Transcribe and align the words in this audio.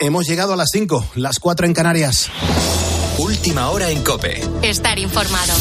Hemos 0.00 0.28
llegado 0.28 0.52
a 0.52 0.56
las 0.56 0.68
5, 0.72 1.08
las 1.16 1.40
4 1.40 1.66
en 1.66 1.74
Canarias. 1.74 2.30
Última 3.18 3.68
hora 3.70 3.90
en 3.90 4.04
Cope. 4.04 4.40
Estar 4.62 4.96
informado. 4.96 5.52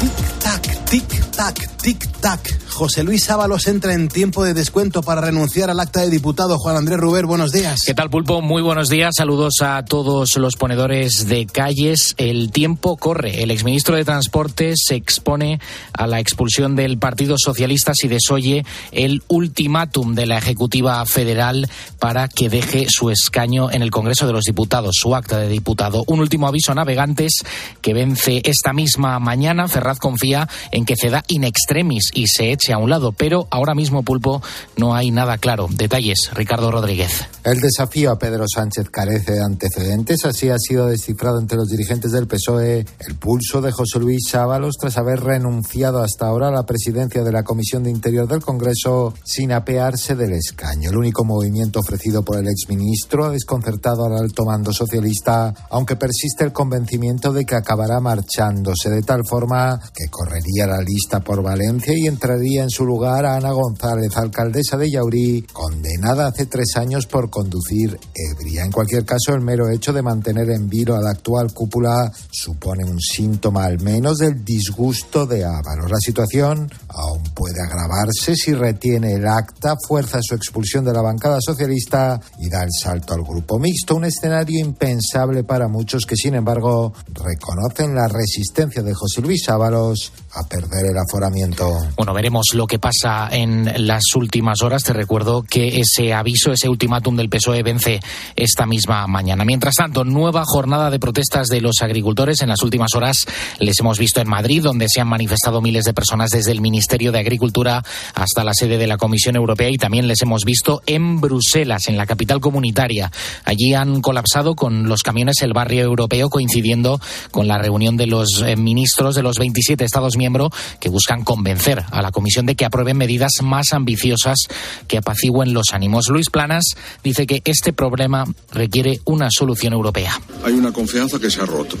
Tic 0.00 0.38
tac, 0.38 0.84
tic 0.86 1.30
tac, 1.32 1.76
tic 1.82 2.20
tac. 2.20 2.58
José 2.80 3.04
Luis 3.04 3.28
Ábalos 3.28 3.66
entra 3.66 3.92
en 3.92 4.08
tiempo 4.08 4.42
de 4.42 4.54
descuento 4.54 5.02
para 5.02 5.20
renunciar 5.20 5.68
al 5.68 5.80
acta 5.80 6.00
de 6.00 6.08
diputado. 6.08 6.56
Juan 6.56 6.76
Andrés 6.76 6.98
Ruber, 6.98 7.26
buenos 7.26 7.52
días. 7.52 7.82
¿Qué 7.84 7.92
tal, 7.92 8.08
Pulpo? 8.08 8.40
Muy 8.40 8.62
buenos 8.62 8.88
días. 8.88 9.16
Saludos 9.18 9.56
a 9.60 9.84
todos 9.84 10.38
los 10.38 10.56
ponedores 10.56 11.26
de 11.28 11.44
calles. 11.44 12.14
El 12.16 12.50
tiempo 12.50 12.96
corre. 12.96 13.42
El 13.42 13.50
exministro 13.50 13.96
de 13.96 14.06
Transporte 14.06 14.72
se 14.76 14.94
expone 14.94 15.60
a 15.92 16.06
la 16.06 16.20
expulsión 16.20 16.74
del 16.74 16.96
Partido 16.96 17.36
Socialista 17.36 17.92
si 17.94 18.08
desoye 18.08 18.64
el 18.92 19.22
ultimátum 19.28 20.14
de 20.14 20.24
la 20.24 20.38
Ejecutiva 20.38 21.04
Federal 21.04 21.68
para 21.98 22.28
que 22.28 22.48
deje 22.48 22.86
su 22.88 23.10
escaño 23.10 23.70
en 23.70 23.82
el 23.82 23.90
Congreso 23.90 24.26
de 24.26 24.32
los 24.32 24.44
Diputados, 24.44 24.96
su 24.98 25.14
acta 25.14 25.36
de 25.36 25.48
diputado. 25.48 26.02
Un 26.06 26.20
último 26.20 26.48
aviso 26.48 26.72
a 26.72 26.76
navegantes 26.76 27.42
que 27.82 27.92
vence 27.92 28.40
esta 28.42 28.72
misma 28.72 29.18
mañana. 29.18 29.68
Ferraz 29.68 29.98
confía 29.98 30.48
en 30.72 30.86
que 30.86 30.96
ceda 30.96 31.24
in 31.28 31.44
extremis 31.44 32.10
y 32.14 32.26
se 32.26 32.52
eche 32.52 32.69
a 32.72 32.78
un 32.78 32.90
lado, 32.90 33.12
pero 33.12 33.46
ahora 33.50 33.74
mismo, 33.74 34.02
Pulpo, 34.02 34.42
no 34.76 34.94
hay 34.94 35.10
nada 35.10 35.38
claro. 35.38 35.66
Detalles, 35.70 36.30
Ricardo 36.32 36.70
Rodríguez. 36.70 37.26
El 37.44 37.60
desafío 37.60 38.10
a 38.10 38.18
Pedro 38.18 38.44
Sánchez 38.52 38.90
carece 38.90 39.32
de 39.32 39.42
antecedentes, 39.42 40.24
así 40.24 40.48
ha 40.48 40.58
sido 40.58 40.86
descifrado 40.86 41.40
entre 41.40 41.56
los 41.56 41.68
dirigentes 41.68 42.12
del 42.12 42.26
PSOE 42.26 42.84
el 42.98 43.14
pulso 43.16 43.60
de 43.60 43.72
José 43.72 43.98
Luis 43.98 44.34
Ábalos 44.34 44.76
tras 44.78 44.98
haber 44.98 45.20
renunciado 45.20 46.02
hasta 46.02 46.26
ahora 46.26 46.48
a 46.48 46.52
la 46.52 46.64
presidencia 46.64 47.22
de 47.22 47.32
la 47.32 47.42
Comisión 47.42 47.82
de 47.82 47.90
Interior 47.90 48.28
del 48.28 48.42
Congreso 48.42 49.14
sin 49.24 49.52
apearse 49.52 50.14
del 50.14 50.32
escaño. 50.32 50.90
El 50.90 50.96
único 50.96 51.24
movimiento 51.24 51.80
ofrecido 51.80 52.22
por 52.22 52.38
el 52.38 52.48
exministro 52.48 53.24
ha 53.24 53.30
desconcertado 53.30 54.04
al 54.04 54.18
alto 54.18 54.44
mando 54.44 54.72
socialista, 54.72 55.52
aunque 55.70 55.96
persiste 55.96 56.44
el 56.44 56.52
convencimiento 56.52 57.32
de 57.32 57.44
que 57.44 57.54
acabará 57.54 58.00
marchándose 58.00 58.90
de 58.90 59.02
tal 59.02 59.22
forma 59.28 59.80
que 59.94 60.08
correría 60.10 60.66
la 60.66 60.82
lista 60.82 61.20
por 61.20 61.42
Valencia 61.42 61.94
y 61.96 62.06
entraría 62.06 62.59
en 62.62 62.70
su 62.70 62.84
lugar 62.84 63.24
a 63.24 63.36
Ana 63.36 63.52
González, 63.52 64.16
alcaldesa 64.16 64.76
de 64.76 64.90
Yaurí, 64.90 65.42
condenada 65.52 66.28
hace 66.28 66.46
tres 66.46 66.76
años 66.76 67.06
por 67.06 67.30
conducir 67.30 67.98
ebria. 68.14 68.64
En 68.64 68.72
cualquier 68.72 69.04
caso, 69.04 69.34
el 69.34 69.40
mero 69.40 69.68
hecho 69.68 69.92
de 69.92 70.02
mantener 70.02 70.50
en 70.50 70.68
vilo 70.68 70.96
a 70.96 71.00
la 71.00 71.10
actual 71.10 71.52
cúpula 71.52 72.10
supone 72.30 72.84
un 72.84 73.00
síntoma 73.00 73.64
al 73.64 73.80
menos 73.80 74.18
del 74.18 74.44
disgusto 74.44 75.26
de 75.26 75.44
Ábalos. 75.44 75.90
La 75.90 75.98
situación 76.00 76.70
aún 76.88 77.22
puede 77.34 77.60
agravarse 77.60 78.34
si 78.36 78.54
retiene 78.54 79.14
el 79.14 79.26
acta, 79.26 79.74
fuerza 79.86 80.18
su 80.22 80.34
expulsión 80.34 80.84
de 80.84 80.92
la 80.92 81.02
bancada 81.02 81.38
socialista 81.40 82.20
y 82.38 82.48
da 82.48 82.62
el 82.62 82.70
salto 82.70 83.14
al 83.14 83.22
grupo 83.22 83.58
mixto, 83.58 83.96
un 83.96 84.04
escenario 84.04 84.58
impensable 84.60 85.44
para 85.44 85.68
muchos 85.68 86.04
que, 86.06 86.16
sin 86.16 86.34
embargo, 86.34 86.92
reconocen 87.12 87.94
la 87.94 88.08
resistencia 88.08 88.82
de 88.82 88.94
José 88.94 89.20
Luis 89.20 89.48
Ábalos 89.48 90.12
a 90.34 90.46
perder 90.48 90.86
el 90.86 90.98
aforamiento. 90.98 91.70
Bueno, 91.96 92.14
veremos 92.14 92.39
lo 92.54 92.66
que 92.66 92.78
pasa 92.78 93.28
en 93.30 93.86
las 93.86 94.02
últimas 94.14 94.62
horas. 94.62 94.82
Te 94.82 94.92
recuerdo 94.92 95.42
que 95.42 95.80
ese 95.80 96.12
aviso, 96.12 96.52
ese 96.52 96.68
ultimátum 96.68 97.16
del 97.16 97.28
PSOE 97.28 97.62
vence 97.62 98.00
esta 98.36 98.66
misma 98.66 99.06
mañana. 99.06 99.44
Mientras 99.44 99.74
tanto, 99.74 100.04
nueva 100.04 100.44
jornada 100.44 100.90
de 100.90 100.98
protestas 100.98 101.48
de 101.48 101.60
los 101.60 101.82
agricultores. 101.82 102.42
En 102.42 102.48
las 102.48 102.62
últimas 102.62 102.94
horas 102.94 103.26
les 103.58 103.78
hemos 103.80 103.98
visto 103.98 104.20
en 104.20 104.28
Madrid, 104.28 104.62
donde 104.62 104.88
se 104.88 105.00
han 105.00 105.08
manifestado 105.08 105.60
miles 105.60 105.84
de 105.84 105.94
personas 105.94 106.30
desde 106.30 106.52
el 106.52 106.60
Ministerio 106.60 107.12
de 107.12 107.18
Agricultura 107.18 107.82
hasta 108.14 108.44
la 108.44 108.54
sede 108.54 108.78
de 108.78 108.86
la 108.86 108.96
Comisión 108.96 109.36
Europea 109.36 109.68
y 109.70 109.76
también 109.76 110.08
les 110.08 110.22
hemos 110.22 110.44
visto 110.44 110.82
en 110.86 111.20
Bruselas, 111.20 111.88
en 111.88 111.96
la 111.96 112.06
capital 112.06 112.40
comunitaria. 112.40 113.10
Allí 113.44 113.74
han 113.74 114.00
colapsado 114.00 114.54
con 114.54 114.88
los 114.88 115.02
camiones 115.02 115.42
el 115.42 115.52
barrio 115.52 115.82
europeo, 115.82 116.28
coincidiendo 116.28 117.00
con 117.30 117.48
la 117.48 117.58
reunión 117.58 117.96
de 117.96 118.06
los 118.06 118.42
eh, 118.44 118.56
ministros 118.56 119.14
de 119.14 119.22
los 119.22 119.38
27 119.38 119.84
Estados 119.84 120.16
miembros 120.16 120.50
que 120.78 120.88
buscan 120.88 121.24
convencer 121.24 121.84
a 121.90 122.02
la 122.02 122.10
Comisión 122.10 122.29
de 122.46 122.54
que 122.54 122.64
aprueben 122.64 122.96
medidas 122.96 123.32
más 123.42 123.72
ambiciosas 123.72 124.38
que 124.86 124.98
apacigüen 124.98 125.52
los 125.52 125.72
ánimos. 125.72 126.08
Luis 126.08 126.30
Planas 126.30 126.64
dice 127.02 127.26
que 127.26 127.42
este 127.44 127.72
problema 127.72 128.24
requiere 128.52 129.00
una 129.04 129.28
solución 129.30 129.72
europea. 129.72 130.20
Hay 130.44 130.54
una 130.54 130.72
confianza 130.72 131.18
que 131.18 131.30
se 131.30 131.40
ha 131.40 131.46
roto 131.46 131.76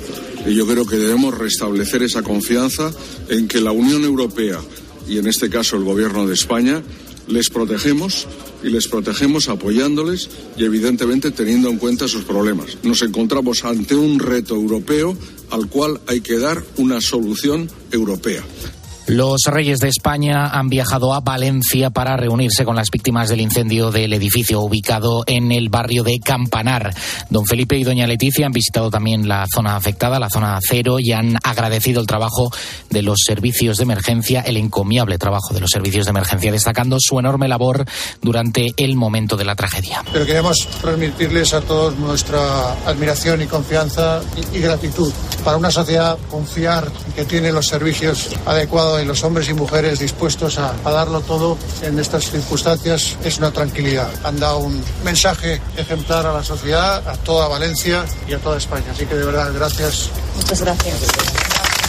y 0.46 0.54
yo 0.54 0.66
creo 0.66 0.86
que 0.86 0.96
debemos 0.96 1.36
restablecer 1.38 2.02
esa 2.02 2.22
confianza 2.22 2.90
en 3.28 3.48
que 3.48 3.60
la 3.60 3.72
Unión 3.72 4.04
Europea 4.04 4.58
y 5.08 5.18
en 5.18 5.26
este 5.26 5.48
caso 5.48 5.76
el 5.76 5.84
Gobierno 5.84 6.26
de 6.26 6.34
España 6.34 6.82
les 7.26 7.48
protegemos 7.48 8.26
y 8.62 8.70
les 8.70 8.88
protegemos 8.88 9.48
apoyándoles 9.48 10.28
y 10.56 10.64
evidentemente 10.64 11.30
teniendo 11.30 11.70
en 11.70 11.78
cuenta 11.78 12.08
sus 12.08 12.24
problemas. 12.24 12.78
Nos 12.82 13.02
encontramos 13.02 13.64
ante 13.64 13.94
un 13.94 14.18
reto 14.18 14.54
europeo 14.54 15.16
al 15.50 15.68
cual 15.68 16.00
hay 16.06 16.20
que 16.20 16.38
dar 16.38 16.62
una 16.76 17.00
solución 17.00 17.70
europea. 17.90 18.44
Los 19.10 19.40
reyes 19.46 19.80
de 19.80 19.88
España 19.88 20.46
han 20.46 20.68
viajado 20.68 21.12
a 21.12 21.18
Valencia 21.18 21.90
para 21.90 22.16
reunirse 22.16 22.64
con 22.64 22.76
las 22.76 22.92
víctimas 22.92 23.28
del 23.28 23.40
incendio 23.40 23.90
del 23.90 24.12
edificio 24.12 24.60
ubicado 24.60 25.24
en 25.26 25.50
el 25.50 25.68
barrio 25.68 26.04
de 26.04 26.20
Campanar. 26.20 26.94
Don 27.28 27.44
Felipe 27.44 27.76
y 27.76 27.82
doña 27.82 28.06
Leticia 28.06 28.46
han 28.46 28.52
visitado 28.52 28.88
también 28.88 29.26
la 29.26 29.46
zona 29.52 29.74
afectada, 29.74 30.20
la 30.20 30.30
zona 30.30 30.60
cero, 30.62 30.98
y 31.00 31.10
han 31.10 31.36
agradecido 31.42 32.00
el 32.00 32.06
trabajo 32.06 32.52
de 32.88 33.02
los 33.02 33.18
servicios 33.26 33.78
de 33.78 33.82
emergencia, 33.82 34.42
el 34.42 34.56
encomiable 34.56 35.18
trabajo 35.18 35.54
de 35.54 35.58
los 35.58 35.70
servicios 35.70 36.06
de 36.06 36.10
emergencia, 36.10 36.52
destacando 36.52 36.96
su 37.00 37.18
enorme 37.18 37.48
labor 37.48 37.84
durante 38.22 38.68
el 38.76 38.94
momento 38.94 39.36
de 39.36 39.44
la 39.44 39.56
tragedia. 39.56 40.04
Pero 40.12 40.24
queremos 40.24 40.68
transmitirles 40.80 41.52
a 41.52 41.62
todos 41.62 41.98
nuestra 41.98 42.74
admiración 42.86 43.42
y 43.42 43.46
confianza 43.46 44.20
y, 44.52 44.58
y 44.58 44.60
gratitud. 44.60 45.12
Para 45.44 45.56
una 45.56 45.72
sociedad 45.72 46.16
confiar 46.30 46.88
que 47.16 47.24
tiene 47.24 47.50
los 47.50 47.66
servicios 47.66 48.28
adecuados 48.46 48.99
y 49.02 49.04
los 49.04 49.22
hombres 49.24 49.48
y 49.48 49.54
mujeres 49.54 49.98
dispuestos 49.98 50.58
a, 50.58 50.74
a, 50.84 50.90
darlo 50.90 51.20
todo 51.20 51.56
en 51.82 51.98
estas 51.98 52.30
circunstancias 52.30 53.16
es 53.24 53.38
una 53.38 53.50
tranquilidad. 53.50 54.10
Han 54.24 54.38
dado 54.38 54.58
un 54.58 54.82
mensaje 55.04 55.60
ejemplar 55.76 56.26
a 56.26 56.32
la 56.32 56.44
sociedad, 56.44 57.06
a 57.08 57.16
toda 57.16 57.48
Valencia 57.48 58.04
y 58.28 58.34
a 58.34 58.38
toda 58.38 58.58
España. 58.58 58.86
Así 58.92 59.06
que 59.06 59.14
de 59.14 59.24
verdad, 59.24 59.50
gracias. 59.54 60.10
Muchas 60.36 60.60
gracias. 60.60 61.79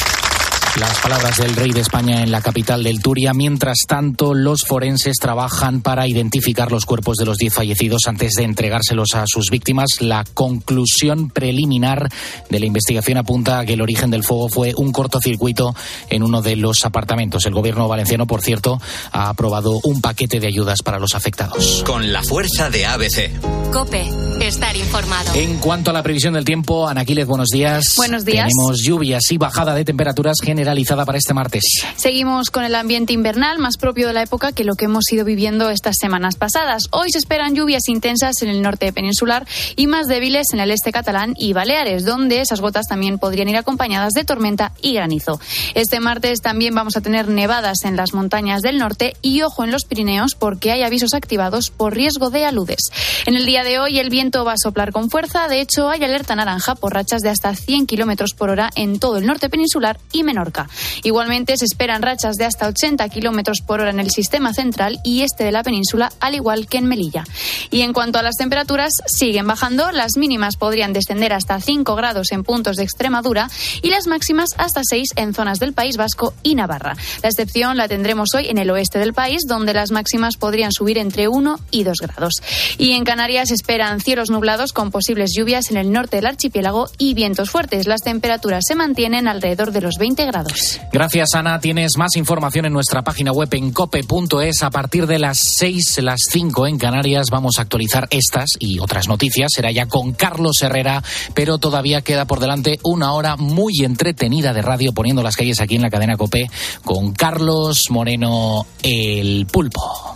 Las 0.80 1.00
palabras 1.00 1.38
del 1.38 1.54
rey 1.54 1.72
de 1.72 1.82
España 1.82 2.24
en 2.24 2.32
la 2.32 2.42
capital 2.42 2.82
del 2.82 3.02
Turia. 3.02 3.34
Mientras 3.34 3.80
tanto, 3.86 4.34
los 4.34 4.62
forenses 4.62 5.18
trabajan 5.18 5.82
para 5.82 6.08
identificar 6.08 6.72
los 6.72 6.86
cuerpos 6.86 7.18
de 7.18 7.26
los 7.26 7.38
diez 7.38 7.54
fallecidos 7.54 8.04
antes 8.08 8.32
de 8.38 8.44
entregárselos 8.44 9.14
a 9.14 9.26
sus 9.28 9.50
víctimas. 9.50 10.00
La 10.00 10.24
conclusión 10.34 11.30
preliminar 11.30 12.08
de 12.50 12.60
la 12.60 12.66
investigación 12.66 13.18
apunta 13.18 13.60
a 13.60 13.66
que 13.66 13.74
el 13.74 13.82
origen 13.82 14.12
del 14.12 14.24
fuego 14.24 14.48
fue 14.48 14.74
un 14.78 14.94
cortocircuito 14.94 15.76
en 16.10 16.24
uno 16.24 16.42
de 16.42 16.56
los 16.56 16.86
apartamentos. 16.86 17.46
El 17.46 17.54
gobierno 17.54 17.90
valenciano, 17.90 18.26
por 18.26 18.42
cierto, 18.42 18.82
ha 19.12 19.28
aprobado 19.28 19.82
un 19.84 20.00
paquete 20.00 20.40
de 20.40 20.48
ayudas 20.48 20.82
para 20.84 21.00
los 21.00 21.16
afectados. 21.16 21.84
Con 21.86 22.14
la 22.14 22.24
fuerza 22.24 22.70
de 22.70 22.86
ABC. 22.86 23.72
Cope, 23.74 24.10
estar 24.42 24.76
informado. 24.76 25.34
En 25.36 25.60
cuanto 25.60 25.92
a 25.92 25.94
la 25.94 26.02
previsión 26.02 26.34
del 26.34 26.46
tiempo, 26.46 26.88
Anaquiles, 26.88 27.28
buenos 27.28 27.50
días. 27.50 27.94
Buenos 27.96 28.26
días. 28.26 28.50
Tenemos 28.50 28.82
lluvias 28.82 29.32
y 29.32 29.38
bajada 29.38 29.76
de 29.76 29.86
temperaturas 29.86 30.38
generalizada 30.44 31.06
para 31.06 31.20
este 31.20 31.34
martes. 31.34 31.64
Seguimos 31.96 32.50
con 32.50 32.64
el 32.64 32.74
ambiente 32.74 33.14
invernal 33.14 33.60
más 33.60 33.78
propio 33.78 34.08
de 34.08 34.14
la 34.14 34.24
época 34.24 34.52
que 34.52 34.64
lo 34.64 34.76
que 34.76 34.86
hemos 34.86 35.12
ido 35.12 35.26
viviendo 35.26 35.70
estas 35.70 35.98
semanas 36.00 36.38
pasadas. 36.38 36.88
Hoy 36.92 37.12
se 37.12 37.20
esperan 37.20 37.54
lluvias 37.54 37.88
intensas 37.88 38.42
en 38.42 38.50
el 38.50 38.64
norte 38.64 38.92
peninsular 38.92 39.46
y 39.76 39.86
más 39.86 40.08
débiles 40.08 40.48
en 40.54 40.60
el 40.60 40.72
este 40.72 40.92
catalán 40.92 41.34
y 41.38 41.54
Baleares, 41.54 42.04
donde 42.04 42.42
esas 42.42 42.62
gotas 42.62 42.88
también 42.88 43.20
podrían 43.20 43.50
ir 43.50 43.58
acompañadas 43.58 44.14
de 44.14 44.24
tormenta 44.24 44.72
y 44.82 44.94
granizo. 44.94 45.40
Este 45.76 46.00
martes 46.00 46.42
también 46.42 46.74
vamos 46.74 46.98
a 46.98 47.02
tener 47.02 47.28
nevadas 47.28 47.84
en 47.84 47.96
las 47.96 48.14
montañas 48.14 48.62
del 48.62 48.80
norte 48.80 49.16
y 49.22 49.44
ojo 49.44 49.64
en 49.64 49.72
los 49.72 49.86
Pirineos 49.86 50.34
porque 50.34 50.72
hay 50.72 50.82
avisos 50.82 51.14
activados 51.14 51.70
por 51.70 51.94
riesgo 51.94 52.32
de 52.32 52.46
aludes. 52.46 52.92
En 53.28 53.36
el 53.36 53.46
día 53.46 53.64
de 53.64 53.78
hoy 53.78 54.00
el 54.00 54.10
viento 54.10 54.31
va 54.32 54.54
a 54.54 54.58
soplar 54.58 54.92
con 54.92 55.10
fuerza, 55.10 55.48
de 55.48 55.62
hecho 55.62 55.90
hay 55.90 56.04
alerta 56.04 56.36
naranja 56.36 56.76
por 56.76 56.94
rachas 56.94 57.22
de 57.22 57.30
hasta 57.30 57.54
100 57.54 57.86
kilómetros 57.86 58.34
por 58.34 58.50
hora 58.50 58.70
en 58.76 59.00
todo 59.00 59.18
el 59.18 59.26
norte 59.26 59.50
peninsular 59.50 60.00
y 60.12 60.24
Menorca. 60.24 60.70
Igualmente 61.04 61.58
se 61.58 61.66
esperan 61.66 62.02
rachas 62.02 62.38
de 62.38 62.46
hasta 62.46 62.68
80 62.68 63.08
kilómetros 63.10 63.62
por 63.62 63.82
hora 63.82 63.90
en 63.90 64.00
el 64.00 64.10
sistema 64.12 64.54
central 64.54 65.00
y 65.04 65.22
este 65.22 65.44
de 65.44 65.52
la 65.52 65.64
península, 65.64 66.12
al 66.20 66.36
igual 66.36 66.68
que 66.68 66.78
en 66.78 66.86
Melilla. 66.86 67.24
Y 67.70 67.82
en 67.82 67.94
cuanto 67.94 68.20
a 68.20 68.24
las 68.24 68.36
temperaturas, 68.36 68.92
siguen 69.06 69.48
bajando. 69.48 69.92
Las 69.92 70.18
mínimas 70.18 70.56
podrían 70.56 70.94
descender 70.94 71.34
hasta 71.34 71.60
5 71.60 71.96
grados 71.96 72.32
en 72.32 72.44
puntos 72.44 72.78
de 72.78 72.84
Extremadura 72.84 73.50
y 73.82 73.90
las 73.90 74.08
máximas 74.08 74.50
hasta 74.58 74.82
6 74.84 75.10
en 75.16 75.34
zonas 75.34 75.60
del 75.60 75.74
País 75.74 75.98
Vasco 75.98 76.34
y 76.44 76.56
Navarra. 76.56 76.96
La 77.22 77.30
excepción 77.30 77.78
la 77.78 77.88
tendremos 77.88 78.30
hoy 78.36 78.48
en 78.48 78.58
el 78.58 78.70
oeste 78.70 79.00
del 79.00 79.14
país, 79.14 79.42
donde 79.48 79.74
las 79.74 79.92
máximas 79.92 80.38
podrían 80.38 80.72
subir 80.72 80.98
entre 80.98 81.28
1 81.28 81.60
y 81.72 81.84
2 81.84 81.98
grados. 82.00 82.34
Y 82.78 82.92
en 82.92 83.04
Canarias 83.04 83.52
esperan 83.52 84.00
cielos 84.00 84.21
cielos 84.22 84.30
nublados 84.30 84.72
con 84.74 84.92
posibles 84.92 85.32
lluvias 85.36 85.72
en 85.72 85.78
el 85.78 85.92
norte 85.92 86.18
del 86.18 86.28
archipiélago 86.28 86.90
y 87.00 87.14
vientos 87.14 87.50
fuertes. 87.50 87.88
Las 87.88 88.02
temperaturas 88.02 88.64
se 88.68 88.76
mantienen 88.76 89.28
alrededor 89.28 89.72
de 89.72 89.82
los 89.82 89.96
20 89.98 90.26
grados. 90.26 90.80
Gracias, 90.92 91.34
Ana. 91.34 91.60
Tienes 91.60 91.94
más 91.98 92.16
información 92.18 92.66
en 92.66 92.74
nuestra 92.74 93.02
página 93.02 93.32
web 93.32 93.50
en 93.54 93.72
cope.es. 93.72 94.62
A 94.62 94.70
partir 94.70 95.08
de 95.08 95.18
las 95.18 95.40
6, 95.58 96.00
las 96.04 96.20
5 96.30 96.68
en 96.68 96.78
Canarias 96.78 97.28
vamos 97.32 97.58
a 97.58 97.64
actualizar 97.64 98.08
estas 98.12 98.50
y 98.60 98.80
otras 98.80 99.08
noticias. 99.08 99.52
Será 99.56 99.72
ya 99.72 99.88
con 99.88 100.14
Carlos 100.14 100.62
Herrera, 100.62 101.02
pero 101.34 101.58
todavía 101.58 102.02
queda 102.02 102.26
por 102.26 102.40
delante 102.40 102.80
una 102.84 103.14
hora 103.14 103.38
muy 103.38 103.74
entretenida 103.84 104.54
de 104.54 104.62
radio 104.62 104.94
poniendo 104.94 105.24
las 105.24 105.36
calles 105.36 105.62
aquí 105.62 105.78
en 105.78 105.82
la 105.82 105.90
cadena 105.90 106.18
Cope 106.18 106.50
con 106.84 107.14
Carlos 107.14 107.86
Moreno 107.90 108.68
el 108.84 109.48
Pulpo. 109.48 110.16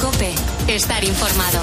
Cope, 0.00 0.32
estar 0.66 1.04
informado. 1.04 1.60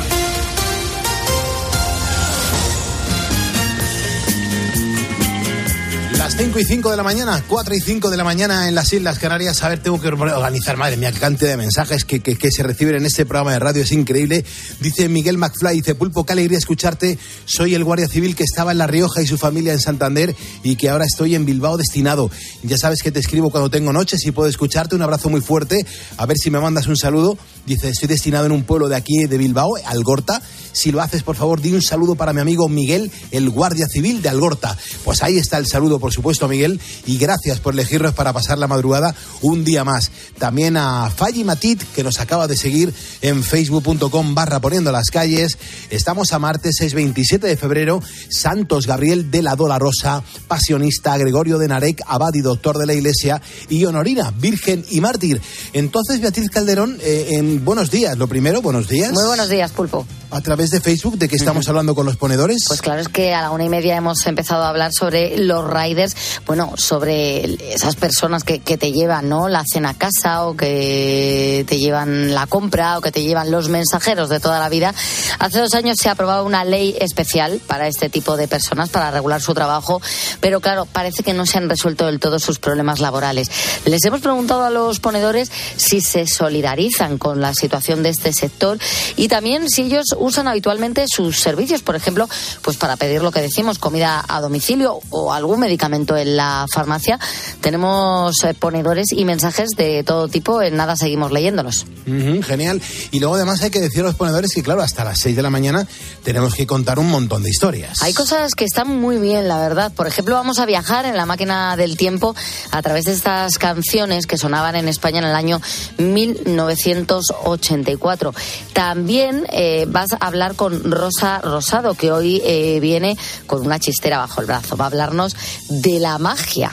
Las 6.27 6.35
5 6.35 6.59
y 6.59 6.65
5 6.65 6.91
de 6.91 6.97
la 6.97 7.03
mañana, 7.03 7.41
4 7.47 7.73
y 7.73 7.79
5 7.79 8.09
de 8.09 8.17
la 8.17 8.25
mañana 8.25 8.67
en 8.67 8.75
las 8.75 8.91
Islas 8.91 9.17
Canarias. 9.17 9.63
A 9.63 9.69
ver, 9.69 9.81
tengo 9.81 9.97
que 10.01 10.09
organizar, 10.09 10.75
madre 10.75 10.97
mía, 10.97 11.13
qué 11.13 11.19
cantidad 11.19 11.51
de 11.51 11.55
mensajes 11.55 12.03
que, 12.03 12.19
que, 12.19 12.37
que, 12.37 12.51
se 12.51 12.63
reciben 12.63 12.95
en 12.95 13.05
este 13.05 13.25
programa 13.25 13.53
de 13.53 13.59
radio, 13.59 13.83
es 13.83 13.93
increíble. 13.93 14.43
Dice 14.81 15.07
Miguel 15.07 15.37
McFly, 15.37 15.77
dice 15.77 15.95
Pulpo, 15.95 16.25
qué 16.25 16.33
alegría 16.33 16.57
escucharte. 16.57 17.17
Soy 17.45 17.75
el 17.75 17.85
guardia 17.85 18.09
civil 18.09 18.35
que 18.35 18.43
estaba 18.43 18.73
en 18.73 18.77
La 18.79 18.87
Rioja 18.87 19.21
y 19.21 19.25
su 19.25 19.37
familia 19.37 19.71
en 19.71 19.79
Santander 19.79 20.35
y 20.63 20.75
que 20.75 20.89
ahora 20.89 21.05
estoy 21.05 21.33
en 21.33 21.45
Bilbao 21.45 21.77
destinado. 21.77 22.29
Ya 22.61 22.77
sabes 22.77 23.01
que 23.01 23.13
te 23.13 23.21
escribo 23.21 23.49
cuando 23.49 23.69
tengo 23.69 23.93
noches 23.93 24.25
y 24.25 24.31
puedo 24.31 24.49
escucharte. 24.49 24.97
Un 24.97 25.03
abrazo 25.03 25.29
muy 25.29 25.39
fuerte. 25.39 25.85
A 26.17 26.25
ver 26.25 26.37
si 26.37 26.51
me 26.51 26.59
mandas 26.59 26.87
un 26.87 26.97
saludo. 26.97 27.37
Dice, 27.65 27.87
estoy 27.87 28.09
destinado 28.09 28.47
en 28.47 28.51
un 28.51 28.63
pueblo 28.63 28.89
de 28.89 28.97
aquí 28.97 29.27
de 29.27 29.37
Bilbao, 29.37 29.75
Algorta. 29.85 30.41
Si 30.73 30.91
lo 30.91 31.01
haces, 31.01 31.23
por 31.23 31.37
favor, 31.37 31.61
di 31.61 31.73
un 31.73 31.81
saludo 31.81 32.15
para 32.15 32.33
mi 32.33 32.41
amigo 32.41 32.67
Miguel, 32.69 33.11
el 33.31 33.49
guardia 33.49 33.87
civil 33.87 34.21
de 34.21 34.29
Algorta. 34.29 34.77
Pues 35.05 35.23
ahí 35.23 35.37
está 35.37 35.57
el 35.57 35.67
saludo, 35.67 35.99
por 35.99 36.13
supuesto, 36.17 36.47
Miguel, 36.47 36.81
y 37.05 37.19
gracias 37.19 37.59
por 37.59 37.75
elegirnos 37.75 38.15
para 38.15 38.33
pasar 38.33 38.57
la 38.57 38.65
madrugada 38.65 39.13
un 39.41 39.63
día 39.63 39.83
más. 39.83 40.09
También 40.39 40.75
a 40.75 41.11
Falli 41.15 41.43
Matit, 41.43 41.83
que 41.93 42.03
nos 42.03 42.19
acaba 42.19 42.47
de 42.47 42.57
seguir 42.57 42.91
en 43.21 43.43
facebook.com 43.43 44.33
barra 44.33 44.59
poniendo 44.59 44.91
las 44.91 45.11
calles. 45.11 45.59
Estamos 45.91 46.33
a 46.33 46.39
martes 46.39 46.77
6, 46.79 46.95
27 46.95 47.45
de 47.45 47.55
febrero. 47.55 48.01
Santos 48.29 48.87
Gabriel 48.87 49.29
de 49.29 49.43
la 49.43 49.55
Dola 49.55 49.77
Rosa, 49.77 50.23
pasionista, 50.47 51.15
Gregorio 51.19 51.59
de 51.59 51.67
Narek, 51.67 52.01
abad 52.07 52.33
y 52.33 52.41
doctor 52.41 52.79
de 52.79 52.87
la 52.87 52.93
Iglesia, 52.95 53.39
y 53.69 53.85
Honorina, 53.85 54.31
virgen 54.31 54.83
y 54.89 55.01
mártir. 55.01 55.39
Entonces, 55.73 56.19
Beatriz 56.19 56.49
Calderón, 56.49 56.97
eh, 57.03 57.27
en 57.33 57.63
buenos 57.63 57.91
días. 57.91 58.17
Lo 58.17 58.25
primero, 58.25 58.63
buenos 58.63 58.87
días. 58.87 59.13
Muy 59.13 59.25
buenos 59.25 59.49
días, 59.49 59.71
Pulpo. 59.71 60.07
A 60.31 60.41
través 60.41 60.71
de 60.71 60.81
Facebook, 60.81 61.17
¿de 61.17 61.29
qué 61.29 61.35
estamos 61.35 61.65
uh 61.65 61.67
-huh. 61.67 61.69
hablando 61.69 61.95
con 61.95 62.05
los 62.05 62.17
ponedores? 62.17 62.63
Pues 62.67 62.81
claro, 62.81 63.01
es 63.01 63.07
que 63.07 63.33
a 63.35 63.43
la 63.43 63.51
una 63.51 63.65
y 63.65 63.69
media 63.69 63.95
hemos 63.95 64.25
empezado 64.25 64.63
a 64.63 64.69
hablar 64.69 64.91
sobre 64.91 65.37
los 65.37 65.65
riders, 65.69 66.06
bueno, 66.45 66.73
sobre 66.77 67.73
esas 67.73 67.95
personas 67.95 68.43
que, 68.43 68.59
te 68.59 68.91
llevan, 68.91 69.29
¿no? 69.29 69.47
La 69.47 69.63
cena 69.65 69.89
a 69.89 69.93
casa 69.93 70.45
o 70.45 70.55
que 70.55 71.65
te 71.67 71.77
llevan 71.77 72.33
la 72.33 72.47
compra 72.47 72.97
o 72.97 73.01
que 73.01 73.11
te 73.11 73.23
llevan 73.23 73.51
los 73.51 73.69
mensajeros 73.69 74.29
de 74.29 74.39
toda 74.39 74.59
la 74.59 74.69
vida. 74.69 74.93
Hace 75.39 75.59
dos 75.59 75.73
años 75.73 75.97
se 76.01 76.09
ha 76.09 76.13
aprobado 76.13 76.45
una 76.45 76.63
ley 76.63 76.95
especial 76.99 77.59
para 77.65 77.87
este 77.87 78.09
tipo 78.09 78.37
de 78.37 78.47
personas, 78.47 78.89
para 78.89 79.11
regular 79.11 79.41
su 79.41 79.53
trabajo, 79.53 80.01
pero 80.39 80.59
claro, 80.61 80.85
parece 80.85 81.23
que 81.23 81.33
no 81.33 81.45
se 81.45 81.57
han 81.57 81.69
resuelto 81.69 82.05
del 82.05 82.19
todo 82.19 82.39
sus 82.39 82.59
problemas 82.59 82.99
laborales. 82.99 83.49
Les 83.85 84.03
hemos 84.05 84.21
preguntado 84.21 84.63
a 84.63 84.69
los 84.69 84.99
ponedores 84.99 85.51
si 85.75 86.01
se 86.01 86.27
solidarizan 86.27 87.17
con 87.17 87.41
la 87.41 87.53
situación 87.53 88.03
de 88.03 88.09
este 88.09 88.33
sector 88.33 88.77
y 89.15 89.27
también 89.27 89.69
si 89.69 89.83
ellos 89.83 90.05
usan 90.17 90.47
habitualmente 90.47 91.05
sus 91.07 91.39
servicios, 91.39 91.81
por 91.81 91.95
ejemplo, 91.95 92.27
pues 92.61 92.77
para 92.77 92.95
pedir 92.95 93.21
lo 93.21 93.31
que 93.31 93.41
decimos, 93.41 93.79
comida 93.79 94.23
a 94.27 94.41
domicilio 94.41 94.99
o 95.09 95.33
algún 95.33 95.59
medicamento 95.59 95.96
en 95.97 96.37
la 96.37 96.65
farmacia. 96.71 97.19
Tenemos 97.61 98.43
eh, 98.43 98.53
ponedores 98.53 99.07
y 99.11 99.25
mensajes 99.25 99.71
de 99.71 100.03
todo 100.03 100.27
tipo, 100.27 100.61
en 100.61 100.75
nada 100.75 100.95
seguimos 100.95 101.31
leyéndolos. 101.31 101.85
Uh 102.05 102.11
-huh, 102.11 102.43
genial. 102.43 102.81
Y 103.11 103.19
luego 103.19 103.35
además 103.35 103.61
hay 103.61 103.71
que 103.71 103.79
decir 103.79 104.01
a 104.01 104.03
los 104.03 104.15
ponedores 104.15 104.53
que, 104.53 104.63
claro, 104.63 104.81
hasta 104.81 105.03
las 105.03 105.19
6 105.19 105.35
de 105.35 105.41
la 105.41 105.49
mañana 105.49 105.87
tenemos 106.23 106.53
que 106.53 106.67
contar 106.67 106.99
un 106.99 107.09
montón 107.09 107.43
de 107.43 107.49
historias. 107.49 108.01
Hay 108.01 108.13
cosas 108.13 108.53
que 108.55 108.65
están 108.65 108.99
muy 108.99 109.17
bien, 109.17 109.47
la 109.47 109.59
verdad. 109.59 109.91
Por 109.93 110.07
ejemplo, 110.07 110.35
vamos 110.35 110.59
a 110.59 110.65
viajar 110.65 111.05
en 111.05 111.17
la 111.17 111.25
máquina 111.25 111.75
del 111.75 111.97
tiempo 111.97 112.35
a 112.71 112.81
través 112.81 113.05
de 113.05 113.13
estas 113.13 113.57
canciones 113.57 114.27
que 114.27 114.37
sonaban 114.37 114.75
en 114.75 114.87
España 114.87 115.19
en 115.19 115.25
el 115.25 115.35
año 115.35 115.61
1984. 115.97 118.33
También 118.73 119.47
eh, 119.51 119.85
vas 119.87 120.13
a 120.13 120.17
hablar 120.17 120.55
con 120.55 120.91
Rosa 120.91 121.39
Rosado, 121.39 121.95
que 121.95 122.11
hoy 122.11 122.41
eh, 122.43 122.79
viene 122.79 123.17
con 123.45 123.65
una 123.65 123.79
chistera 123.79 124.19
bajo 124.19 124.41
el 124.41 124.47
brazo. 124.47 124.77
Va 124.77 124.85
a 124.85 124.87
hablarnos 124.87 125.35
de 125.69 125.86
la 125.99 126.17
magia 126.17 126.71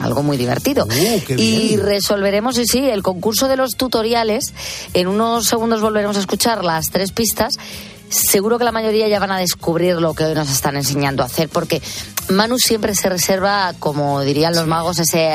algo 0.00 0.22
muy 0.22 0.36
divertido. 0.36 0.86
Uh, 0.86 1.32
y 1.36 1.76
resolveremos, 1.76 2.58
y 2.58 2.66
sí, 2.66 2.78
el 2.88 3.02
concurso 3.02 3.48
de 3.48 3.56
los 3.56 3.76
tutoriales. 3.76 4.52
En 4.94 5.08
unos 5.08 5.46
segundos 5.46 5.80
volveremos 5.82 6.16
a 6.16 6.20
escuchar 6.20 6.64
las 6.64 6.86
tres 6.86 7.12
pistas. 7.12 7.58
Seguro 8.08 8.58
que 8.58 8.64
la 8.64 8.72
mayoría 8.72 9.08
ya 9.08 9.20
van 9.20 9.30
a 9.30 9.38
descubrir 9.38 9.96
lo 9.96 10.14
que 10.14 10.24
hoy 10.24 10.34
nos 10.34 10.50
están 10.50 10.76
enseñando 10.76 11.22
a 11.22 11.26
hacer, 11.26 11.48
porque 11.48 11.80
Manu 12.28 12.58
siempre 12.58 12.94
se 12.94 13.08
reserva, 13.08 13.72
como 13.78 14.22
dirían 14.22 14.54
los 14.54 14.66
magos, 14.66 14.98
ese 14.98 15.32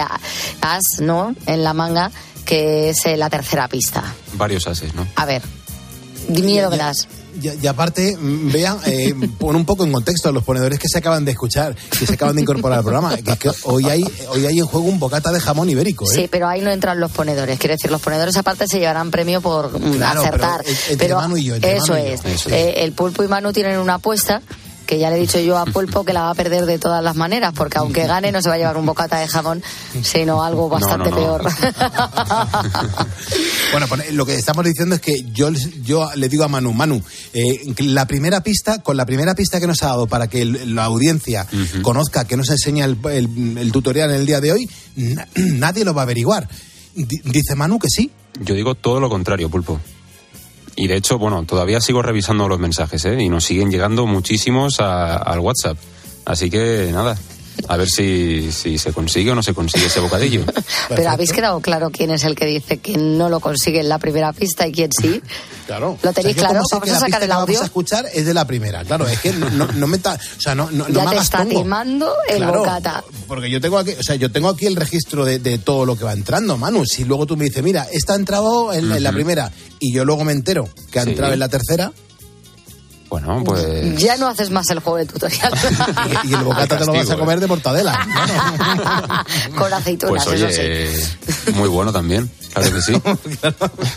as, 0.61 0.83
¿no? 0.99 1.35
En 1.45 1.63
la 1.63 1.73
manga, 1.73 2.11
que 2.45 2.89
es 2.89 2.97
la 3.17 3.29
tercera 3.29 3.69
pista. 3.69 4.03
Varios 4.33 4.67
ases, 4.67 4.93
¿no? 4.93 5.07
A 5.15 5.25
ver, 5.25 5.41
miedo 6.27 6.69
que 6.69 6.77
das. 6.77 7.07
Y, 7.41 7.63
y, 7.63 7.67
aparte, 7.67 8.17
vean, 8.19 8.77
eh, 8.85 9.13
pon 9.37 9.55
un 9.55 9.65
poco 9.65 9.83
en 9.83 9.91
contexto 9.91 10.29
a 10.29 10.31
los 10.31 10.43
ponedores 10.43 10.79
que 10.79 10.87
se 10.87 10.99
acaban 10.99 11.25
de 11.25 11.31
escuchar, 11.31 11.75
que 11.75 12.05
se 12.05 12.13
acaban 12.13 12.35
de 12.35 12.41
incorporar 12.41 12.79
al 12.79 12.83
programa, 12.83 13.15
que, 13.17 13.35
que 13.37 13.51
hoy 13.63 13.89
hay 13.89 14.03
hoy 14.29 14.45
hay 14.45 14.59
en 14.59 14.65
juego 14.65 14.87
un 14.87 14.99
bocata 14.99 15.31
de 15.31 15.39
jamón 15.39 15.69
ibérico. 15.69 16.09
¿eh? 16.11 16.15
Sí, 16.15 16.27
pero 16.29 16.47
ahí 16.47 16.61
no 16.61 16.71
entran 16.71 16.99
los 16.99 17.11
ponedores. 17.11 17.59
Quiero 17.59 17.75
decir, 17.75 17.91
los 17.91 18.01
ponedores 18.01 18.35
aparte 18.37 18.67
se 18.67 18.79
llevarán 18.79 19.11
premio 19.11 19.41
por 19.41 19.71
claro, 19.71 20.21
acertar. 20.21 20.63
Pero, 20.97 21.17
Manu 21.17 21.37
y 21.37 21.43
yo, 21.45 21.55
y. 21.55 21.59
Eso 21.63 21.95
es. 21.95 22.21
Eh, 22.47 22.75
el 22.77 22.93
pulpo 22.93 23.23
y 23.23 23.27
Manu 23.27 23.51
tienen 23.53 23.79
una 23.79 23.95
apuesta 23.95 24.41
que 24.85 24.99
ya 24.99 25.09
le 25.09 25.17
he 25.17 25.19
dicho 25.19 25.39
yo 25.39 25.57
a 25.57 25.65
Pulpo 25.65 26.03
que 26.03 26.13
la 26.13 26.21
va 26.21 26.29
a 26.29 26.35
perder 26.35 26.65
de 26.65 26.79
todas 26.79 27.03
las 27.03 27.15
maneras, 27.15 27.53
porque 27.55 27.77
aunque 27.79 28.05
gane 28.05 28.31
no 28.31 28.41
se 28.41 28.49
va 28.49 28.55
a 28.55 28.57
llevar 28.57 28.77
un 28.77 28.85
bocata 28.85 29.19
de 29.19 29.27
jamón, 29.27 29.63
sino 30.03 30.43
algo 30.43 30.69
bastante 30.69 31.09
no, 31.09 31.15
no. 31.15 31.39
peor. 31.39 31.41
bueno, 33.71 33.87
pues, 33.87 34.13
lo 34.13 34.25
que 34.25 34.35
estamos 34.35 34.65
diciendo 34.65 34.95
es 34.95 35.01
que 35.01 35.25
yo, 35.33 35.49
yo 35.83 36.09
le 36.15 36.29
digo 36.29 36.43
a 36.43 36.47
Manu, 36.47 36.73
Manu, 36.73 37.01
eh, 37.33 37.73
la 37.79 38.07
primera 38.07 38.41
pista, 38.41 38.81
con 38.81 38.97
la 38.97 39.05
primera 39.05 39.35
pista 39.35 39.59
que 39.59 39.67
nos 39.67 39.83
ha 39.83 39.87
dado 39.87 40.07
para 40.07 40.27
que 40.27 40.41
el, 40.41 40.75
la 40.75 40.85
audiencia 40.85 41.47
uh 41.51 41.55
-huh. 41.55 41.81
conozca, 41.81 42.25
que 42.25 42.37
nos 42.37 42.49
enseña 42.49 42.85
el, 42.85 42.97
el, 43.11 43.57
el, 43.57 43.71
tutorial 43.71 44.11
en 44.11 44.17
el 44.21 44.25
día 44.25 44.41
de 44.41 44.51
hoy, 44.51 44.69
na 44.95 45.27
nadie 45.35 45.83
lo 45.85 45.93
va 45.93 46.01
a 46.01 46.03
averiguar. 46.03 46.47
D 46.95 47.21
dice 47.25 47.55
Manu 47.55 47.77
que 47.79 47.89
sí. 47.89 48.11
Yo 48.39 48.55
digo 48.55 48.75
todo 48.75 48.99
lo 48.99 49.09
contrario, 49.09 49.49
Pulpo. 49.49 49.79
Y 50.77 50.87
de 50.87 50.97
hecho, 50.97 51.17
bueno, 51.17 51.43
todavía 51.45 51.79
sigo 51.79 52.01
revisando 52.01 52.47
los 52.47 52.59
mensajes, 52.59 53.03
¿eh? 53.05 53.21
Y 53.21 53.29
nos 53.29 53.45
siguen 53.45 53.71
llegando 53.71 54.05
muchísimos 54.05 54.79
a, 54.79 55.15
al 55.15 55.39
WhatsApp. 55.39 55.77
Así 56.25 56.49
que 56.49 56.89
nada, 56.91 57.17
a 57.67 57.77
ver 57.77 57.89
si, 57.89 58.51
si 58.51 58.77
se 58.77 58.93
consigue 58.93 59.31
o 59.31 59.35
no 59.35 59.43
se 59.43 59.53
consigue 59.53 59.85
ese 59.87 59.99
bocadillo. 59.99 60.43
Pero 60.89 61.09
habéis 61.09 61.31
quedado 61.31 61.59
claro 61.61 61.89
quién 61.91 62.11
es 62.11 62.23
el 62.23 62.35
que 62.35 62.45
dice 62.45 62.77
que 62.77 62.97
no 62.97 63.29
lo 63.29 63.39
consigue 63.39 63.79
en 63.79 63.89
la 63.89 63.99
primera 63.99 64.33
pista 64.33 64.67
y 64.67 64.71
quién 64.71 64.91
sí. 64.91 65.21
Claro. 65.65 65.97
¿Lo 66.03 66.13
tenéis 66.13 66.37
o 66.37 66.39
sea, 66.39 66.49
claro? 66.49 66.65
Vamos 66.71 66.89
a 66.91 66.99
sacar 66.99 67.23
el 67.23 67.31
audio. 67.31 67.45
vamos 67.47 67.61
a 67.61 67.65
escuchar 67.65 68.05
es 68.13 68.27
de 68.27 68.35
la 68.35 68.45
primera. 68.45 68.83
Claro, 68.83 69.07
es 69.07 69.19
que 69.19 69.33
no, 69.33 69.49
no, 69.49 69.65
no 69.65 69.87
me 69.87 69.97
ta, 69.97 70.13
o 70.13 70.39
sea, 70.39 70.53
no, 70.53 70.69
no, 70.69 70.87
ya 70.89 71.03
no 71.03 71.09
te 71.09 71.15
me 71.15 71.21
está 71.23 71.39
tongo. 71.39 71.63
timando 71.63 72.13
el 72.29 72.37
claro, 72.37 72.59
bocata. 72.59 73.03
Porque 73.27 73.49
yo 73.49 73.59
tengo 73.59 73.79
aquí, 73.79 73.93
o 73.99 74.03
sea, 74.03 74.15
yo 74.15 74.31
tengo 74.31 74.49
aquí 74.49 74.67
el 74.67 74.75
registro 74.75 75.25
de, 75.25 75.39
de, 75.39 75.57
todo 75.57 75.87
lo 75.87 75.95
que 75.97 76.03
va 76.03 76.13
entrando, 76.13 76.55
Manu. 76.55 76.85
Si 76.85 77.03
luego 77.03 77.25
tú 77.25 77.35
me 77.35 77.45
dices, 77.45 77.63
mira, 77.63 77.87
esta 77.91 78.13
ha 78.13 78.15
entrado 78.15 78.73
en, 78.73 78.85
uh 78.85 78.93
-huh. 78.93 78.97
en 78.97 79.03
la 79.03 79.11
primera 79.11 79.51
y 79.79 79.91
yo 79.91 80.05
luego 80.05 80.23
me 80.23 80.33
entero 80.33 80.69
que 80.91 80.99
ha 80.99 81.03
sí. 81.03 81.09
entrado 81.09 81.33
en 81.33 81.39
la 81.39 81.49
tercera. 81.49 81.91
Bueno, 83.09 83.43
pues. 83.45 83.97
Ya 83.97 84.17
no 84.17 84.27
haces 84.27 84.49
más 84.49 84.69
el 84.69 84.79
juego 84.79 84.97
de 84.97 85.05
tutorial. 85.05 85.53
y, 86.23 86.27
y, 86.29 86.33
el 86.33 86.43
bocata 86.43 86.77
te 86.77 86.85
lo 86.85 86.93
vas 86.93 87.09
a 87.09 87.17
comer 87.17 87.39
de 87.39 87.47
mortadela. 87.47 87.99
Con 89.57 89.71
aceitunas, 89.73 90.25
pues, 90.25 90.43
oye, 90.43 90.85
eso 90.87 91.01
sí. 91.43 91.51
Muy 91.53 91.69
bueno 91.69 91.93
también. 91.93 92.29
Claro 92.53 92.73
que 92.73 92.81
sí. 92.81 92.93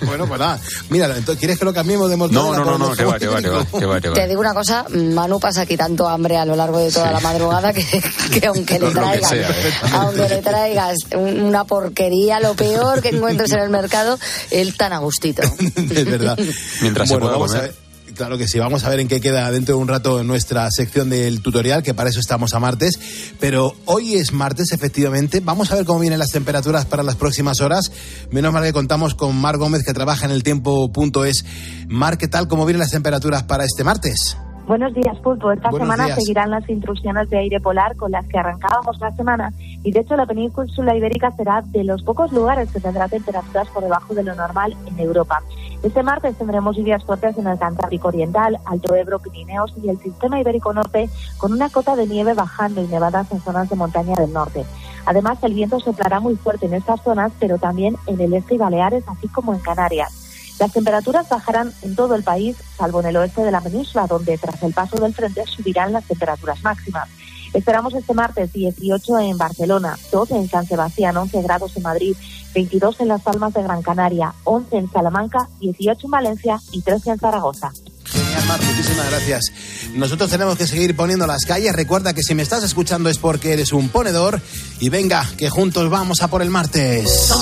bueno, 0.06 0.26
pues 0.26 0.40
nada. 0.40 0.58
Mira, 0.90 1.06
entonces, 1.06 1.38
¿quieres 1.38 1.58
que 1.58 1.64
lo 1.64 1.72
cambiemos 1.72 2.10
de 2.10 2.16
mortadela? 2.16 2.58
No, 2.58 2.64
no, 2.64 2.78
no, 2.78 2.88
no, 2.88 2.96
que 2.96 3.04
va, 3.04 3.18
que 3.18 3.28
va, 3.28 3.40
que 3.40 3.48
va, 3.48 3.64
que 3.64 3.86
va, 3.86 4.00
que 4.00 4.08
va. 4.08 4.14
Te 4.14 4.26
digo 4.26 4.40
una 4.40 4.52
cosa, 4.52 4.84
Manu 4.88 5.38
pasa 5.38 5.62
aquí 5.62 5.76
tanto 5.76 6.08
hambre 6.08 6.36
a 6.36 6.44
lo 6.44 6.56
largo 6.56 6.78
de 6.78 6.90
toda 6.90 7.08
sí. 7.08 7.14
la 7.14 7.20
madrudada 7.20 7.72
que, 7.72 7.84
que 8.32 8.46
aunque 8.46 8.78
le 8.78 8.90
traigas, 8.90 9.30
sea, 9.30 9.48
¿eh? 9.48 9.72
aunque 9.92 10.28
le 10.28 10.42
traigas 10.42 10.96
una 11.14 11.64
porquería, 11.64 12.40
lo 12.40 12.54
peor 12.54 13.00
que 13.00 13.10
encuentres 13.10 13.52
en 13.52 13.60
el 13.60 13.70
mercado, 13.70 14.18
él 14.50 14.76
tan 14.76 14.92
a 14.92 14.98
gustito. 14.98 15.42
es 15.76 16.04
verdad. 16.04 16.36
Mientras 16.82 17.08
bueno, 17.08 17.30
se 17.30 17.36
pueda 17.36 17.46
comer. 17.46 17.87
Claro 18.18 18.36
que 18.36 18.48
sí, 18.48 18.58
vamos 18.58 18.82
a 18.82 18.88
ver 18.88 18.98
en 18.98 19.06
qué 19.06 19.20
queda 19.20 19.48
dentro 19.52 19.76
de 19.76 19.80
un 19.80 19.86
rato 19.86 20.24
nuestra 20.24 20.68
sección 20.72 21.08
del 21.08 21.40
tutorial, 21.40 21.84
que 21.84 21.94
para 21.94 22.10
eso 22.10 22.18
estamos 22.18 22.52
a 22.52 22.58
martes. 22.58 22.98
Pero 23.38 23.76
hoy 23.84 24.16
es 24.16 24.32
martes, 24.32 24.72
efectivamente. 24.72 25.38
Vamos 25.38 25.70
a 25.70 25.76
ver 25.76 25.84
cómo 25.84 26.00
vienen 26.00 26.18
las 26.18 26.32
temperaturas 26.32 26.84
para 26.84 27.04
las 27.04 27.14
próximas 27.14 27.60
horas. 27.60 27.92
Menos 28.32 28.52
mal 28.52 28.64
que 28.64 28.72
contamos 28.72 29.14
con 29.14 29.36
Mar 29.36 29.56
Gómez, 29.56 29.84
que 29.84 29.94
trabaja 29.94 30.26
en 30.26 30.32
el 30.32 30.42
tiempo.es. 30.42 31.44
Mar, 31.86 32.18
¿qué 32.18 32.26
tal? 32.26 32.48
¿Cómo 32.48 32.66
vienen 32.66 32.80
las 32.80 32.90
temperaturas 32.90 33.44
para 33.44 33.64
este 33.64 33.84
martes? 33.84 34.36
Buenos 34.68 34.92
días, 34.92 35.16
Pulpo. 35.20 35.50
Esta 35.50 35.70
Buenos 35.70 35.88
semana 35.88 36.04
días. 36.04 36.18
seguirán 36.18 36.50
las 36.50 36.68
intrusiones 36.68 37.30
de 37.30 37.38
aire 37.38 37.58
polar 37.58 37.96
con 37.96 38.10
las 38.10 38.26
que 38.28 38.36
arrancábamos 38.36 39.00
la 39.00 39.10
semana 39.12 39.50
y 39.82 39.90
de 39.92 40.00
hecho 40.00 40.14
la 40.14 40.26
península 40.26 40.94
ibérica 40.94 41.32
será 41.38 41.62
de 41.62 41.84
los 41.84 42.02
pocos 42.02 42.30
lugares 42.32 42.70
que 42.70 42.78
tendrá 42.78 43.08
temperaturas 43.08 43.66
por 43.68 43.82
debajo 43.82 44.12
de 44.12 44.24
lo 44.24 44.34
normal 44.34 44.76
en 44.86 45.00
Europa. 45.00 45.40
Este 45.82 46.02
martes 46.02 46.36
tendremos 46.36 46.76
lluvias 46.76 47.02
fuertes 47.02 47.38
en 47.38 47.46
el 47.46 47.58
Cantábrico 47.58 48.08
Oriental, 48.08 48.58
Alto 48.66 48.94
Ebro, 48.94 49.20
Pirineos 49.20 49.72
y 49.82 49.88
el 49.88 49.98
sistema 50.00 50.38
ibérico 50.38 50.74
norte 50.74 51.08
con 51.38 51.54
una 51.54 51.70
cota 51.70 51.96
de 51.96 52.06
nieve 52.06 52.34
bajando 52.34 52.84
y 52.84 52.88
nevadas 52.88 53.32
en 53.32 53.40
zonas 53.40 53.70
de 53.70 53.76
montaña 53.76 54.16
del 54.16 54.34
norte. 54.34 54.66
Además, 55.06 55.38
el 55.44 55.54
viento 55.54 55.80
soplará 55.80 56.20
muy 56.20 56.36
fuerte 56.36 56.66
en 56.66 56.74
estas 56.74 57.00
zonas, 57.02 57.32
pero 57.40 57.56
también 57.56 57.96
en 58.06 58.20
el 58.20 58.34
este 58.34 58.56
y 58.56 58.58
Baleares, 58.58 59.04
así 59.08 59.28
como 59.28 59.54
en 59.54 59.60
Canarias. 59.60 60.27
Las 60.58 60.72
temperaturas 60.72 61.28
bajarán 61.28 61.72
en 61.82 61.94
todo 61.94 62.14
el 62.14 62.24
país, 62.24 62.56
salvo 62.76 63.00
en 63.00 63.06
el 63.06 63.16
oeste 63.16 63.42
de 63.42 63.52
la 63.52 63.60
península, 63.60 64.06
donde 64.06 64.38
tras 64.38 64.62
el 64.62 64.72
paso 64.72 64.96
del 64.96 65.14
frente 65.14 65.44
subirán 65.46 65.92
las 65.92 66.04
temperaturas 66.04 66.62
máximas. 66.62 67.08
Esperamos 67.54 67.94
este 67.94 68.12
martes 68.12 68.52
18 68.52 69.18
en 69.20 69.38
Barcelona, 69.38 69.96
12 70.12 70.36
en 70.36 70.48
San 70.48 70.66
Sebastián, 70.66 71.16
11 71.16 71.42
grados 71.42 71.76
en 71.76 71.82
Madrid, 71.82 72.16
22 72.54 73.00
en 73.00 73.08
Las 73.08 73.22
Palmas 73.22 73.54
de 73.54 73.62
Gran 73.62 73.82
Canaria, 73.82 74.34
11 74.44 74.76
en 74.76 74.90
Salamanca, 74.90 75.48
18 75.60 76.06
en 76.06 76.10
Valencia 76.10 76.60
y 76.72 76.82
13 76.82 77.10
en 77.10 77.18
Zaragoza. 77.18 77.72
Genial, 78.04 78.46
Mar, 78.46 78.60
muchísimas 78.62 79.10
gracias. 79.10 79.52
Nosotros 79.94 80.30
tenemos 80.30 80.56
que 80.56 80.66
seguir 80.66 80.96
poniendo 80.96 81.26
las 81.26 81.44
calles. 81.44 81.74
Recuerda 81.74 82.14
que 82.14 82.22
si 82.22 82.34
me 82.34 82.42
estás 82.42 82.62
escuchando 82.64 83.08
es 83.08 83.18
porque 83.18 83.52
eres 83.52 83.72
un 83.72 83.88
ponedor. 83.90 84.40
Y 84.80 84.88
venga, 84.88 85.26
que 85.36 85.50
juntos 85.50 85.90
vamos 85.90 86.22
a 86.22 86.28
por 86.28 86.42
el 86.42 86.50
martes. 86.50 87.32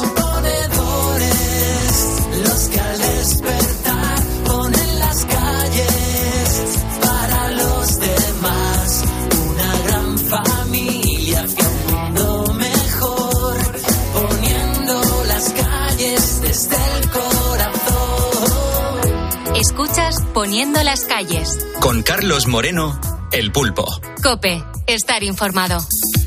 Poniendo 14.13 15.03
las 15.27 15.53
calles 15.53 16.41
desde 16.43 16.77
el 16.77 17.11
corazón. 17.11 18.37
Escuchas 19.57 20.17
Poniendo 20.33 20.83
las 20.83 21.05
calles. 21.05 21.59
Con 21.81 22.03
Carlos 22.03 22.47
Moreno, 22.47 22.99
El 23.33 23.53
Pulpo. 23.53 23.87
Cope, 24.23 24.63
estar 24.87 25.23
informado. 25.23 25.79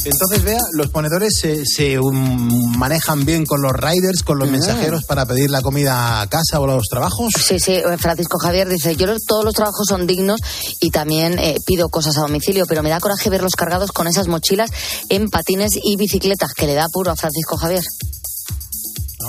Entonces, 0.06 0.44
vea, 0.44 0.60
los 0.74 0.90
ponedores 0.90 1.38
se, 1.38 1.66
se, 1.66 2.00
um, 2.00 2.78
manejan 2.78 3.26
bien 3.26 3.46
con 3.46 3.62
los 3.62 3.74
riders, 3.74 4.24
con 4.24 4.40
los 4.40 4.50
mensajeros 4.50 5.04
para 5.04 5.26
pedir 5.26 5.50
la 5.50 5.62
comida 5.62 6.22
a 6.22 6.28
casa 6.28 6.60
o 6.60 6.64
a 6.64 6.76
los 6.76 6.88
trabajos. 6.88 7.32
Sí, 7.46 7.60
sí, 7.60 7.74
eh, 7.74 7.98
Francisco 7.98 8.38
Javier 8.40 8.70
dice, 8.70 8.96
yo 8.96 9.08
todos 9.28 9.44
los 9.44 9.54
trabajos 9.54 9.86
son 9.88 10.08
dignos 10.08 10.40
y 10.80 10.92
también 10.92 11.38
eh, 11.40 11.58
pido 11.66 11.90
cosas 11.90 12.18
a 12.18 12.22
domicilio, 12.22 12.66
pero 12.66 12.84
me 12.84 12.90
da 12.90 13.00
coraje 13.00 13.30
verlos 13.30 13.56
cargados 13.56 13.92
con 13.92 14.08
esas 14.08 14.28
mochilas 14.28 14.72
en 15.10 15.30
patines 15.30 15.72
y 15.82 15.98
bicicletas, 15.98 16.54
que 16.54 16.66
le 16.66 16.76
da 16.76 16.88
puro 16.92 17.12
a 17.12 17.16
Francisco 17.16 17.58
Javier. 17.58 17.84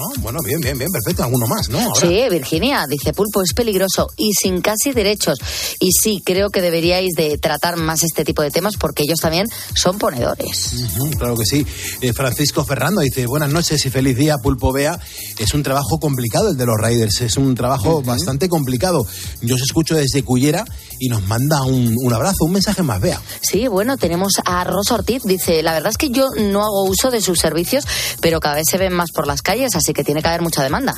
No, 0.00 0.22
bueno, 0.22 0.38
bien, 0.42 0.60
bien, 0.60 0.78
bien, 0.78 0.90
perfecto. 0.90 1.24
Alguno 1.24 1.46
más, 1.46 1.68
¿no? 1.68 1.78
Ahora. 1.78 2.00
Sí, 2.00 2.22
Virginia, 2.30 2.86
dice 2.88 3.12
Pulpo, 3.12 3.42
es 3.42 3.52
peligroso 3.52 4.08
y 4.16 4.32
sin 4.32 4.62
casi 4.62 4.92
derechos. 4.94 5.38
Y 5.78 5.90
sí, 5.92 6.22
creo 6.24 6.48
que 6.48 6.62
deberíais 6.62 7.10
de 7.14 7.36
tratar 7.36 7.76
más 7.76 8.02
este 8.02 8.24
tipo 8.24 8.40
de 8.40 8.50
temas 8.50 8.76
porque 8.78 9.02
ellos 9.02 9.20
también 9.20 9.46
son 9.74 9.98
ponedores. 9.98 10.72
Claro 11.18 11.36
que 11.36 11.44
sí. 11.44 11.66
Eh, 12.00 12.14
Francisco 12.14 12.64
Ferrando 12.64 13.02
dice, 13.02 13.26
buenas 13.26 13.50
noches 13.50 13.84
y 13.84 13.90
feliz 13.90 14.16
día, 14.16 14.38
Pulpo 14.38 14.72
Bea. 14.72 14.98
Es 15.38 15.52
un 15.52 15.62
trabajo 15.62 16.00
complicado 16.00 16.48
el 16.48 16.56
de 16.56 16.64
los 16.64 16.76
riders, 16.80 17.20
es 17.20 17.36
un 17.36 17.54
trabajo 17.54 18.00
bastante 18.00 18.48
complicado. 18.48 19.06
Yo 19.42 19.56
os 19.56 19.60
escucho 19.60 19.96
desde 19.96 20.22
Cullera 20.22 20.64
y 21.00 21.08
nos 21.08 21.26
manda 21.26 21.62
un, 21.64 21.96
un 21.98 22.12
abrazo, 22.12 22.44
un 22.44 22.52
mensaje 22.52 22.82
más, 22.84 23.00
Bea. 23.00 23.20
Sí, 23.42 23.66
bueno, 23.66 23.96
tenemos 23.96 24.34
a 24.44 24.62
Rosa 24.62 24.94
Ortiz, 24.94 25.22
dice, 25.24 25.62
la 25.62 25.72
verdad 25.72 25.90
es 25.90 25.96
que 25.96 26.10
yo 26.10 26.28
no 26.36 26.62
hago 26.62 26.84
uso 26.84 27.10
de 27.10 27.20
sus 27.20 27.38
servicios, 27.40 27.84
pero 28.20 28.38
cada 28.38 28.56
vez 28.56 28.66
se 28.70 28.78
ven 28.78 28.92
más 28.92 29.10
por 29.10 29.26
las 29.26 29.42
calles, 29.42 29.74
así 29.74 29.92
que 29.92 30.04
tiene 30.04 30.22
que 30.22 30.28
haber 30.28 30.42
mucha 30.42 30.62
demanda. 30.62 30.94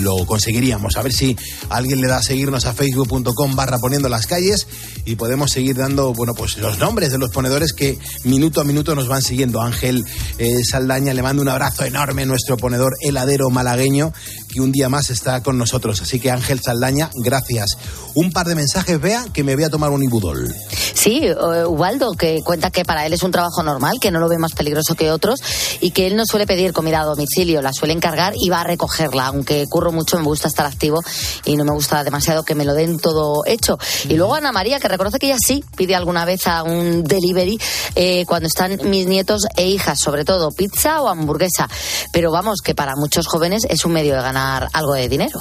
lo 0.00 0.24
conseguiríamos. 0.26 0.96
A 0.96 1.02
ver 1.02 1.12
si 1.12 1.36
alguien 1.68 2.00
le 2.00 2.08
da 2.08 2.18
a 2.18 2.22
seguirnos 2.22 2.66
a 2.66 2.72
facebook.com 2.72 3.56
barra 3.56 3.78
poniendo 3.78 4.08
las 4.08 4.26
calles 4.26 4.66
y 5.04 5.16
podemos 5.16 5.50
seguir 5.50 5.76
dando, 5.76 6.12
bueno, 6.12 6.34
pues 6.34 6.58
los 6.58 6.78
nombres 6.78 7.12
de 7.12 7.18
los 7.18 7.30
ponedores 7.30 7.72
que 7.72 7.98
minuto 8.24 8.60
a 8.60 8.64
minuto 8.64 8.94
nos 8.94 9.08
van 9.08 9.22
siguiendo. 9.22 9.60
Ángel 9.60 10.04
eh, 10.38 10.64
Saldaña 10.64 11.14
le 11.14 11.22
mando 11.22 11.42
un 11.42 11.48
abrazo 11.48 11.84
enorme, 11.84 12.26
nuestro 12.26 12.56
ponedor 12.56 12.94
heladero 13.00 13.50
malagueño, 13.50 14.12
que 14.48 14.60
un 14.60 14.72
día 14.72 14.88
más 14.88 15.10
está 15.10 15.42
con 15.42 15.58
nosotros. 15.58 16.02
Así 16.02 16.20
que 16.20 16.30
Ángel 16.30 16.60
Saldaña, 16.60 17.10
gracias. 17.14 17.76
Un 18.14 18.30
par 18.32 18.46
de 18.46 18.54
mensajes, 18.54 19.00
vea, 19.00 19.24
que 19.32 19.42
me 19.42 19.54
voy 19.54 19.64
a 19.64 19.70
tomar 19.70 19.90
un 19.90 20.02
ibudol. 20.02 20.54
Sí, 20.94 21.22
eh, 21.24 21.64
Ubaldo, 21.66 22.12
que 22.14 22.42
cuenta 22.42 22.70
que 22.70 22.84
para 22.84 23.04
él 23.06 23.12
es 23.12 23.22
un 23.22 23.32
trabajo 23.32 23.62
normal, 23.62 23.98
que 24.00 24.10
no 24.10 24.20
lo 24.20 24.28
ve 24.28 24.38
más 24.38 24.52
peligroso 24.52 24.94
que 24.94 25.10
otros 25.10 25.40
y 25.80 25.90
que 25.90 26.06
él 26.06 26.16
no 26.16 26.24
suele 26.24 26.46
pedir 26.46 26.72
comida 26.72 27.00
a 27.00 27.04
domicilio, 27.04 27.60
la 27.60 27.72
suele 27.72 27.92
encargar 27.92 28.34
y 28.36 28.48
va 28.48 28.60
a 28.60 28.64
recogerla. 28.64 29.26
Aunque 29.26 29.66
curro 29.68 29.92
mucho, 29.92 30.16
me 30.16 30.24
gusta 30.24 30.48
estar 30.48 30.64
activo 30.66 31.02
y 31.44 31.56
no 31.56 31.64
me 31.64 31.72
gusta 31.72 32.04
demasiado 32.04 32.44
que 32.44 32.54
me 32.54 32.64
lo 32.64 32.74
den 32.74 32.98
todo 32.98 33.44
hecho. 33.46 33.78
Y 34.08 34.14
luego 34.14 34.34
Ana 34.34 34.52
María, 34.52 34.78
que 34.78 34.88
reconoce 34.88 35.18
que 35.18 35.26
ella 35.26 35.38
sí 35.44 35.64
pide 35.76 35.94
alguna 35.94 36.24
vez 36.24 36.46
a 36.46 36.62
un 36.62 37.02
delivery 37.02 37.58
eh, 37.96 38.24
cuando 38.26 38.46
están 38.46 38.78
mis 38.84 39.06
nietos 39.06 39.42
e 39.56 39.66
hijas, 39.66 39.98
sobre 39.98 40.24
todo 40.24 40.50
pizza 40.52 41.02
o 41.02 41.08
hamburguesa. 41.08 41.68
Pero 42.12 42.30
vamos, 42.30 42.60
que 42.62 42.74
para 42.74 42.94
muchos 42.96 43.26
jóvenes 43.26 43.66
es 43.68 43.84
un 43.84 43.92
medio 43.92 44.14
de 44.14 44.22
ganar 44.22 44.68
algo 44.72 44.94
de 44.94 45.08
dinero. 45.08 45.40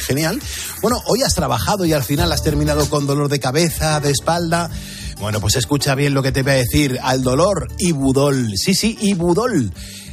Genial. 0.00 0.40
Bueno, 0.80 1.00
hoy 1.06 1.22
has 1.22 1.34
trabajado 1.34 1.84
y 1.84 1.92
al 1.98 2.04
final 2.04 2.30
has 2.30 2.44
terminado 2.44 2.88
con 2.88 3.08
dolor 3.08 3.28
de 3.28 3.40
cabeza, 3.40 3.98
de 3.98 4.12
espalda. 4.12 4.70
Bueno, 5.18 5.40
pues 5.40 5.56
escucha 5.56 5.96
bien 5.96 6.14
lo 6.14 6.22
que 6.22 6.30
te 6.30 6.44
voy 6.44 6.52
a 6.52 6.54
decir. 6.54 6.96
Al 7.02 7.24
dolor, 7.24 7.66
Ibudol. 7.78 8.52
Sí, 8.56 8.72
sí, 8.74 8.96
Ibudol. 9.00 9.72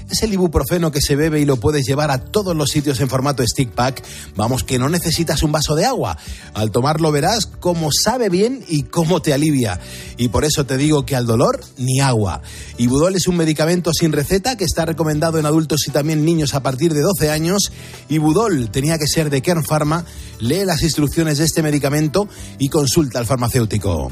Es 0.10 0.22
el 0.22 0.34
ibuprofeno 0.34 0.92
que 0.92 1.02
se 1.02 1.16
bebe 1.16 1.40
y 1.40 1.46
lo 1.46 1.58
puedes 1.58 1.86
llevar 1.86 2.12
a 2.12 2.20
todos 2.20 2.56
los 2.56 2.70
sitios 2.70 3.00
en 3.00 3.10
formato 3.10 3.44
stick 3.46 3.72
pack. 3.72 4.04
Vamos, 4.36 4.64
que 4.64 4.78
no 4.78 4.88
necesitas 4.88 5.42
un 5.42 5.52
vaso 5.52 5.76
de 5.76 5.86
agua. 5.86 6.18
Al 6.54 6.72
tomarlo 6.72 7.12
verás 7.12 7.48
cómo 7.48 7.90
sabe 7.92 8.30
bien 8.30 8.64
y 8.68 8.84
cómo 8.84 9.22
te 9.22 9.34
alivia. 9.34 9.80
Y 10.18 10.28
por 10.28 10.46
eso 10.46 10.66
te 10.66 10.78
digo 10.78 11.06
que 11.06 11.16
al 11.16 11.26
dolor, 11.26 11.60
ni 11.78 12.02
agua. 12.02 12.42
Ibudol 12.78 13.16
es 13.16 13.28
un 13.28 13.36
medicamento 13.36 13.92
sin 13.94 14.12
receta 14.12 14.56
que 14.56 14.66
está 14.66 14.86
recomendado 14.86 15.40
en 15.40 15.48
adultos 15.48 15.88
y 15.88 15.92
también 15.92 16.24
niños 16.24 16.54
a 16.54 16.62
partir 16.62 16.94
de 16.94 17.02
12 17.02 17.32
años. 17.32 17.72
Ibudol 18.08 18.70
tenía 18.70 19.00
que 19.00 19.08
ser 19.08 19.32
de 19.32 19.42
Kern 19.42 19.64
Pharma. 19.64 20.06
Lee 20.40 20.66
las 20.66 20.84
instrucciones 20.84 21.40
de 21.40 21.46
este 21.46 21.64
medicamento 21.64 22.28
y 22.60 22.70
consulta 22.70 23.18
al 23.18 23.26
farmacéutico. 23.26 24.12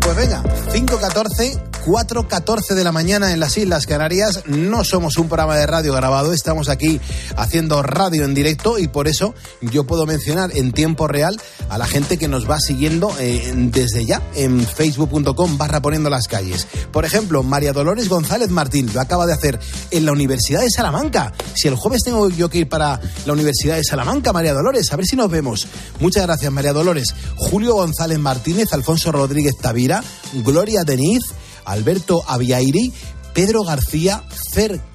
Pues 0.00 0.16
venga, 0.16 0.42
5.14, 0.72 1.79
4.14 1.90 2.74
de 2.74 2.84
la 2.84 2.92
mañana 2.92 3.32
en 3.32 3.40
las 3.40 3.58
Islas 3.58 3.84
Canarias. 3.84 4.44
No 4.46 4.84
somos 4.84 5.16
un 5.16 5.26
programa 5.26 5.56
de 5.56 5.66
radio 5.66 5.92
grabado, 5.92 6.32
estamos 6.32 6.68
aquí 6.68 7.00
haciendo 7.36 7.82
radio 7.82 8.24
en 8.24 8.32
directo 8.32 8.78
y 8.78 8.86
por 8.86 9.08
eso 9.08 9.34
yo 9.60 9.82
puedo 9.82 10.06
mencionar 10.06 10.56
en 10.56 10.70
tiempo 10.70 11.08
real 11.08 11.40
a 11.68 11.78
la 11.78 11.86
gente 11.86 12.16
que 12.16 12.28
nos 12.28 12.48
va 12.48 12.60
siguiendo 12.60 13.12
eh, 13.18 13.52
desde 13.56 14.06
ya 14.06 14.22
en 14.36 14.60
facebook.com 14.60 15.58
barra 15.58 15.82
poniendo 15.82 16.10
las 16.10 16.28
calles. 16.28 16.68
Por 16.92 17.04
ejemplo, 17.04 17.42
María 17.42 17.72
Dolores 17.72 18.08
González 18.08 18.50
Martín 18.50 18.88
lo 18.94 19.00
acaba 19.00 19.26
de 19.26 19.32
hacer 19.32 19.58
en 19.90 20.04
la 20.04 20.12
Universidad 20.12 20.60
de 20.60 20.70
Salamanca. 20.70 21.32
Si 21.56 21.66
el 21.66 21.74
jueves 21.74 22.02
tengo 22.04 22.28
yo 22.28 22.48
que 22.48 22.58
ir 22.58 22.68
para 22.68 23.00
la 23.26 23.32
Universidad 23.32 23.74
de 23.74 23.82
Salamanca, 23.82 24.32
María 24.32 24.54
Dolores, 24.54 24.92
a 24.92 24.96
ver 24.96 25.06
si 25.06 25.16
nos 25.16 25.28
vemos. 25.28 25.66
Muchas 25.98 26.22
gracias, 26.22 26.52
María 26.52 26.72
Dolores. 26.72 27.16
Julio 27.34 27.74
González 27.74 28.20
Martínez, 28.20 28.72
Alfonso 28.72 29.10
Rodríguez 29.10 29.56
Tavira, 29.60 30.04
Gloria 30.44 30.84
Deniz, 30.84 31.22
Alberto 31.64 32.22
Aviairi, 32.26 32.92
Pedro 33.34 33.62
García, 33.62 34.22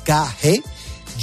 KG, 0.06 0.64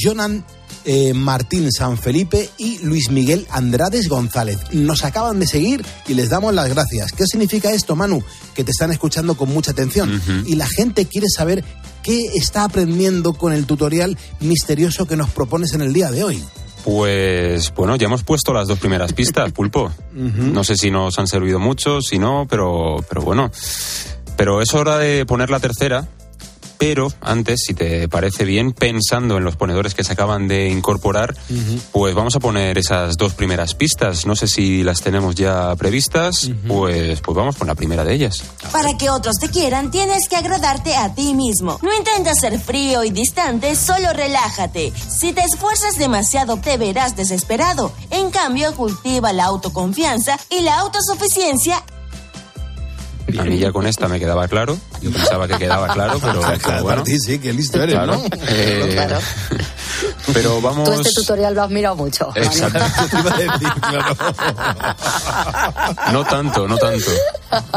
Jonan 0.02 0.44
eh, 0.84 1.14
Martín 1.14 1.70
San 1.70 1.96
Felipe 1.96 2.50
y 2.58 2.78
Luis 2.78 3.11
Miguel 3.11 3.46
Andrades 3.50 4.08
González. 4.08 4.58
Nos 4.72 5.04
acaban 5.04 5.38
de 5.38 5.46
seguir 5.46 5.84
y 6.08 6.14
les 6.14 6.30
damos 6.30 6.52
las 6.54 6.68
gracias. 6.68 7.12
¿Qué 7.12 7.25
significa 7.26 7.72
esto, 7.72 7.94
Manu? 7.94 8.22
Que 8.54 8.64
te 8.64 8.72
están 8.72 8.90
escuchando 8.90 9.37
con 9.37 9.49
mucha 9.50 9.70
atención. 9.70 10.20
Y 10.46 10.56
la 10.56 10.66
gente 10.66 11.06
quiere 11.06 11.28
saber 11.28 11.64
qué 12.02 12.32
está 12.34 12.64
aprendiendo 12.64 13.34
con 13.34 13.52
el 13.52 13.64
tutorial 13.64 14.18
misterioso 14.40 15.06
que 15.06 15.16
nos 15.16 15.30
propones 15.30 15.72
en 15.75 15.82
el 15.82 15.92
día 15.92 16.11
de 16.11 16.25
hoy. 16.25 16.42
Pues 16.84 17.72
bueno, 17.75 17.94
ya 17.94 18.06
hemos 18.06 18.25
puesto 18.25 18.52
las 18.52 18.66
dos 18.66 18.80
primeras 18.80 19.12
pistas, 19.12 19.52
Pulpo. 19.54 19.92
No 20.12 20.64
sé 20.64 20.75
si 20.75 20.90
nos 20.90 21.16
han 21.18 21.28
servido 21.28 21.61
mucho, 21.61 22.00
si 22.00 22.18
no, 22.18 22.46
pero, 22.50 23.04
pero 23.08 23.22
bueno. 23.22 23.52
Pero 24.37 24.61
es 24.61 24.75
hora 24.75 24.99
de 24.99 25.27
poner 25.27 25.51
la 25.51 25.61
tercera. 25.61 26.09
Pero 26.83 27.12
antes, 27.21 27.61
si 27.65 27.75
te 27.75 28.09
parece 28.09 28.45
bien, 28.45 28.73
pensando 28.73 29.37
en 29.37 29.45
los 29.45 29.55
ponedores 29.55 29.95
que 29.95 30.03
se 30.03 30.15
acaban 30.15 30.49
de 30.49 30.69
incorporar, 30.69 31.33
pues 31.93 32.12
vamos 32.12 32.35
a 32.35 32.41
poner 32.41 32.77
esas 32.77 33.17
dos 33.17 33.35
primeras 33.35 33.77
pistas. 33.77 34.27
No 34.27 34.35
sé 34.35 34.49
si 34.49 34.83
las 34.83 35.01
tenemos 35.01 35.37
ya 35.37 35.77
previstas, 35.77 36.51
pues, 36.67 37.21
pues 37.21 37.37
vamos 37.37 37.55
con 37.55 37.69
la 37.69 37.77
primera 37.77 38.05
de 38.05 38.15
ellas. 38.15 38.43
Para 38.73 38.99
que 38.99 39.11
otros 39.11 39.37
te 39.37 39.49
quieran, 39.49 39.93
tienes 39.93 40.29
que 40.29 40.35
agradarte 40.35 40.97
a 40.97 41.15
ti 41.15 41.35
mismo. 41.35 41.79
No 41.83 41.97
intentes 41.97 42.41
ser 42.41 42.59
frío 42.59 43.05
y 43.05 43.11
distante, 43.11 43.77
solo 43.77 44.12
relájate. 44.12 44.93
Si 44.93 45.33
te 45.33 45.43
esfuerzas 45.43 45.99
demasiado, 45.99 46.57
te 46.57 46.79
verás 46.79 47.15
desesperado. 47.15 47.93
En 48.11 48.33
cambio, 48.33 48.75
cultiva 48.75 49.33
la 49.33 49.45
autoconfianza 49.45 50.37
y 50.51 50.62
la 50.62 50.81
autosuficiencia 50.81 51.81
A 53.39 53.45
mí 53.45 53.59
ya 53.59 53.73
con 53.73 53.87
esta 53.87 54.09
me 54.09 54.19
quedaba 54.19 54.47
claro. 54.49 54.77
Yo 55.01 55.11
pensaba 55.11 55.47
que 55.49 55.57
quedaba 55.59 55.89
claro, 55.93 56.19
pero, 56.21 56.41
pero 56.47 56.59
Claro, 56.59 56.83
bueno. 56.83 57.03
ti 57.03 57.19
sí, 57.19 57.39
que 57.39 57.53
listo 57.53 57.83
eres, 57.83 57.95
Claro. 57.95 58.17
¿no? 58.17 58.23
Eh, 58.49 58.91
Claro. 58.93 59.19
Pero 60.33 60.61
vamos. 60.61 60.85
Tú 60.89 60.93
este 61.01 61.11
tutorial 61.15 61.55
lo 61.55 61.62
has 61.62 61.71
mirado 61.71 61.97
mucho. 61.97 62.31
Exacto. 62.35 62.79
Te 63.11 63.19
iba 63.19 63.35
a 63.35 63.39
decir, 63.39 63.69
claro. 63.81 64.17
No 66.12 66.25
tanto, 66.25 66.69
no 66.69 66.77
tanto. 66.79 67.11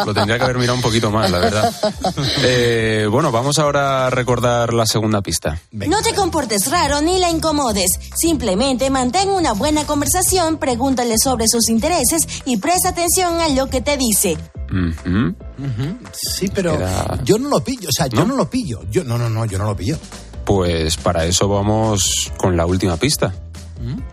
Lo 0.06 0.14
tendría 0.14 0.38
que 0.38 0.44
haber 0.44 0.58
mirado 0.58 0.76
un 0.76 0.82
poquito 0.82 1.10
más, 1.12 1.30
la 1.30 1.40
verdad. 1.40 1.74
Eh, 2.44 3.08
bueno, 3.10 3.32
vamos 3.32 3.58
ahora 3.60 4.08
a 4.08 4.10
recordar 4.10 4.74
la 4.74 4.86
segunda 4.86 5.22
pista. 5.22 5.60
No 5.72 6.02
te 6.02 6.14
comportes 6.14 6.70
raro 6.72 7.02
ni 7.02 7.20
la 7.20 7.30
incomodes. 7.30 7.92
Simplemente 8.16 8.90
mantén 8.90 9.30
una 9.30 9.54
buena 9.54 9.86
conversación, 9.86 10.58
pregúntale 10.58 11.16
sobre 11.18 11.48
sus 11.48 11.70
intereses 11.70 12.28
y 12.46 12.58
presta 12.58 12.90
atención 12.90 13.40
a 13.42 13.50
lo 13.50 13.68
que 13.68 13.82
te 13.82 13.98
dice. 13.98 14.38
Ujú. 15.58 15.98
Sí, 16.14 16.50
pero 16.54 16.74
Era- 16.76 17.20
yo 17.24 17.38
no 17.38 17.50
lo 17.50 17.64
pillo, 17.64 17.90
o 17.90 17.92
sea, 17.92 18.08
yo 18.08 18.20
¿No? 18.20 18.26
no 18.26 18.36
lo 18.36 18.50
pillo. 18.50 18.82
Yo, 18.92 19.04
no, 19.04 19.18
no, 19.18 19.30
no, 19.30 19.46
yo 19.46 19.58
no 19.58 19.66
lo 19.66 19.76
pillo. 19.76 19.98
Pues 20.46 20.98
para 20.98 21.26
eso 21.26 21.48
vamos 21.48 22.32
con 22.38 22.56
la 22.56 22.66
última 22.66 22.98
pista. 22.98 23.34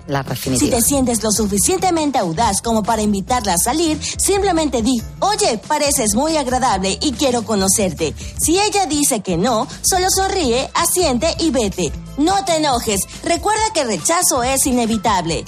La 0.07 0.25
Si 0.35 0.69
te 0.69 0.83
sientes 0.83 1.23
lo 1.23 1.31
suficientemente 1.31 2.19
audaz 2.19 2.61
como 2.61 2.83
para 2.83 3.01
invitarla 3.01 3.55
a 3.55 3.59
salir, 3.59 3.99
simplemente 4.03 4.83
di, 4.83 5.01
oye, 5.21 5.59
pareces 5.67 6.15
muy 6.15 6.37
agradable 6.37 6.99
y 7.01 7.13
quiero 7.13 7.43
conocerte. 7.45 8.13
Si 8.39 8.59
ella 8.59 8.87
dice 8.87 9.21
que 9.21 9.37
no, 9.37 9.67
solo 9.83 10.09
sonríe, 10.11 10.69
asiente 10.75 11.35
y 11.39 11.50
vete. 11.50 11.93
No 12.19 12.45
te 12.45 12.57
enojes, 12.57 13.02
recuerda 13.25 13.63
que 13.73 13.83
el 13.83 13.89
rechazo 13.89 14.43
es 14.43 14.67
inevitable. 14.67 15.45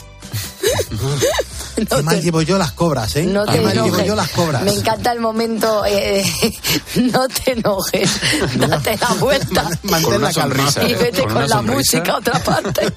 Qué 1.88 2.02
mal 2.02 2.20
llevo 2.22 2.42
yo 2.42 2.56
las 2.58 2.72
cobras, 2.72 3.16
¿eh? 3.16 3.24
No 3.24 3.44
Qué 3.46 3.52
te 3.52 3.60
mal 3.60 3.74
llevo 3.82 4.00
yo 4.04 4.14
las 4.14 4.28
cobras. 4.30 4.62
Me 4.62 4.72
encanta 4.72 5.12
el 5.12 5.20
momento. 5.20 5.84
eh, 5.86 6.24
no 7.12 7.26
te 7.28 7.52
enojes. 7.52 8.10
Date 8.56 8.96
la 9.00 9.08
vuelta. 9.14 9.62
Mantén 9.82 10.02
Con 10.02 10.14
una 10.14 10.28
la 10.28 10.32
calma. 10.34 10.70
sonrisa, 10.70 10.84
Y 10.84 10.92
¿eh? 10.92 10.96
vete 10.96 11.22
Con 11.22 11.32
con, 11.32 11.42
la 11.42 11.48
sonrisa. 11.48 11.76
música 11.76 12.12
a 12.12 12.16
otra 12.18 12.38
parte. 12.40 12.92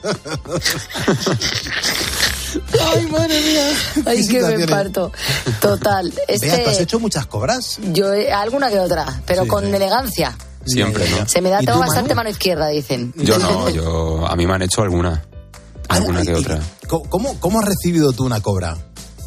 Ay, 2.96 3.06
madre 3.08 3.42
mía. 3.42 3.68
Ay, 4.06 4.28
que 4.28 4.42
me 4.42 4.68
parto. 4.68 5.12
Total. 5.62 6.12
Vea, 6.12 6.26
¿tú 6.28 6.34
has 6.34 6.42
Este, 6.72 6.84
hecho 6.84 7.00
muchas 7.00 7.26
cobras? 7.28 7.78
yo 7.92 8.14
eh, 8.14 8.32
alguna 8.32 8.70
que 8.70 8.80
otra, 8.80 9.06
pero 9.26 9.44
Sí, 9.44 9.48
con 9.50 9.66
sí. 9.66 9.72
elegancia. 9.76 10.38
Siempre, 10.66 11.10
¿no? 11.10 11.28
Se 11.28 11.42
me 11.42 11.50
da 11.50 11.62
¿Y 11.62 11.66
tengo 11.66 11.78
tú, 11.80 11.86
bastante 11.86 12.10
Manu? 12.10 12.16
mano 12.18 12.30
izquierda, 12.30 12.68
dicen. 12.68 13.14
Yo 13.16 13.38
no, 13.40 13.70
yo 13.70 14.28
a 14.28 14.36
mí 14.36 14.46
me 14.46 14.54
han 14.54 14.62
hecho 14.64 14.82
alguna, 14.82 15.24
alguna 15.90 16.20
Ah, 16.20 16.24
que 16.24 16.32
y- 16.32 16.36
otra. 16.36 16.60
¿Cómo, 17.10 17.40
cómo- 17.40 17.60
has 17.60 17.66
recibido 17.66 18.14
tú 18.14 18.26
una 18.26 18.40
cobra? 18.42 18.78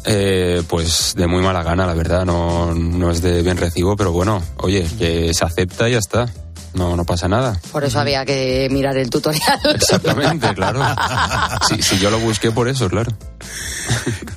Eh, 0.05 0.63
pues 0.67 1.13
de 1.15 1.27
muy 1.27 1.41
mala 1.43 1.61
gana, 1.63 1.85
la 1.85 1.93
verdad, 1.93 2.25
no, 2.25 2.73
no 2.73 3.11
es 3.11 3.21
de 3.21 3.43
bien 3.43 3.57
recibo, 3.57 3.95
pero 3.95 4.11
bueno, 4.11 4.41
oye, 4.57 4.87
que 4.97 5.31
se 5.33 5.45
acepta 5.45 5.87
y 5.87 5.91
ya 5.93 5.99
está. 5.99 6.25
No, 6.73 6.95
no 6.95 7.03
pasa 7.03 7.27
nada. 7.27 7.59
Por 7.71 7.83
eso 7.83 7.99
había 7.99 8.23
que 8.25 8.67
mirar 8.71 8.97
el 8.97 9.09
tutorial. 9.09 9.59
Exactamente, 9.75 10.53
claro. 10.55 10.79
Si, 11.67 11.81
si 11.81 11.99
yo 11.99 12.09
lo 12.09 12.17
busqué 12.19 12.49
por 12.51 12.69
eso, 12.69 12.89
claro. 12.89 13.11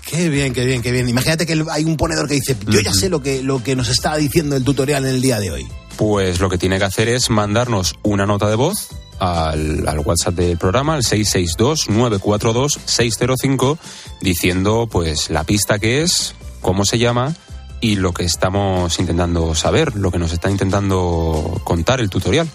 Qué 0.04 0.28
bien, 0.28 0.52
qué 0.52 0.64
bien, 0.64 0.82
qué 0.82 0.90
bien. 0.90 1.08
Imagínate 1.08 1.46
que 1.46 1.64
hay 1.70 1.84
un 1.84 1.96
ponedor 1.96 2.26
que 2.28 2.34
dice, 2.34 2.56
yo 2.66 2.80
ya 2.80 2.92
sé 2.92 3.08
lo 3.08 3.22
que, 3.22 3.42
lo 3.42 3.62
que 3.62 3.76
nos 3.76 3.88
está 3.88 4.16
diciendo 4.16 4.56
el 4.56 4.64
tutorial 4.64 5.04
en 5.06 5.14
el 5.14 5.20
día 5.22 5.38
de 5.38 5.50
hoy. 5.52 5.68
Pues 5.96 6.40
lo 6.40 6.50
que 6.50 6.58
tiene 6.58 6.78
que 6.78 6.84
hacer 6.84 7.08
es 7.08 7.30
mandarnos 7.30 7.94
una 8.02 8.26
nota 8.26 8.48
de 8.48 8.56
voz 8.56 8.88
al, 9.18 9.86
al 9.86 9.98
WhatsApp 10.00 10.34
del 10.34 10.58
programa, 10.58 10.94
al 10.94 11.02
662-942-605, 11.02 13.78
diciendo 14.20 14.88
pues 14.90 15.30
la 15.30 15.44
pista 15.44 15.78
que 15.78 16.02
es, 16.02 16.34
cómo 16.60 16.84
se 16.84 16.98
llama 16.98 17.34
y 17.80 17.94
lo 17.96 18.12
que 18.12 18.24
estamos 18.24 18.98
intentando 18.98 19.54
saber, 19.54 19.94
lo 19.94 20.10
que 20.10 20.18
nos 20.18 20.32
está 20.32 20.50
intentando 20.50 21.60
contar 21.64 22.00
el 22.00 22.08
tutorial. 22.08 22.48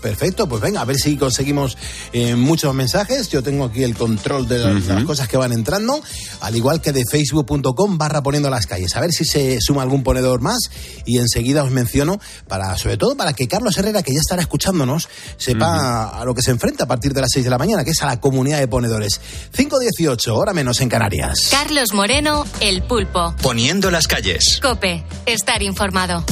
Perfecto, 0.00 0.48
pues 0.48 0.62
venga, 0.62 0.80
a 0.80 0.84
ver 0.84 0.96
si 0.96 1.16
conseguimos 1.16 1.76
eh, 2.12 2.34
muchos 2.36 2.74
mensajes. 2.74 3.28
Yo 3.28 3.42
tengo 3.42 3.64
aquí 3.66 3.82
el 3.82 3.94
control 3.94 4.48
de, 4.48 4.58
la- 4.58 4.74
de 4.74 4.94
las 4.94 5.04
cosas 5.04 5.28
que 5.28 5.36
van 5.36 5.52
entrando, 5.52 6.00
al 6.40 6.56
igual 6.56 6.80
que 6.80 6.92
de 6.92 7.04
facebook.com 7.10 7.98
barra 7.98 8.22
poniendo 8.22 8.48
las 8.50 8.66
calles. 8.66 8.94
A 8.96 9.00
ver 9.00 9.12
si 9.12 9.24
se 9.24 9.58
suma 9.60 9.82
algún 9.82 10.02
ponedor 10.02 10.40
más 10.40 10.58
y 11.04 11.18
enseguida 11.18 11.62
os 11.64 11.70
menciono, 11.70 12.18
para, 12.48 12.76
sobre 12.78 12.96
todo 12.96 13.16
para 13.16 13.32
que 13.32 13.46
Carlos 13.48 13.76
Herrera, 13.78 14.02
que 14.02 14.12
ya 14.12 14.20
estará 14.20 14.40
escuchándonos, 14.42 15.08
sepa 15.36 16.08
a 16.08 16.24
lo 16.24 16.34
que 16.34 16.42
se 16.42 16.50
enfrenta 16.50 16.84
a 16.84 16.86
partir 16.86 17.12
de 17.12 17.20
las 17.20 17.30
6 17.32 17.44
de 17.44 17.50
la 17.50 17.58
mañana, 17.58 17.84
que 17.84 17.90
es 17.90 18.02
a 18.02 18.06
la 18.06 18.20
comunidad 18.20 18.58
de 18.58 18.68
ponedores. 18.68 19.20
5.18, 19.56 20.28
hora 20.36 20.52
menos 20.52 20.80
en 20.80 20.88
Canarias. 20.88 21.48
Carlos 21.50 21.92
Moreno, 21.92 22.44
El 22.60 22.82
Pulpo. 22.82 23.34
Poniendo 23.42 23.90
las 23.90 24.06
calles. 24.06 24.60
Cope, 24.62 25.04
estar 25.26 25.62
informado. 25.62 26.24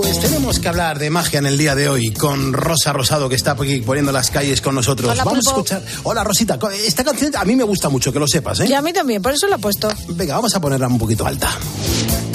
Pues 0.00 0.20
tenemos 0.20 0.60
que 0.60 0.68
hablar 0.68 1.00
de 1.00 1.10
magia 1.10 1.40
en 1.40 1.46
el 1.46 1.58
día 1.58 1.74
de 1.74 1.88
hoy 1.88 2.12
con 2.12 2.52
Rosa 2.52 2.92
Rosado 2.92 3.28
que 3.28 3.34
está 3.34 3.52
aquí 3.52 3.80
poniendo 3.80 4.12
las 4.12 4.30
calles 4.30 4.60
con 4.60 4.76
nosotros. 4.76 5.10
Hola, 5.10 5.24
vamos 5.24 5.44
a 5.44 5.50
escuchar. 5.50 5.82
Hola 6.04 6.22
Rosita, 6.22 6.56
esta 6.86 7.02
canción 7.02 7.34
a 7.34 7.44
mí 7.44 7.56
me 7.56 7.64
gusta 7.64 7.88
mucho, 7.88 8.12
que 8.12 8.20
lo 8.20 8.28
sepas, 8.28 8.60
¿eh? 8.60 8.66
Y 8.68 8.74
a 8.74 8.80
mí 8.80 8.92
también, 8.92 9.20
por 9.20 9.32
eso 9.32 9.48
la 9.48 9.56
he 9.56 9.58
puesto. 9.58 9.88
Venga, 10.10 10.36
vamos 10.36 10.54
a 10.54 10.60
ponerla 10.60 10.86
un 10.86 10.98
poquito 10.98 11.26
alta. 11.26 11.50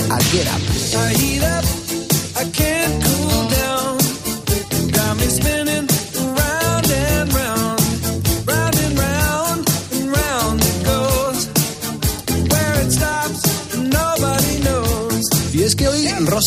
Aquí 0.10 0.40
era. 0.40 1.83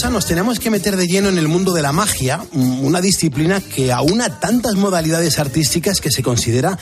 Nos 0.03 0.27
tenemos 0.27 0.61
que 0.61 0.71
meter 0.71 0.97
de 0.97 1.07
lleno 1.09 1.29
en 1.31 1.37
el 1.39 1.49
mundo 1.49 1.73
de 1.73 1.83
la 1.83 1.91
magia, 1.91 2.39
mm, 2.53 2.85
una 2.85 3.01
disciplina 3.01 3.61
que 3.61 3.93
aúna 3.93 4.29
tantas 4.41 4.75
modalidades 4.77 5.39
artísticas 5.39 6.01
que 6.01 6.11
se 6.13 6.23
considera 6.23 6.79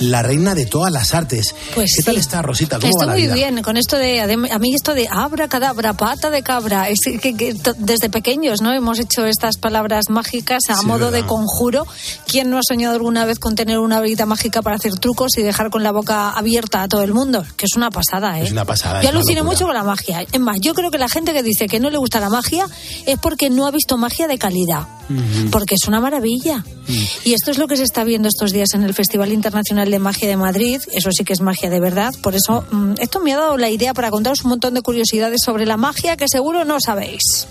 la 0.00 0.22
reina 0.22 0.54
de 0.54 0.66
todas 0.66 0.90
las 0.92 1.14
artes. 1.14 1.54
Pues 1.74 1.92
¿Qué 1.96 2.02
tal 2.02 2.14
sí. 2.14 2.20
está, 2.20 2.42
Rosita? 2.42 2.76
¿Cómo 2.80 2.88
Estoy 2.88 3.00
va 3.00 3.06
la 3.06 3.12
muy 3.12 3.22
vida? 3.22 3.34
bien 3.34 3.62
con 3.62 3.76
esto 3.76 3.96
de, 3.96 4.20
a 4.20 4.58
mí 4.58 4.74
esto 4.74 4.94
de 4.94 5.06
abra 5.10 5.46
cadabra, 5.48 5.92
pata 5.92 6.30
de 6.30 6.42
cabra, 6.42 6.88
es 6.88 6.98
que, 7.20 7.34
que 7.36 7.54
desde 7.78 8.10
pequeños 8.10 8.60
no 8.60 8.72
hemos 8.72 8.98
hecho 8.98 9.24
estas 9.26 9.56
palabras 9.58 10.10
mágicas 10.10 10.62
a 10.68 10.76
Sí, 10.76 10.86
modo 10.86 11.10
verdad. 11.10 11.18
de 11.20 11.26
conjuro. 11.26 11.86
¿Quién 12.26 12.50
no 12.50 12.56
ha 12.58 12.62
soñado 12.66 12.96
alguna 12.96 13.24
vez 13.24 13.38
con 13.38 13.54
tener 13.54 13.78
una 13.78 14.00
varita 14.00 14.26
mágica 14.26 14.62
para 14.62 14.76
hacer 14.76 14.94
trucos 14.98 15.36
y 15.38 15.42
dejar 15.42 15.70
con 15.70 15.82
la 15.84 15.92
boca 15.92 16.30
abierta 16.30 16.82
a 16.82 16.88
todo 16.88 17.02
el 17.02 17.14
mundo? 17.14 17.44
Que 17.56 17.66
es 17.66 17.76
una 17.76 17.90
pasada, 17.90 18.40
¿eh? 18.40 18.44
Es 18.44 18.52
una 18.52 18.64
pasada, 18.64 19.00
Yo 19.02 19.10
alucino 19.10 19.44
mucho 19.44 19.64
con 19.66 19.74
la 19.74 19.84
magia. 19.84 20.22
Es 20.32 20.40
más, 20.40 20.58
yo 20.60 20.74
creo 20.74 20.90
que 20.90 20.98
la 20.98 21.08
gente 21.08 21.32
que 21.32 21.42
dice 21.42 21.66
que 21.66 21.78
no 21.78 21.90
le 21.90 21.98
gusta 21.98 22.18
la 22.20 22.28
magia 22.30 22.53
es 23.06 23.18
porque 23.18 23.50
no 23.50 23.66
ha 23.66 23.70
visto 23.70 23.96
magia 23.96 24.26
de 24.26 24.38
calidad. 24.38 24.86
Porque 25.50 25.74
es 25.74 25.86
una 25.86 26.00
maravilla. 26.00 26.64
Y 27.24 27.34
esto 27.34 27.50
es 27.50 27.58
lo 27.58 27.66
que 27.66 27.76
se 27.76 27.82
está 27.82 28.04
viendo 28.04 28.28
estos 28.28 28.52
días 28.52 28.70
en 28.74 28.82
el 28.82 28.94
Festival 28.94 29.32
Internacional 29.32 29.90
de 29.90 29.98
Magia 29.98 30.28
de 30.28 30.36
Madrid. 30.36 30.80
Eso 30.92 31.10
sí 31.12 31.24
que 31.24 31.32
es 31.32 31.40
magia 31.40 31.70
de 31.70 31.80
verdad. 31.80 32.10
Por 32.22 32.34
eso, 32.34 32.64
mm, 32.70 32.94
esto 32.98 33.20
me 33.20 33.32
ha 33.32 33.36
dado 33.36 33.56
la 33.56 33.70
idea 33.70 33.94
para 33.94 34.10
contaros 34.10 34.44
un 34.44 34.50
montón 34.50 34.74
de 34.74 34.82
curiosidades 34.82 35.42
sobre 35.44 35.66
la 35.66 35.76
magia 35.76 36.16
que 36.16 36.26
seguro 36.28 36.64
no 36.64 36.80
sabéis. 36.80 37.46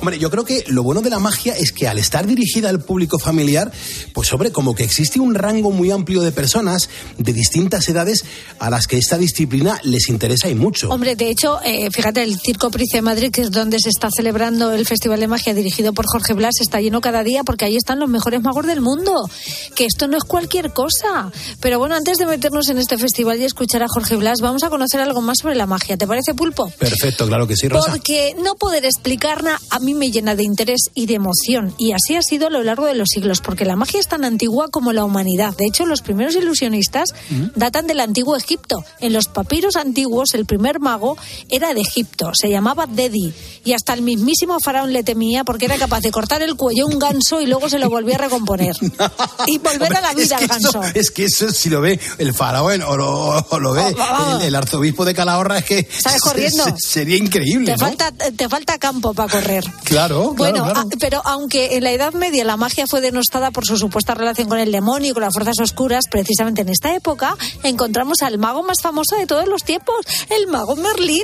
Hombre, 0.00 0.18
yo 0.18 0.30
creo 0.30 0.44
que 0.44 0.64
lo 0.68 0.82
bueno 0.82 1.02
de 1.02 1.10
la 1.10 1.18
magia 1.18 1.54
es 1.56 1.72
que 1.72 1.88
al 1.88 1.98
estar 1.98 2.26
dirigida 2.26 2.68
al 2.68 2.80
público 2.80 3.18
familiar, 3.18 3.72
pues 4.12 4.32
hombre, 4.32 4.50
como 4.50 4.74
que 4.74 4.84
existe 4.84 5.20
un 5.20 5.34
rango 5.34 5.70
muy 5.70 5.90
amplio 5.90 6.22
de 6.22 6.32
personas 6.32 6.88
de 7.18 7.32
distintas 7.32 7.88
edades 7.88 8.24
a 8.58 8.70
las 8.70 8.86
que 8.86 8.98
esta 8.98 9.18
disciplina 9.18 9.78
les 9.82 10.08
interesa 10.08 10.48
y 10.48 10.54
mucho. 10.54 10.90
Hombre, 10.90 11.16
de 11.16 11.30
hecho, 11.30 11.60
eh, 11.64 11.90
fíjate, 11.90 12.22
el 12.22 12.38
Circo 12.38 12.70
Price 12.70 12.96
de 12.96 13.02
Madrid, 13.02 13.30
que 13.30 13.42
es 13.42 13.50
donde 13.50 13.78
se 13.78 13.88
está 13.88 14.08
celebrando 14.14 14.43
el 14.48 14.86
Festival 14.86 15.20
de 15.20 15.28
Magia 15.28 15.54
dirigido 15.54 15.92
por 15.92 16.06
Jorge 16.06 16.34
Blas, 16.34 16.54
está 16.60 16.80
lleno 16.80 17.00
cada 17.00 17.22
día 17.22 17.44
porque 17.44 17.64
ahí 17.64 17.76
están 17.76 17.98
los 17.98 18.08
mejores 18.08 18.42
magos 18.42 18.66
del 18.66 18.80
mundo. 18.80 19.28
Que 19.74 19.86
esto 19.86 20.08
no 20.08 20.16
es 20.16 20.24
cualquier 20.24 20.72
cosa. 20.72 21.30
Pero 21.60 21.78
bueno, 21.78 21.94
antes 21.94 22.18
de 22.18 22.26
meternos 22.26 22.68
en 22.68 22.78
este 22.78 22.98
festival 22.98 23.40
y 23.40 23.44
escuchar 23.44 23.82
a 23.82 23.88
Jorge 23.88 24.16
Blas, 24.16 24.40
vamos 24.40 24.62
a 24.62 24.70
conocer 24.70 25.00
algo 25.00 25.20
más 25.20 25.38
sobre 25.40 25.54
la 25.54 25.66
magia. 25.66 25.96
¿Te 25.96 26.06
parece, 26.06 26.34
Pulpo? 26.34 26.70
Perfecto, 26.78 27.26
claro 27.26 27.46
que 27.46 27.56
sí, 27.56 27.68
Rosa. 27.68 27.90
Porque 27.90 28.34
no 28.42 28.54
poder 28.54 28.84
explicarla 28.84 29.58
a 29.70 29.78
mí 29.78 29.94
me 29.94 30.10
llena 30.10 30.34
de 30.34 30.44
interés 30.44 30.90
y 30.94 31.06
de 31.06 31.14
emoción. 31.14 31.74
Y 31.78 31.92
así 31.92 32.16
ha 32.16 32.22
sido 32.22 32.48
a 32.48 32.50
lo 32.50 32.62
largo 32.62 32.86
de 32.86 32.94
los 32.94 33.08
siglos, 33.08 33.40
porque 33.40 33.64
la 33.64 33.76
magia 33.76 34.00
es 34.00 34.08
tan 34.08 34.24
antigua 34.24 34.68
como 34.70 34.92
la 34.92 35.04
humanidad. 35.04 35.56
De 35.56 35.66
hecho, 35.66 35.86
los 35.86 36.02
primeros 36.02 36.34
ilusionistas 36.34 37.10
datan 37.54 37.86
del 37.86 38.00
antiguo 38.00 38.36
Egipto. 38.36 38.84
En 39.00 39.12
los 39.12 39.28
papiros 39.28 39.76
antiguos, 39.76 40.34
el 40.34 40.46
primer 40.46 40.80
mago 40.80 41.16
era 41.48 41.74
de 41.74 41.80
Egipto. 41.80 42.30
Se 42.34 42.48
llamaba 42.50 42.86
Dedi. 42.86 43.32
Y 43.64 43.72
hasta 43.72 43.94
el 43.94 44.02
mismísimo 44.34 44.58
faraón 44.58 44.92
le 44.92 45.04
temía 45.04 45.44
porque 45.44 45.66
era 45.66 45.76
capaz 45.78 46.00
de 46.00 46.10
cortar 46.10 46.42
el 46.42 46.56
cuello 46.56 46.84
a 46.84 46.88
un 46.88 46.98
ganso 46.98 47.40
y 47.40 47.46
luego 47.46 47.68
se 47.68 47.78
lo 47.78 47.88
volvía 47.88 48.16
a 48.16 48.18
recomponer. 48.18 48.74
y 49.46 49.58
volver 49.58 49.96
a 49.96 50.00
la 50.00 50.12
vida 50.12 50.38
al 50.38 50.46
ganso. 50.48 50.70
Eso, 50.82 50.82
es 50.94 51.10
que 51.12 51.26
eso, 51.26 51.50
si 51.52 51.70
lo 51.70 51.80
ve 51.80 52.00
el 52.18 52.34
faraón 52.34 52.82
o 52.82 52.96
lo, 52.96 53.38
o 53.38 53.58
lo 53.60 53.72
ve 53.72 53.94
Oh, 53.96 54.38
el, 54.40 54.46
el 54.48 54.54
arzobispo 54.56 55.04
de 55.04 55.14
Calahorra, 55.14 55.58
es 55.58 55.64
que 55.64 55.88
Sale 55.88 56.18
corriendo. 56.18 56.64
se- 56.64 56.74
sería 56.78 57.16
increíble, 57.16 57.66
Te 57.66 57.72
¿no? 57.78 57.86
falta, 57.86 58.10
te 58.12 58.48
falta 58.48 58.78
campo 58.78 59.14
para 59.14 59.30
correr. 59.30 59.64
Claro, 59.84 60.34
claro, 60.34 60.34
Bueno, 60.34 60.64
claro. 60.64 60.80
a- 60.80 60.86
pero 60.98 61.22
aunque 61.24 61.76
en 61.76 61.84
la 61.84 61.92
Edad 61.92 62.12
Media 62.14 62.44
la 62.44 62.56
magia 62.56 62.86
fue 62.88 63.00
denostada 63.00 63.52
por 63.52 63.64
su 63.66 63.76
supuesta 63.76 64.14
relación 64.14 64.48
con 64.48 64.58
el 64.58 64.72
demonio 64.72 65.10
y 65.10 65.14
con 65.14 65.22
las 65.22 65.32
fuerzas 65.32 65.60
oscuras, 65.60 66.04
precisamente 66.10 66.62
en 66.62 66.70
esta 66.70 66.94
época 66.96 67.36
encontramos 67.62 68.22
al 68.22 68.38
mago 68.38 68.62
más 68.64 68.78
famoso 68.82 69.14
de 69.16 69.26
todos 69.26 69.46
los 69.46 69.62
tiempos, 69.62 69.94
el 70.30 70.48
mago 70.48 70.74
Merlín. 70.74 71.22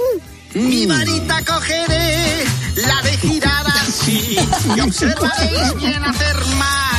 Mi 0.55 0.85
varita 0.85 1.45
cogeré, 1.45 2.45
la 2.75 3.03
de 3.03 3.17
girar 3.19 3.67
así, 3.69 4.37
y 4.77 4.81
observaréis 4.81 5.75
bien 5.77 6.05
hacer 6.05 6.37
magia. 6.57 6.90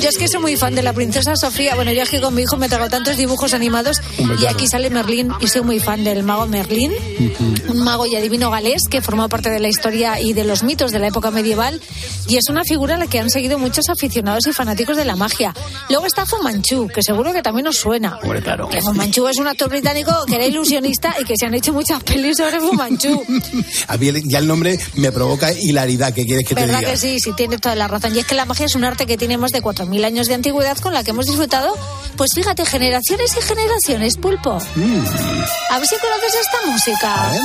Yo 0.00 0.08
es 0.08 0.18
que 0.18 0.28
soy 0.28 0.40
muy 0.40 0.56
fan 0.56 0.74
de 0.74 0.82
la 0.82 0.92
princesa 0.92 1.34
Sofía. 1.36 1.74
Bueno, 1.74 1.92
yo 1.92 2.02
aquí 2.02 2.20
con 2.20 2.34
mi 2.34 2.42
hijo 2.42 2.56
me 2.56 2.68
trago 2.68 2.88
tantos 2.88 3.16
dibujos 3.16 3.54
animados 3.54 4.00
y 4.40 4.46
aquí 4.46 4.66
sale 4.66 4.90
Merlín 4.90 5.30
y 5.40 5.48
soy 5.48 5.62
muy 5.62 5.80
fan 5.80 6.04
del 6.04 6.22
mago 6.22 6.46
Merlín, 6.46 6.92
un 7.68 7.82
mago 7.82 8.06
y 8.06 8.14
adivino 8.16 8.50
galés 8.50 8.82
que 8.90 9.00
formó 9.00 9.28
parte 9.28 9.50
de 9.50 9.58
la 9.60 9.68
historia 9.68 10.20
y 10.20 10.32
de 10.34 10.44
los 10.44 10.62
mitos 10.62 10.92
de 10.92 10.98
la 10.98 11.08
época 11.08 11.30
medieval 11.30 11.80
y 12.26 12.36
es 12.36 12.48
una 12.48 12.62
figura 12.64 12.94
a 12.94 12.98
la 12.98 13.06
que 13.06 13.18
han 13.18 13.30
seguido 13.30 13.58
muchos 13.58 13.88
aficionados 13.88 14.46
y 14.46 14.52
fanáticos 14.52 14.96
de 14.96 15.04
la 15.04 15.16
magia. 15.16 15.54
Luego 15.88 16.06
está 16.06 16.26
Fu 16.26 16.36
Manchu, 16.42 16.88
que 16.88 17.02
seguro 17.02 17.32
que 17.32 17.42
también 17.42 17.66
os 17.66 17.76
suena. 17.76 18.18
Hombre, 18.22 18.42
claro. 18.42 18.68
Que 18.68 18.80
Fu 18.80 18.92
Manchu 18.94 19.26
es 19.28 19.38
un 19.38 19.48
actor 19.48 19.68
británico 19.68 20.12
que 20.26 20.34
era 20.36 20.46
ilusionista 20.46 21.14
y 21.20 21.24
que 21.24 21.34
se 21.38 21.46
han 21.46 21.54
hecho 21.54 21.72
muchas 21.72 22.02
pelis 22.02 22.36
sobre 22.36 22.60
Fu 22.60 22.72
Manchu. 22.74 23.22
A 23.88 23.96
mí 23.96 24.10
ya 24.24 24.38
el 24.38 24.46
nombre 24.46 24.78
me 24.94 25.10
provoca 25.10 25.52
hilaridad, 25.52 26.12
¿qué 26.12 26.24
quieres 26.24 26.46
que 26.46 26.54
te 26.54 26.60
¿Verdad 26.62 26.80
diga? 26.80 26.90
que 26.92 26.96
sí? 26.98 27.18
Sí, 27.20 27.32
tienes 27.36 27.60
toda 27.60 27.74
la 27.74 27.88
razón. 27.88 28.14
Y 28.14 28.20
es 28.20 28.26
que 28.26 28.34
la 28.34 28.44
magia 28.44 28.57
es 28.64 28.74
un 28.74 28.84
arte 28.84 29.06
que 29.06 29.16
tiene 29.16 29.38
más 29.38 29.50
de 29.52 29.62
4.000 29.62 30.04
años 30.04 30.26
de 30.26 30.34
antigüedad 30.34 30.76
con 30.78 30.92
la 30.94 31.04
que 31.04 31.10
hemos 31.10 31.26
disfrutado, 31.26 31.76
pues 32.16 32.30
fíjate, 32.34 32.64
generaciones 32.66 33.36
y 33.36 33.40
generaciones, 33.42 34.16
pulpo. 34.16 34.52
A 34.52 35.78
ver 35.78 35.86
si 35.88 35.96
conoces 35.96 36.34
esta 36.40 36.70
música. 36.70 37.16
Mm. 37.16 37.32
Ver, 37.32 37.40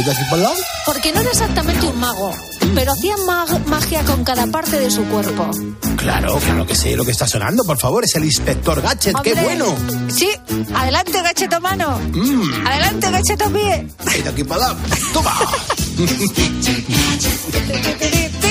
¿es 0.00 0.06
de 0.06 0.10
aquí 0.12 0.40
lado? 0.42 0.54
Porque 0.86 1.12
no 1.12 1.20
era 1.20 1.30
exactamente 1.30 1.86
un 1.86 2.00
mago, 2.00 2.32
pero 2.74 2.92
hacía 2.92 3.16
mag- 3.18 3.64
magia 3.66 4.02
con 4.04 4.24
cada 4.24 4.46
parte 4.48 4.80
de 4.80 4.90
su 4.90 5.04
cuerpo. 5.04 5.48
Claro, 5.96 6.36
claro 6.38 6.66
que 6.66 6.74
sé 6.74 6.96
lo 6.96 7.04
que 7.04 7.12
está 7.12 7.26
sonando, 7.28 7.62
por 7.64 7.78
favor, 7.78 8.04
es 8.04 8.14
el 8.16 8.24
inspector 8.24 8.82
Gadget, 8.82 9.14
qué 9.22 9.34
bueno. 9.34 9.66
Sí, 10.08 10.28
adelante, 10.74 11.22
gacheto 11.22 11.60
mano. 11.60 11.98
Mm, 12.12 12.66
Adelante, 12.66 13.10
gacheto 13.10 13.50
pie. 13.52 13.86
es 14.14 14.24
de 14.24 14.30
aquí 14.30 14.42
para 14.44 14.60
lado. 14.62 14.76
Toma. 15.12 15.32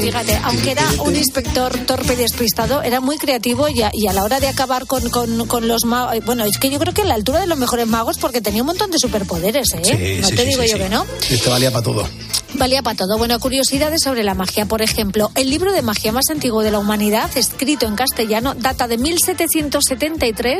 Fíjate, 0.00 0.38
aunque 0.44 0.72
era 0.72 0.84
un 1.04 1.16
inspector 1.16 1.72
torpe 1.86 2.12
y 2.12 2.16
despistado, 2.16 2.82
era 2.82 3.00
muy 3.00 3.16
creativo 3.16 3.68
y 3.68 3.82
a, 3.82 3.90
y 3.92 4.06
a 4.06 4.12
la 4.12 4.22
hora 4.22 4.38
de 4.40 4.48
acabar 4.48 4.86
con, 4.86 5.08
con- 5.10 5.46
con 5.46 5.66
los 5.66 5.84
magos. 5.84 6.14
Bueno, 6.24 6.44
es 6.44 6.58
que 6.58 6.70
yo 6.70 6.78
creo 6.78 6.92
que 6.92 7.02
a 7.02 7.06
la 7.06 7.14
altura 7.14 7.40
de 7.40 7.46
los 7.46 7.58
mejores 7.58 7.86
magos 7.86 8.18
porque 8.18 8.40
tenía 8.40 8.62
un 8.62 8.66
montón 8.66 8.90
de 8.90 8.98
superpoderes, 8.98 9.68
¿eh? 9.74 9.80
Sí, 9.82 10.20
no 10.20 10.28
sí, 10.28 10.34
te 10.34 10.42
sí, 10.42 10.48
digo 10.48 10.62
yo 10.64 10.76
que 10.78 10.88
no. 10.88 11.06
Esto 11.30 11.50
valía 11.50 11.70
para 11.70 11.82
todo. 11.82 12.06
Valía 12.54 12.82
para 12.82 12.96
todo. 12.96 13.18
Bueno, 13.18 13.38
curiosidades 13.40 14.02
sobre 14.02 14.22
la 14.22 14.34
magia. 14.34 14.66
Por 14.66 14.82
ejemplo, 14.82 15.30
el 15.34 15.50
libro 15.50 15.72
de 15.72 15.82
magia 15.82 16.12
más 16.12 16.26
antiguo 16.30 16.62
de 16.62 16.70
la 16.70 16.78
humanidad, 16.78 17.30
escrito 17.36 17.86
en 17.86 17.96
castellano, 17.96 18.54
data 18.54 18.86
de 18.86 18.98
1773 18.98 20.58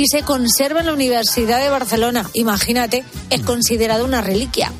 y 0.00 0.06
se 0.08 0.22
conserva 0.22 0.80
en 0.80 0.86
la 0.86 0.94
Universidad 0.94 1.60
de 1.60 1.68
Barcelona. 1.68 2.26
Imagínate, 2.32 3.04
es 3.28 3.42
considerado 3.42 4.06
una 4.06 4.22
reliquia. 4.22 4.72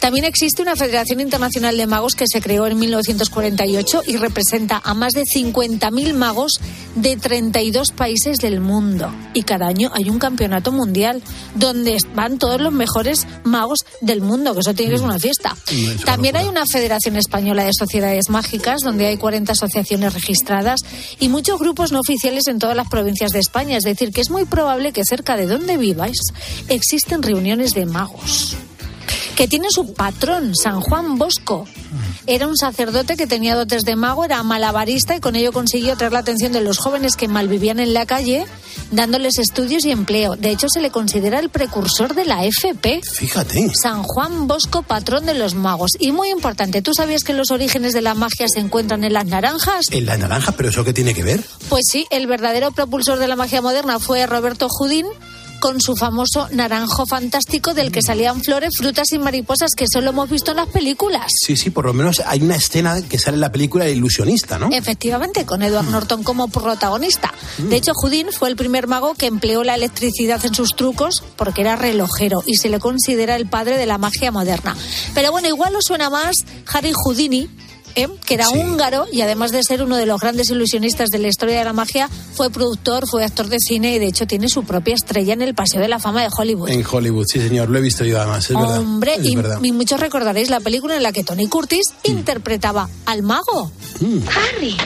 También 0.00 0.24
existe 0.24 0.60
una 0.60 0.74
Federación 0.74 1.20
Internacional 1.20 1.76
de 1.76 1.86
Magos 1.86 2.14
que 2.14 2.26
se 2.26 2.40
creó 2.40 2.66
en 2.66 2.76
1948 2.78 4.02
y 4.08 4.16
representa 4.16 4.80
a 4.84 4.92
más 4.92 5.12
de 5.12 5.22
50.000 5.22 6.14
magos 6.14 6.60
de 6.96 7.16
32 7.16 7.92
países 7.92 8.38
del 8.38 8.60
mundo. 8.60 9.12
Y 9.34 9.42
cada 9.42 9.68
año 9.68 9.90
hay 9.94 10.10
un 10.10 10.18
campeonato 10.18 10.72
mundial 10.72 11.22
donde 11.54 11.96
van 12.14 12.38
todos 12.38 12.60
los 12.60 12.72
mejores 12.72 13.26
magos 13.44 13.80
del 14.00 14.20
mundo, 14.20 14.54
que 14.54 14.60
eso 14.60 14.74
tiene 14.74 14.92
que 14.92 14.98
ser 14.98 15.06
una 15.06 15.18
fiesta. 15.18 15.56
También 16.04 16.36
hay 16.36 16.46
una 16.46 16.64
Federación 16.66 17.16
Española 17.16 17.64
de 17.64 17.72
Sociedades 17.72 18.30
Mágicas 18.30 18.80
donde 18.82 19.06
hay 19.06 19.16
40 19.16 19.52
asociaciones 19.52 20.14
registradas 20.14 20.80
y 21.20 21.28
muchos 21.28 21.58
grupos 21.58 21.92
no 21.92 22.00
oficiales 22.00 22.48
en 22.48 22.58
todas 22.58 22.76
las 22.76 22.88
provincias 22.88 23.32
de 23.32 23.38
España. 23.38 23.76
Es 23.76 23.84
decir, 23.84 24.10
que 24.12 24.20
es 24.20 24.30
muy 24.30 24.44
probable 24.56 24.90
que 24.90 25.04
cerca 25.04 25.36
de 25.36 25.44
donde 25.44 25.76
viváis 25.76 26.16
existen 26.70 27.22
reuniones 27.22 27.74
de 27.74 27.84
magos 27.84 28.56
que 29.36 29.48
tiene 29.48 29.68
su 29.70 29.94
patrón, 29.94 30.54
San 30.54 30.80
Juan 30.80 31.18
Bosco. 31.18 31.66
Era 32.26 32.48
un 32.48 32.56
sacerdote 32.56 33.16
que 33.16 33.26
tenía 33.26 33.54
dotes 33.54 33.82
de 33.82 33.96
mago, 33.96 34.24
era 34.24 34.42
malabarista 34.42 35.14
y 35.14 35.20
con 35.20 35.36
ello 35.36 35.52
consiguió 35.52 35.92
atraer 35.92 36.12
la 36.12 36.18
atención 36.20 36.52
de 36.52 36.60
los 36.60 36.78
jóvenes 36.78 37.16
que 37.16 37.28
malvivían 37.28 37.78
en 37.78 37.94
la 37.94 38.06
calle, 38.06 38.46
dándoles 38.90 39.38
estudios 39.38 39.84
y 39.84 39.92
empleo. 39.92 40.36
De 40.36 40.50
hecho, 40.50 40.68
se 40.68 40.80
le 40.80 40.90
considera 40.90 41.38
el 41.38 41.50
precursor 41.50 42.14
de 42.14 42.24
la 42.24 42.44
FP. 42.44 43.00
Fíjate. 43.14 43.70
San 43.74 44.02
Juan 44.02 44.48
Bosco, 44.48 44.82
patrón 44.82 45.26
de 45.26 45.34
los 45.34 45.54
magos. 45.54 45.92
Y 45.98 46.12
muy 46.12 46.30
importante, 46.30 46.82
¿tú 46.82 46.92
sabías 46.94 47.22
que 47.22 47.32
los 47.32 47.50
orígenes 47.50 47.92
de 47.92 48.02
la 48.02 48.14
magia 48.14 48.48
se 48.48 48.60
encuentran 48.60 49.04
en 49.04 49.12
las 49.12 49.26
naranjas? 49.26 49.86
En 49.90 50.06
la 50.06 50.16
naranja, 50.16 50.52
pero 50.52 50.70
¿eso 50.70 50.84
qué 50.84 50.92
tiene 50.92 51.14
que 51.14 51.22
ver? 51.22 51.44
Pues 51.68 51.84
sí, 51.90 52.06
el 52.10 52.26
verdadero 52.26 52.72
propulsor 52.72 53.18
de 53.18 53.28
la 53.28 53.36
magia 53.36 53.62
moderna 53.62 53.98
fue 54.00 54.26
Roberto 54.26 54.68
Judín 54.68 55.06
con 55.66 55.80
su 55.80 55.96
famoso 55.96 56.46
naranjo 56.52 57.06
fantástico 57.06 57.74
del 57.74 57.90
que 57.90 58.00
salían 58.00 58.40
flores, 58.40 58.76
frutas 58.78 59.10
y 59.10 59.18
mariposas 59.18 59.72
que 59.76 59.86
solo 59.92 60.10
hemos 60.10 60.30
visto 60.30 60.52
en 60.52 60.58
las 60.58 60.68
películas. 60.68 61.32
Sí, 61.44 61.56
sí, 61.56 61.70
por 61.70 61.86
lo 61.86 61.92
menos 61.92 62.22
hay 62.24 62.40
una 62.40 62.54
escena 62.54 63.02
que 63.02 63.18
sale 63.18 63.34
en 63.34 63.40
la 63.40 63.50
película 63.50 63.84
El 63.84 63.96
ilusionista, 63.96 64.60
¿no? 64.60 64.68
Efectivamente, 64.70 65.44
con 65.44 65.64
Edward 65.64 65.88
Norton 65.90 66.22
como 66.22 66.46
protagonista. 66.46 67.34
De 67.58 67.74
hecho, 67.74 67.94
Houdin 68.00 68.28
fue 68.30 68.48
el 68.48 68.54
primer 68.54 68.86
mago 68.86 69.14
que 69.14 69.26
empleó 69.26 69.64
la 69.64 69.74
electricidad 69.74 70.46
en 70.46 70.54
sus 70.54 70.76
trucos 70.76 71.24
porque 71.34 71.62
era 71.62 71.74
relojero 71.74 72.44
y 72.46 72.58
se 72.58 72.68
le 72.68 72.78
considera 72.78 73.34
el 73.34 73.48
padre 73.48 73.76
de 73.76 73.86
la 73.86 73.98
magia 73.98 74.30
moderna. 74.30 74.76
Pero 75.14 75.32
bueno, 75.32 75.48
igual 75.48 75.74
os 75.74 75.84
suena 75.84 76.10
más 76.10 76.44
Harry 76.72 76.92
Houdini 76.94 77.50
¿eh? 77.96 78.08
que 78.24 78.34
era 78.34 78.48
húngaro 78.50 79.06
y 79.12 79.22
además 79.22 79.50
de 79.50 79.62
ser 79.64 79.82
uno 79.82 79.96
de 79.96 80.06
los 80.06 80.20
grandes 80.20 80.50
ilusionistas 80.50 81.08
de 81.10 81.18
la 81.18 81.28
historia 81.28 81.58
de 81.58 81.64
la 81.64 81.72
magia, 81.72 82.08
fue 82.34 82.50
productor, 82.50 83.08
fue 83.08 83.24
actor 83.24 83.48
de 83.48 83.58
cine 83.58 83.94
y 83.94 83.98
de 83.98 84.06
hecho 84.06 84.26
tiene 84.26 84.48
su 84.48 84.62
propia 84.64 84.94
estrella 84.94 85.32
en 85.32 85.42
el 85.42 85.54
Paseo 85.54 85.80
de 85.80 85.88
la 85.88 85.98
Fama 85.98 86.22
de 86.22 86.28
Hollywood. 86.36 86.68
En 86.70 86.84
Hollywood, 86.88 87.26
sí, 87.26 87.40
señor. 87.40 87.68
Lo 87.70 87.78
he 87.78 87.82
visto 87.82 88.04
yo 88.04 88.18
además, 88.20 88.44
es 88.48 88.54
verdad. 88.56 88.78
Hombre, 88.78 89.14
Es 89.16 89.26
y, 89.62 89.72
muchos 89.72 89.98
recordaréis 89.98 90.50
la 90.50 90.60
película 90.60 90.96
en 90.96 91.02
la 91.02 91.12
que 91.12 91.24
Tony 91.24 91.48
Curtis 91.48 91.84
Mm. 92.04 92.10
interpretaba 92.10 92.88
al 93.06 93.22
mago. 93.22 93.72
Harry, 94.34 94.76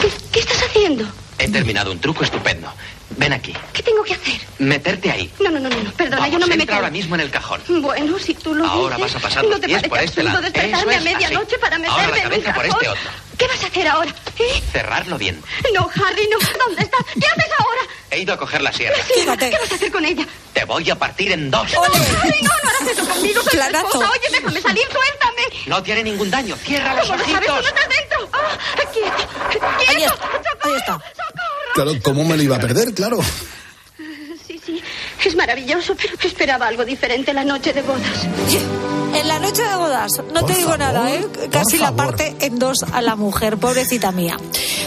¿qué, 0.00 0.08
qué 0.32 0.40
estás 0.40 0.62
haciendo? 0.68 1.04
He 1.38 1.48
terminado 1.48 1.92
un 1.92 1.98
truco 2.00 2.24
estupendo. 2.24 2.68
Ven 3.16 3.32
aquí. 3.32 3.54
¿Qué 3.72 3.82
tengo 3.82 4.02
que 4.02 4.14
hacer? 4.14 4.40
Meterte 4.58 5.10
ahí. 5.10 5.30
No, 5.40 5.50
no, 5.50 5.58
no, 5.60 5.68
no, 5.68 5.76
no, 5.82 5.90
perdona, 5.92 6.16
Vamos, 6.18 6.32
yo 6.32 6.38
no 6.38 6.46
me 6.46 6.54
entra 6.54 6.66
meto. 6.66 6.74
ahora 6.76 6.90
mismo 6.90 7.14
en 7.14 7.20
el 7.20 7.30
cajón. 7.30 7.60
Bueno, 7.68 8.18
si 8.18 8.34
tú 8.34 8.54
lo 8.54 8.66
Ahora 8.66 8.96
dices, 8.96 9.14
vas 9.14 9.22
a 9.22 9.28
pasar 9.28 9.44
no 9.44 9.50
los 9.50 9.60
te 9.60 9.66
pies 9.66 9.82
por 9.88 9.98
este 9.98 10.22
lado. 10.22 10.40
despertarme 10.40 10.78
Eso 10.78 10.88
a 10.90 10.94
es, 10.94 11.02
medianoche 11.04 11.58
para 11.58 11.78
meterme 11.78 12.02
Ahora 12.02 12.08
la 12.08 12.16
en 12.18 12.24
un 12.24 12.30
cabeza 12.30 12.54
por 12.54 12.62
cajón? 12.64 12.78
este 12.80 12.88
otro. 12.88 13.10
¿Qué 13.38 13.46
vas 13.48 13.64
a 13.64 13.66
hacer 13.66 13.88
ahora? 13.88 14.14
¿Eh? 14.38 14.62
Cerrarlo 14.72 15.18
bien. 15.18 15.42
No, 15.74 15.90
Harry, 15.94 16.28
no. 16.30 16.38
¿Dónde 16.64 16.82
estás? 16.82 17.00
¿Qué 17.14 17.26
haces 17.26 17.52
ahora? 17.58 17.80
He 18.10 18.20
ido 18.20 18.34
a 18.34 18.36
coger 18.36 18.62
la 18.62 18.72
sierra. 18.72 18.94
¿Qué 19.14 19.24
vas 19.58 19.72
a 19.72 19.74
hacer 19.74 19.90
con 19.90 20.04
ella? 20.04 20.26
Te 20.52 20.64
voy 20.64 20.88
a 20.90 20.94
partir 20.98 21.32
en 21.32 21.50
dos. 21.50 21.72
No, 21.72 21.82
Harry, 21.82 22.42
no, 22.42 22.50
no 22.62 22.68
hagas 22.68 22.88
eso 22.98 23.06
conmigo, 23.08 23.42
soy 23.42 23.58
tu 23.58 23.76
esposa. 23.76 24.10
Oye, 24.10 24.28
déjame 24.30 24.60
salir, 24.60 24.84
suéltame. 24.92 25.42
No 25.66 25.82
tiene 25.82 26.02
ningún 26.04 26.30
daño. 26.30 26.56
Cierra 26.56 26.94
los 26.94 27.06
¿Cómo 27.08 27.18
lo 27.18 27.24
sabes? 27.24 27.46
¿Tú 27.46 27.52
no 27.52 27.58
ojitos. 27.58 27.68
estás 27.80 27.88
dentro? 27.88 28.28
Ah, 28.32 28.82
quieto, 28.92 29.28
quieto. 29.50 30.18
Ahí 30.62 30.74
está. 30.76 31.00
Claro, 31.74 31.92
¿cómo 32.02 32.24
me 32.24 32.36
lo 32.36 32.42
iba 32.42 32.56
a 32.56 32.60
perder? 32.60 32.92
Claro. 32.94 33.18
Sí, 34.46 34.60
sí, 34.64 34.82
es 35.24 35.36
maravilloso, 35.36 35.94
pero 35.94 36.14
esperaba 36.22 36.66
algo 36.66 36.84
diferente 36.84 37.32
la 37.32 37.44
noche 37.44 37.72
de 37.72 37.82
bodas. 37.82 38.28
En 39.14 39.28
la 39.28 39.38
noche 39.38 39.62
de 39.62 39.76
bodas, 39.76 40.10
no 40.32 40.40
Por 40.40 40.46
te 40.46 40.54
digo 40.54 40.70
favor, 40.70 40.78
nada, 40.78 41.14
¿eh? 41.14 41.26
Casi 41.50 41.76
la 41.78 41.88
favor. 41.92 42.16
parte 42.16 42.34
en 42.40 42.58
dos 42.58 42.78
a 42.92 43.02
la 43.02 43.14
mujer, 43.14 43.58
pobrecita 43.58 44.10
mía. 44.10 44.36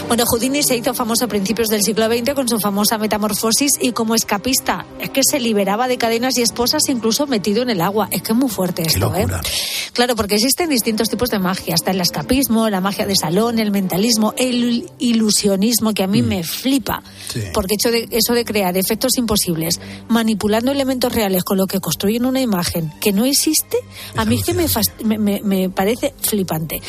Bueno, 0.08 0.24
Houdini 0.26 0.62
se 0.62 0.76
hizo 0.76 0.94
famoso 0.94 1.24
a 1.24 1.28
principios 1.28 1.68
del 1.68 1.82
siglo 1.82 2.06
XX 2.06 2.34
con 2.34 2.48
su 2.48 2.58
famosa 2.60 2.98
metamorfosis 2.98 3.72
y 3.80 3.92
como 3.92 4.14
escapista. 4.14 4.84
Es 5.00 5.10
que 5.10 5.20
se 5.28 5.40
liberaba 5.40 5.88
de 5.88 5.96
cadenas 5.98 6.36
y 6.38 6.42
esposas 6.42 6.88
incluso 6.88 7.26
metido 7.26 7.62
en 7.62 7.70
el 7.70 7.80
agua. 7.80 8.08
Es 8.10 8.22
que 8.22 8.32
es 8.32 8.38
muy 8.38 8.48
fuerte 8.50 8.82
esto, 8.82 9.14
¿eh? 9.14 9.26
Claro, 9.92 10.14
porque 10.16 10.34
existen 10.34 10.68
distintos 10.70 11.08
tipos 11.08 11.30
de 11.30 11.38
magia. 11.38 11.74
Está 11.74 11.92
el 11.92 12.00
escapismo, 12.00 12.68
la 12.68 12.80
magia 12.80 13.06
de 13.06 13.16
salón, 13.16 13.58
el 13.58 13.70
mentalismo, 13.70 14.34
el 14.36 14.90
ilusionismo, 14.98 15.92
que 15.94 16.02
a 16.02 16.06
Mm. 16.06 16.10
mí 16.10 16.22
me 16.22 16.42
flipa. 16.44 17.02
Porque 17.54 17.74
hecho 17.74 17.90
de, 17.90 18.08
eso 18.10 18.34
de 18.34 18.44
crear 18.44 18.76
efectos 18.76 19.16
imposibles, 19.18 19.80
manipulando 20.08 20.70
elementos 20.72 21.12
reales 21.12 21.42
con 21.44 21.56
lo 21.58 21.66
que 21.66 21.80
construyen 21.80 22.26
una 22.26 22.40
imagen 22.40 22.92
que 23.00 23.12
no 23.12 23.24
existe, 23.24 23.78
a 24.16 24.24
mí 24.24 24.36
es 24.36 24.44
que 24.44 24.54
me, 24.54 24.66
me, 25.04 25.18
me- 25.18 25.40
me 25.42 25.68
parece 25.70 26.14
flipante. 26.20 26.80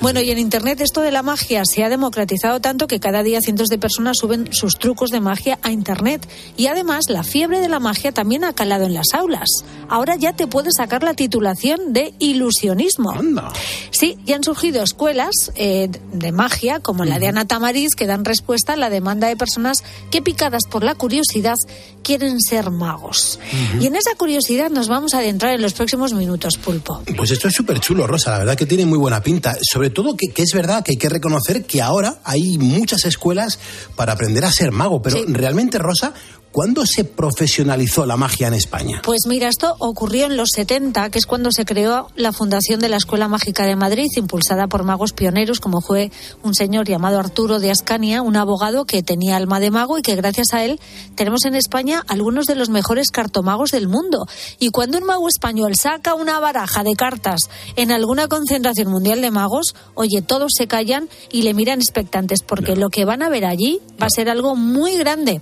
Bueno, 0.00 0.20
y 0.20 0.30
en 0.30 0.38
Internet 0.38 0.80
esto 0.80 1.00
de 1.00 1.10
la 1.12 1.22
magia 1.22 1.62
se 1.64 1.84
ha 1.84 1.88
democratizado 1.88 2.60
tanto 2.60 2.86
que 2.86 3.00
cada 3.00 3.22
día 3.22 3.40
cientos 3.40 3.68
de 3.68 3.78
personas 3.78 4.16
suben 4.18 4.48
sus 4.52 4.74
trucos 4.78 5.10
de 5.10 5.20
magia 5.20 5.58
a 5.62 5.70
Internet. 5.70 6.26
Y 6.56 6.66
además 6.66 7.04
la 7.08 7.22
fiebre 7.22 7.60
de 7.60 7.68
la 7.68 7.80
magia 7.80 8.12
también 8.12 8.44
ha 8.44 8.52
calado 8.52 8.84
en 8.86 8.94
las 8.94 9.14
aulas. 9.14 9.48
Ahora 9.88 10.16
ya 10.16 10.32
te 10.34 10.46
puedes 10.46 10.74
sacar 10.76 11.02
la 11.02 11.14
titulación 11.14 11.92
de 11.92 12.14
ilusionismo. 12.18 13.12
Sí, 13.90 14.18
ya 14.24 14.36
han 14.36 14.44
surgido 14.44 14.82
escuelas 14.82 15.30
eh, 15.56 15.88
de 16.12 16.32
magia, 16.32 16.80
como 16.80 17.04
la 17.04 17.18
de 17.18 17.28
Ana 17.28 17.46
Tamariz, 17.46 17.90
que 17.96 18.06
dan 18.06 18.24
respuesta 18.24 18.74
a 18.74 18.76
la 18.76 18.90
demanda 18.90 19.28
de 19.28 19.36
personas 19.36 19.82
que, 20.10 20.22
picadas 20.22 20.64
por 20.70 20.82
la 20.84 20.94
curiosidad, 20.94 21.56
quieren 22.02 22.40
ser 22.40 22.70
magos. 22.70 23.38
Y 23.80 23.86
en 23.86 23.96
esa 23.96 24.14
curiosidad 24.16 24.70
nos 24.70 24.88
vamos 24.88 25.14
a 25.14 25.18
adentrar 25.18 25.54
en 25.54 25.62
los 25.62 25.72
próximos 25.74 26.12
minutos, 26.14 26.54
Pulpo. 26.68 27.02
Pues 27.16 27.30
esto 27.30 27.48
es 27.48 27.54
súper 27.54 27.80
chulo, 27.80 28.06
Rosa. 28.06 28.30
La 28.30 28.38
verdad 28.40 28.54
que 28.54 28.66
tiene 28.66 28.84
muy 28.84 28.98
buena 28.98 29.22
pinta. 29.22 29.56
Sobre 29.62 29.88
todo 29.88 30.14
que, 30.14 30.28
que 30.28 30.42
es 30.42 30.50
verdad 30.52 30.84
que 30.84 30.90
hay 30.92 30.96
que 30.98 31.08
reconocer 31.08 31.64
que 31.64 31.80
ahora 31.80 32.18
hay 32.24 32.58
muchas 32.58 33.06
escuelas 33.06 33.58
para 33.96 34.12
aprender 34.12 34.44
a 34.44 34.52
ser 34.52 34.70
mago. 34.70 35.00
Pero 35.00 35.16
realmente, 35.28 35.78
Rosa, 35.78 36.12
¿cuándo 36.52 36.84
se 36.86 37.04
profesionalizó 37.04 38.06
la 38.06 38.16
magia 38.16 38.48
en 38.48 38.54
España? 38.54 39.02
Pues 39.04 39.20
mira, 39.26 39.48
esto 39.48 39.74
ocurrió 39.78 40.26
en 40.26 40.36
los 40.36 40.50
70, 40.54 41.10
que 41.10 41.18
es 41.18 41.26
cuando 41.26 41.50
se 41.52 41.64
creó 41.64 42.08
la 42.16 42.32
fundación 42.32 42.80
de 42.80 42.88
la 42.88 42.96
Escuela 42.96 43.28
Mágica 43.28 43.64
de 43.64 43.76
Madrid, 43.76 44.06
impulsada 44.16 44.66
por 44.66 44.84
magos 44.84 45.12
pioneros, 45.12 45.60
como 45.60 45.80
fue 45.80 46.10
un 46.42 46.54
señor 46.54 46.86
llamado 46.86 47.18
Arturo 47.18 47.58
de 47.58 47.70
Ascania, 47.70 48.22
un 48.22 48.36
abogado 48.36 48.84
que 48.84 49.02
tenía 49.02 49.36
alma 49.36 49.60
de 49.60 49.70
mago 49.70 49.98
y 49.98 50.02
que 50.02 50.16
gracias 50.16 50.54
a 50.54 50.64
él 50.64 50.80
tenemos 51.14 51.44
en 51.44 51.54
España 51.54 52.02
algunos 52.08 52.46
de 52.46 52.54
los 52.54 52.70
mejores 52.70 53.10
cartomagos 53.10 53.70
del 53.70 53.88
mundo. 53.88 54.26
Y 54.58 54.70
cuando 54.70 54.98
un 54.98 55.04
mago 55.04 55.28
español 55.28 55.74
saca 55.76 56.14
una 56.14 56.40
baraja 56.40 56.82
de 56.82 56.94
cartas 56.94 57.40
en 57.76 57.92
alguna 57.92 58.28
concentración 58.28 58.90
mundial 58.90 59.20
de 59.20 59.30
magos, 59.30 59.74
oye, 59.94 60.22
todos 60.22 60.52
se 60.56 60.66
callan 60.66 61.08
y 61.30 61.42
le 61.42 61.54
miran 61.54 61.80
expectantes, 61.80 62.42
porque 62.42 62.76
lo 62.76 62.88
que 62.88 63.04
van 63.04 63.22
a 63.22 63.28
ver 63.28 63.44
allí 63.44 63.80
va 64.00 64.06
a 64.06 64.10
ser 64.10 64.28
algo 64.28 64.56
muy 64.56 64.96
grande. 64.96 65.40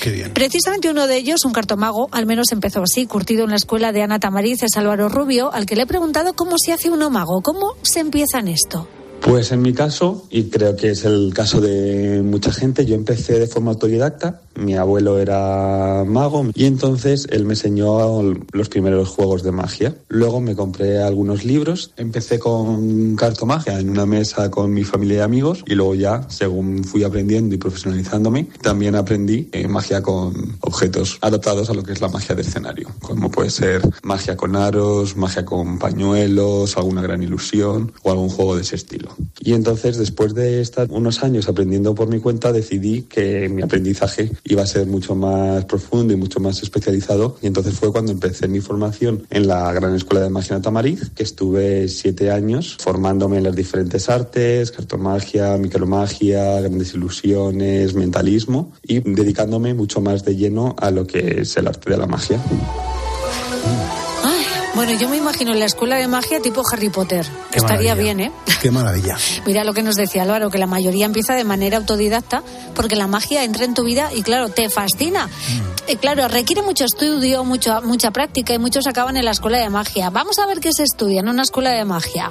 Qué 0.00 0.10
bien. 0.10 0.32
Precisamente 0.48 0.88
uno 0.88 1.06
de 1.06 1.18
ellos, 1.18 1.44
un 1.44 1.52
cartomago, 1.52 2.08
al 2.10 2.24
menos 2.24 2.52
empezó 2.52 2.82
así, 2.82 3.04
curtido 3.04 3.44
en 3.44 3.50
la 3.50 3.56
escuela 3.56 3.92
de 3.92 4.02
Ana 4.02 4.18
Tamariz, 4.18 4.62
es 4.62 4.78
Álvaro 4.78 5.10
Rubio, 5.10 5.52
al 5.52 5.66
que 5.66 5.76
le 5.76 5.82
he 5.82 5.86
preguntado 5.86 6.32
cómo 6.32 6.56
se 6.56 6.72
hace 6.72 6.88
uno 6.88 7.10
mago, 7.10 7.42
cómo 7.42 7.74
se 7.82 8.00
empieza 8.00 8.38
en 8.38 8.48
esto. 8.48 8.88
Pues 9.20 9.52
en 9.52 9.60
mi 9.60 9.74
caso, 9.74 10.26
y 10.30 10.44
creo 10.44 10.74
que 10.76 10.90
es 10.90 11.04
el 11.04 11.32
caso 11.34 11.60
de 11.60 12.22
mucha 12.22 12.52
gente, 12.52 12.86
yo 12.86 12.94
empecé 12.94 13.38
de 13.38 13.46
forma 13.46 13.72
autodidacta. 13.72 14.40
Mi 14.54 14.74
abuelo 14.74 15.18
era 15.18 16.04
mago 16.04 16.46
y 16.54 16.64
entonces 16.64 17.28
él 17.30 17.44
me 17.44 17.52
enseñó 17.52 18.22
los 18.52 18.68
primeros 18.68 19.08
juegos 19.08 19.42
de 19.42 19.52
magia. 19.52 19.94
Luego 20.08 20.40
me 20.40 20.56
compré 20.56 21.00
algunos 21.00 21.44
libros. 21.44 21.92
Empecé 21.96 22.38
con 22.38 23.14
cartomagia 23.14 23.78
en 23.78 23.90
una 23.90 24.06
mesa 24.06 24.50
con 24.50 24.72
mi 24.72 24.82
familia 24.82 25.18
y 25.18 25.20
amigos 25.20 25.62
y 25.66 25.74
luego 25.74 25.94
ya, 25.94 26.26
según 26.28 26.82
fui 26.82 27.04
aprendiendo 27.04 27.54
y 27.54 27.58
profesionalizándome, 27.58 28.48
también 28.62 28.96
aprendí 28.96 29.48
eh, 29.52 29.68
magia 29.68 30.02
con 30.02 30.56
objetos 30.60 31.18
adaptados 31.20 31.70
a 31.70 31.74
lo 31.74 31.82
que 31.82 31.92
es 31.92 32.00
la 32.00 32.08
magia 32.08 32.34
de 32.34 32.42
escenario, 32.42 32.88
como 33.00 33.30
puede 33.30 33.50
ser 33.50 33.82
magia 34.02 34.36
con 34.36 34.56
aros, 34.56 35.16
magia 35.16 35.44
con 35.44 35.78
pañuelos, 35.78 36.76
alguna 36.76 37.02
gran 37.02 37.22
ilusión 37.22 37.92
o 38.02 38.10
algún 38.10 38.28
juego 38.28 38.56
de 38.56 38.62
ese 38.62 38.76
estilo. 38.76 39.07
Y 39.40 39.52
entonces, 39.52 39.96
después 39.96 40.34
de 40.34 40.60
estar 40.60 40.88
unos 40.90 41.22
años 41.22 41.48
aprendiendo 41.48 41.94
por 41.94 42.08
mi 42.08 42.18
cuenta, 42.20 42.52
decidí 42.52 43.02
que 43.02 43.48
mi 43.48 43.62
aprendizaje 43.62 44.30
iba 44.44 44.62
a 44.62 44.66
ser 44.66 44.86
mucho 44.86 45.14
más 45.14 45.64
profundo 45.64 46.12
y 46.12 46.16
mucho 46.16 46.40
más 46.40 46.62
especializado. 46.62 47.36
Y 47.42 47.46
entonces 47.46 47.74
fue 47.74 47.92
cuando 47.92 48.12
empecé 48.12 48.48
mi 48.48 48.60
formación 48.60 49.24
en 49.30 49.46
la 49.46 49.72
Gran 49.72 49.94
Escuela 49.94 50.24
de 50.24 50.30
Magia 50.30 50.60
Tamariz, 50.60 51.10
que 51.14 51.22
estuve 51.22 51.88
siete 51.88 52.30
años 52.30 52.76
formándome 52.80 53.38
en 53.38 53.44
las 53.44 53.56
diferentes 53.56 54.08
artes, 54.08 54.70
cartomagia, 54.70 55.56
micromagia, 55.56 56.60
grandes 56.60 56.94
ilusiones, 56.94 57.94
mentalismo, 57.94 58.72
y 58.82 59.00
dedicándome 59.00 59.74
mucho 59.74 60.00
más 60.00 60.24
de 60.24 60.36
lleno 60.36 60.74
a 60.78 60.90
lo 60.90 61.06
que 61.06 61.42
es 61.42 61.56
el 61.56 61.68
arte 61.68 61.90
de 61.90 61.96
la 61.98 62.06
magia. 62.06 62.40
Bueno, 64.78 64.92
yo 64.92 65.08
me 65.08 65.16
imagino 65.16 65.54
la 65.54 65.64
escuela 65.64 65.96
de 65.96 66.06
magia 66.06 66.40
tipo 66.40 66.62
Harry 66.72 66.88
Potter. 66.88 67.26
Qué 67.50 67.58
Estaría 67.58 67.96
bien, 67.96 68.20
¿eh? 68.20 68.30
Qué 68.62 68.70
maravilla. 68.70 69.16
Mira 69.44 69.64
lo 69.64 69.74
que 69.74 69.82
nos 69.82 69.96
decía 69.96 70.22
Álvaro, 70.22 70.50
que 70.50 70.58
la 70.58 70.68
mayoría 70.68 71.04
empieza 71.04 71.34
de 71.34 71.42
manera 71.42 71.78
autodidacta 71.78 72.44
porque 72.76 72.94
la 72.94 73.08
magia 73.08 73.42
entra 73.42 73.64
en 73.64 73.74
tu 73.74 73.82
vida 73.82 74.10
y 74.14 74.22
claro, 74.22 74.50
te 74.50 74.70
fascina. 74.70 75.28
Eh, 75.88 75.96
claro, 75.96 76.28
requiere 76.28 76.62
mucho 76.62 76.84
estudio, 76.84 77.42
mucho, 77.42 77.82
mucha 77.82 78.12
práctica 78.12 78.54
y 78.54 78.60
muchos 78.60 78.86
acaban 78.86 79.16
en 79.16 79.24
la 79.24 79.32
escuela 79.32 79.58
de 79.58 79.68
magia. 79.68 80.10
Vamos 80.10 80.38
a 80.38 80.46
ver 80.46 80.60
qué 80.60 80.72
se 80.72 80.84
estudia 80.84 81.22
en 81.22 81.28
una 81.28 81.42
escuela 81.42 81.70
de 81.70 81.84
magia. 81.84 82.30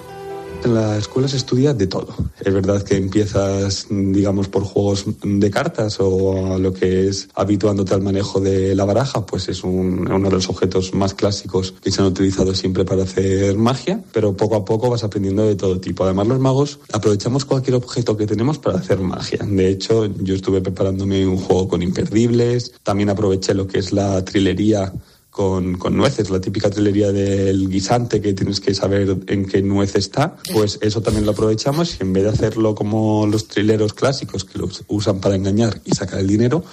En 0.63 0.73
la 0.73 0.97
escuela 0.97 1.27
se 1.27 1.37
estudia 1.37 1.73
de 1.73 1.87
todo. 1.87 2.07
Es 2.43 2.53
verdad 2.53 2.81
que 2.81 2.97
empiezas, 2.97 3.87
digamos, 3.89 4.47
por 4.47 4.63
juegos 4.63 5.05
de 5.23 5.51
cartas 5.51 5.97
o 5.99 6.57
lo 6.57 6.73
que 6.73 7.07
es 7.07 7.29
habituándote 7.35 7.93
al 7.93 8.01
manejo 8.01 8.39
de 8.39 8.75
la 8.75 8.83
baraja, 8.83 9.25
pues 9.25 9.47
es 9.49 9.63
un- 9.63 10.11
uno 10.11 10.29
de 10.29 10.35
los 10.35 10.49
objetos 10.49 10.93
más 10.93 11.13
clásicos 11.13 11.73
que 11.81 11.91
se 11.91 12.01
han 12.01 12.07
utilizado 12.07 12.53
siempre 12.55 12.85
para 12.85 13.03
hacer 13.03 13.55
magia, 13.57 14.03
pero 14.11 14.35
poco 14.35 14.55
a 14.55 14.65
poco 14.65 14.89
vas 14.89 15.03
aprendiendo 15.03 15.45
de 15.45 15.55
todo 15.55 15.79
tipo. 15.79 16.03
Además, 16.03 16.27
los 16.27 16.39
magos 16.39 16.79
aprovechamos 16.91 17.45
cualquier 17.45 17.75
objeto 17.75 18.17
que 18.17 18.25
tenemos 18.25 18.57
para 18.57 18.79
hacer 18.79 18.99
magia. 18.99 19.39
De 19.47 19.69
hecho, 19.69 20.07
yo 20.07 20.35
estuve 20.35 20.61
preparándome 20.61 21.25
un 21.25 21.37
juego 21.37 21.67
con 21.67 21.81
imperdibles, 21.83 22.73
también 22.83 23.09
aproveché 23.09 23.53
lo 23.53 23.67
que 23.67 23.77
es 23.79 23.93
la 23.93 24.25
trilería 24.25 24.91
con, 25.37 25.77
con 25.77 25.95
nueces, 25.95 26.31
la 26.31 26.41
típica 26.41 26.71
trilería 26.71 27.11
del 27.11 27.69
guisante 27.69 28.21
que 28.21 28.33
tienes 28.33 28.59
que 28.59 28.73
saber 28.73 29.15
en 29.27 29.45
qué 29.45 29.61
nuez 29.61 29.93
está, 29.95 30.35
pues 30.51 30.79
eso 30.81 31.03
también 31.03 31.27
lo 31.27 31.33
aprovechamos 31.33 31.95
y 31.99 32.01
en 32.01 32.11
vez 32.11 32.23
de 32.23 32.29
hacerlo 32.29 32.73
como 32.73 33.27
los 33.27 33.47
trileros 33.47 33.93
clásicos 33.93 34.45
que 34.45 34.57
los 34.57 34.83
usan 34.87 35.19
para 35.19 35.35
engañar 35.35 35.79
y 35.85 35.91
sacar 35.91 36.21
el 36.21 36.27
dinero, 36.27 36.63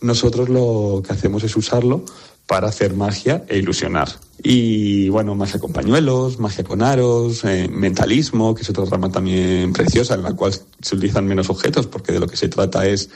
nosotros 0.00 0.48
lo 0.48 1.02
que 1.06 1.12
hacemos 1.12 1.44
es 1.44 1.54
usarlo 1.54 2.06
para 2.46 2.68
hacer 2.68 2.94
magia 2.94 3.44
e 3.46 3.58
ilusionar. 3.58 4.08
Y 4.42 5.08
bueno, 5.08 5.34
magia 5.34 5.60
con 5.60 5.72
pañuelos, 5.72 6.38
magia 6.38 6.64
con 6.64 6.82
aros, 6.82 7.44
eh, 7.44 7.68
mentalismo, 7.70 8.54
que 8.54 8.62
es 8.62 8.70
otra 8.70 8.84
rama 8.84 9.10
también 9.10 9.72
preciosa 9.72 10.14
en 10.14 10.22
la 10.22 10.34
cual 10.34 10.52
se 10.52 10.94
utilizan 10.94 11.26
menos 11.26 11.48
objetos 11.48 11.86
porque 11.86 12.12
de 12.12 12.20
lo 12.20 12.26
que 12.26 12.36
se 12.36 12.48
trata 12.48 12.86
es 12.86 13.08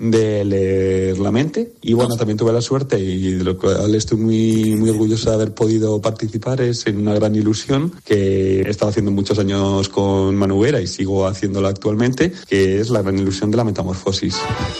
de 0.00 0.44
leer 0.46 1.18
la 1.18 1.30
mente. 1.30 1.72
Y 1.82 1.92
bueno, 1.92 2.16
también 2.16 2.38
tuve 2.38 2.52
la 2.52 2.62
suerte 2.62 2.98
y 2.98 3.32
de 3.34 3.44
lo 3.44 3.58
cual 3.58 3.94
estoy 3.94 4.18
muy, 4.18 4.74
muy 4.76 4.88
orgulloso 4.88 5.28
de 5.28 5.36
haber 5.36 5.52
podido 5.52 6.00
participar 6.00 6.62
es 6.62 6.86
en 6.86 6.98
una 6.98 7.14
gran 7.14 7.34
ilusión 7.34 7.92
que 8.04 8.62
he 8.62 8.70
estado 8.70 8.90
haciendo 8.90 9.10
muchos 9.10 9.38
años 9.38 9.90
con 9.90 10.34
Manuera 10.36 10.80
y 10.80 10.86
sigo 10.86 11.26
haciéndola 11.26 11.68
actualmente, 11.68 12.32
que 12.48 12.80
es 12.80 12.88
la 12.88 13.02
gran 13.02 13.18
ilusión 13.18 13.50
de 13.50 13.58
la 13.58 13.64
metamorfosis. 13.64 14.36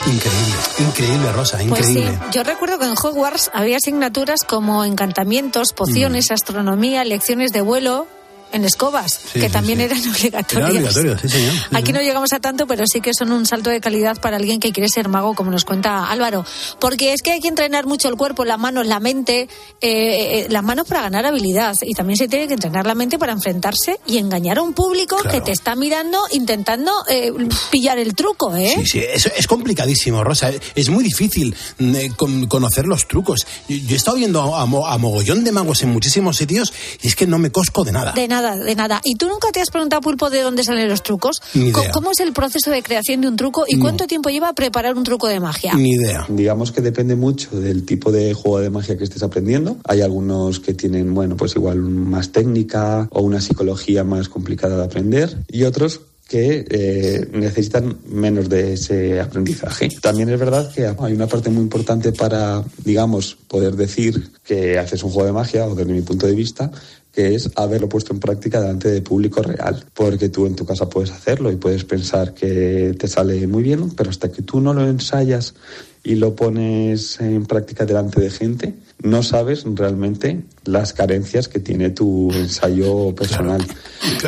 Increíble, 0.06 0.54
increíble, 0.88 1.32
Rosa, 1.32 1.58
Pues 1.68 1.86
sí, 1.86 1.98
increíble. 1.98 2.18
yo 2.32 2.42
recuerdo 2.42 2.78
que 2.78 2.86
en 2.86 2.92
Hogwarts 2.92 3.50
había 3.52 3.76
asignaturas 3.76 4.40
como 4.48 4.86
encantamientos, 4.86 5.74
pociones, 5.74 6.30
astronomía, 6.30 7.04
lecciones 7.04 7.52
de 7.52 7.60
vuelo 7.60 8.06
en 8.52 8.64
escobas, 8.64 9.20
Sí, 9.32 9.40
que 9.40 9.46
sí, 9.46 9.52
también 9.52 9.78
sí. 9.78 9.84
eran 9.84 9.98
obligatorias. 10.10 10.52
Era 10.52 10.68
obligatorio, 10.68 11.18
sí, 11.18 11.28
señor. 11.28 11.54
Aquí 11.72 11.92
no 11.92 12.00
llegamos 12.00 12.32
a 12.32 12.40
tanto, 12.40 12.66
pero 12.66 12.84
sí 12.86 13.00
que 13.00 13.12
son 13.14 13.32
un 13.32 13.46
salto 13.46 13.70
de 13.70 13.80
calidad 13.80 14.20
para 14.20 14.36
alguien 14.36 14.60
que 14.60 14.72
quiere 14.72 14.88
ser 14.88 15.08
mago, 15.08 15.34
como 15.34 15.50
nos 15.50 15.64
cuenta 15.64 16.10
Álvaro. 16.10 16.44
Porque 16.78 17.12
es 17.12 17.22
que 17.22 17.32
hay 17.32 17.40
que 17.40 17.48
entrenar 17.48 17.86
mucho 17.86 18.08
el 18.08 18.16
cuerpo, 18.16 18.44
las 18.44 18.58
manos, 18.58 18.86
la 18.86 19.00
mente, 19.00 19.42
eh, 19.42 19.48
eh, 19.80 20.46
las 20.50 20.62
manos 20.62 20.86
para 20.86 21.02
ganar 21.02 21.26
habilidad. 21.26 21.74
Y 21.82 21.94
también 21.94 22.16
se 22.16 22.28
tiene 22.28 22.46
que 22.48 22.54
entrenar 22.54 22.86
la 22.86 22.94
mente 22.94 23.18
para 23.18 23.32
enfrentarse 23.32 23.98
y 24.06 24.18
engañar 24.18 24.58
a 24.58 24.62
un 24.62 24.72
público 24.72 25.16
que 25.30 25.40
te 25.40 25.52
está 25.52 25.76
mirando 25.76 26.18
intentando 26.32 26.92
eh, 27.08 27.32
pillar 27.70 27.98
el 27.98 28.14
truco, 28.14 28.56
¿eh? 28.56 28.74
Sí, 28.78 28.86
sí, 28.86 28.98
es, 29.00 29.26
es 29.36 29.46
complicadísimo, 29.46 30.24
Rosa. 30.24 30.50
Es 30.74 30.88
muy 30.88 31.04
difícil 31.04 31.54
mm, 31.78 31.94
eh, 31.96 32.12
con- 32.16 32.46
conocer 32.46 32.86
los 32.86 33.06
trucos. 33.06 33.46
Yo, 33.68 33.76
yo 33.76 33.94
he 33.94 33.96
estado 33.96 34.16
viendo 34.16 34.54
a, 34.56 34.66
mo- 34.66 34.86
a 34.86 34.96
mogollón 34.98 35.44
de 35.44 35.52
magos 35.52 35.82
en 35.82 35.90
muchísimos 35.90 36.36
sitios 36.36 36.72
y 37.02 37.08
es 37.08 37.14
que 37.16 37.26
no 37.26 37.38
me 37.38 37.50
cosco 37.50 37.84
de 37.84 37.92
nada. 37.92 38.12
De 38.12 38.26
nada, 38.28 38.39
de 38.42 38.74
nada. 38.74 39.00
¿Y 39.04 39.14
tú 39.16 39.28
nunca 39.28 39.50
te 39.52 39.60
has 39.60 39.70
preguntado, 39.70 40.00
Pulpo, 40.02 40.30
de 40.30 40.40
dónde 40.42 40.64
salen 40.64 40.88
los 40.88 41.02
trucos? 41.02 41.42
Ni 41.54 41.68
idea. 41.68 41.90
¿Cómo 41.92 42.10
es 42.12 42.20
el 42.20 42.32
proceso 42.32 42.70
de 42.70 42.82
creación 42.82 43.20
de 43.20 43.28
un 43.28 43.36
truco 43.36 43.64
y 43.68 43.76
No. 43.76 43.82
cuánto 43.82 44.06
tiempo 44.06 44.30
lleva 44.30 44.52
preparar 44.52 44.96
un 44.96 45.04
truco 45.04 45.28
de 45.28 45.40
magia? 45.40 45.74
Ni 45.74 45.90
idea. 45.90 46.26
Digamos 46.28 46.72
que 46.72 46.80
depende 46.80 47.16
mucho 47.16 47.58
del 47.60 47.84
tipo 47.84 48.12
de 48.12 48.34
juego 48.34 48.60
de 48.60 48.70
magia 48.70 48.96
que 48.96 49.04
estés 49.04 49.22
aprendiendo. 49.22 49.76
Hay 49.84 50.00
algunos 50.00 50.60
que 50.60 50.74
tienen, 50.74 51.14
bueno, 51.14 51.36
pues 51.36 51.54
igual 51.56 51.78
más 51.78 52.32
técnica 52.32 53.08
o 53.10 53.20
una 53.22 53.40
psicología 53.40 54.04
más 54.04 54.28
complicada 54.28 54.76
de 54.76 54.84
aprender 54.84 55.36
y 55.48 55.64
otros 55.64 56.00
que 56.28 56.64
eh, 56.70 57.28
necesitan 57.32 57.98
menos 58.06 58.48
de 58.48 58.74
ese 58.74 59.20
aprendizaje. 59.20 59.88
También 60.00 60.28
es 60.28 60.38
verdad 60.38 60.72
que 60.72 60.86
hay 60.86 61.12
una 61.12 61.26
parte 61.26 61.50
muy 61.50 61.60
importante 61.62 62.12
para, 62.12 62.62
digamos, 62.84 63.36
poder 63.48 63.74
decir 63.74 64.30
que 64.44 64.78
haces 64.78 65.02
un 65.02 65.10
juego 65.10 65.26
de 65.26 65.32
magia, 65.32 65.66
o 65.66 65.74
desde 65.74 65.92
mi 65.92 66.02
punto 66.02 66.28
de 66.28 66.34
vista, 66.36 66.70
que 67.12 67.34
es 67.34 67.50
haberlo 67.56 67.88
puesto 67.88 68.12
en 68.12 68.20
práctica 68.20 68.60
delante 68.60 68.90
de 68.90 69.02
público 69.02 69.42
real. 69.42 69.84
Porque 69.94 70.28
tú 70.28 70.46
en 70.46 70.54
tu 70.54 70.64
casa 70.64 70.88
puedes 70.88 71.10
hacerlo 71.10 71.50
y 71.50 71.56
puedes 71.56 71.84
pensar 71.84 72.34
que 72.34 72.94
te 72.98 73.08
sale 73.08 73.46
muy 73.46 73.62
bien, 73.62 73.90
pero 73.90 74.10
hasta 74.10 74.30
que 74.30 74.42
tú 74.42 74.60
no 74.60 74.72
lo 74.74 74.86
ensayas 74.86 75.54
y 76.02 76.14
lo 76.14 76.34
pones 76.34 77.20
en 77.20 77.44
práctica 77.46 77.84
delante 77.84 78.20
de 78.20 78.30
gente, 78.30 78.74
no 79.02 79.22
sabes 79.22 79.64
realmente 79.66 80.40
las 80.64 80.92
carencias 80.92 81.48
que 81.48 81.60
tiene 81.60 81.90
tu 81.90 82.30
ensayo 82.32 83.14
personal. 83.14 83.64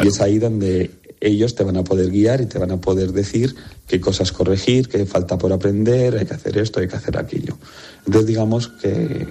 Y 0.02 0.08
es 0.08 0.20
ahí 0.20 0.38
donde 0.38 0.90
ellos 1.20 1.54
te 1.54 1.62
van 1.62 1.76
a 1.76 1.84
poder 1.84 2.10
guiar 2.10 2.40
y 2.40 2.46
te 2.46 2.58
van 2.58 2.72
a 2.72 2.80
poder 2.80 3.12
decir 3.12 3.54
qué 3.86 4.00
cosas 4.00 4.32
corregir, 4.32 4.88
qué 4.88 5.06
falta 5.06 5.38
por 5.38 5.52
aprender, 5.52 6.16
hay 6.18 6.26
que 6.26 6.34
hacer 6.34 6.58
esto, 6.58 6.80
hay 6.80 6.88
que 6.88 6.96
hacer 6.96 7.16
aquello. 7.16 7.56
Entonces 8.04 8.26
digamos 8.26 8.68
que 8.68 9.28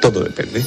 todo 0.00 0.22
depende. 0.22 0.62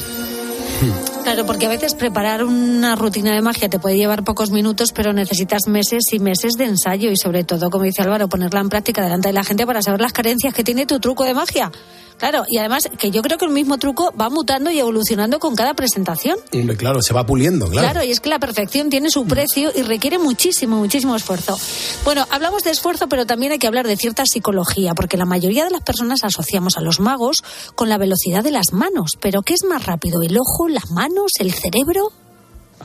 Claro, 1.26 1.44
porque 1.44 1.66
a 1.66 1.68
veces 1.68 1.96
preparar 1.96 2.44
una 2.44 2.94
rutina 2.94 3.34
de 3.34 3.42
magia 3.42 3.68
te 3.68 3.80
puede 3.80 3.96
llevar 3.96 4.22
pocos 4.22 4.52
minutos, 4.52 4.90
pero 4.94 5.12
necesitas 5.12 5.66
meses 5.66 6.04
y 6.12 6.20
meses 6.20 6.52
de 6.56 6.66
ensayo 6.66 7.10
y 7.10 7.16
sobre 7.16 7.42
todo, 7.42 7.68
como 7.68 7.82
dice 7.82 8.02
Álvaro, 8.02 8.28
ponerla 8.28 8.60
en 8.60 8.68
práctica 8.68 9.02
delante 9.02 9.28
de 9.30 9.32
la 9.32 9.42
gente 9.42 9.66
para 9.66 9.82
saber 9.82 10.00
las 10.00 10.12
carencias 10.12 10.54
que 10.54 10.62
tiene 10.62 10.86
tu 10.86 11.00
truco 11.00 11.24
de 11.24 11.34
magia. 11.34 11.72
Claro, 12.18 12.44
y 12.48 12.58
además 12.58 12.88
que 12.98 13.10
yo 13.10 13.22
creo 13.22 13.36
que 13.36 13.44
el 13.44 13.50
mismo 13.50 13.78
truco 13.78 14.12
va 14.18 14.30
mutando 14.30 14.70
y 14.70 14.78
evolucionando 14.78 15.38
con 15.38 15.54
cada 15.54 15.74
presentación. 15.74 16.38
Hombre, 16.52 16.76
claro, 16.76 17.02
se 17.02 17.12
va 17.12 17.26
puliendo, 17.26 17.68
claro. 17.68 17.90
Claro, 17.90 18.06
y 18.06 18.10
es 18.10 18.20
que 18.20 18.30
la 18.30 18.38
perfección 18.38 18.88
tiene 18.88 19.10
su 19.10 19.26
precio 19.26 19.70
y 19.74 19.82
requiere 19.82 20.18
muchísimo, 20.18 20.78
muchísimo 20.78 21.14
esfuerzo. 21.14 21.58
Bueno, 22.04 22.26
hablamos 22.30 22.62
de 22.64 22.70
esfuerzo, 22.70 23.08
pero 23.08 23.26
también 23.26 23.52
hay 23.52 23.58
que 23.58 23.66
hablar 23.66 23.86
de 23.86 23.96
cierta 23.96 24.24
psicología, 24.24 24.94
porque 24.94 25.16
la 25.16 25.26
mayoría 25.26 25.64
de 25.64 25.70
las 25.70 25.82
personas 25.82 26.24
asociamos 26.24 26.76
a 26.78 26.80
los 26.80 27.00
magos 27.00 27.42
con 27.74 27.88
la 27.88 27.98
velocidad 27.98 28.42
de 28.42 28.50
las 28.50 28.72
manos. 28.72 29.12
Pero 29.20 29.42
¿qué 29.42 29.54
es 29.54 29.64
más 29.68 29.84
rápido? 29.84 30.22
¿El 30.22 30.38
ojo, 30.38 30.68
las 30.68 30.90
manos, 30.90 31.32
el 31.38 31.52
cerebro? 31.52 32.12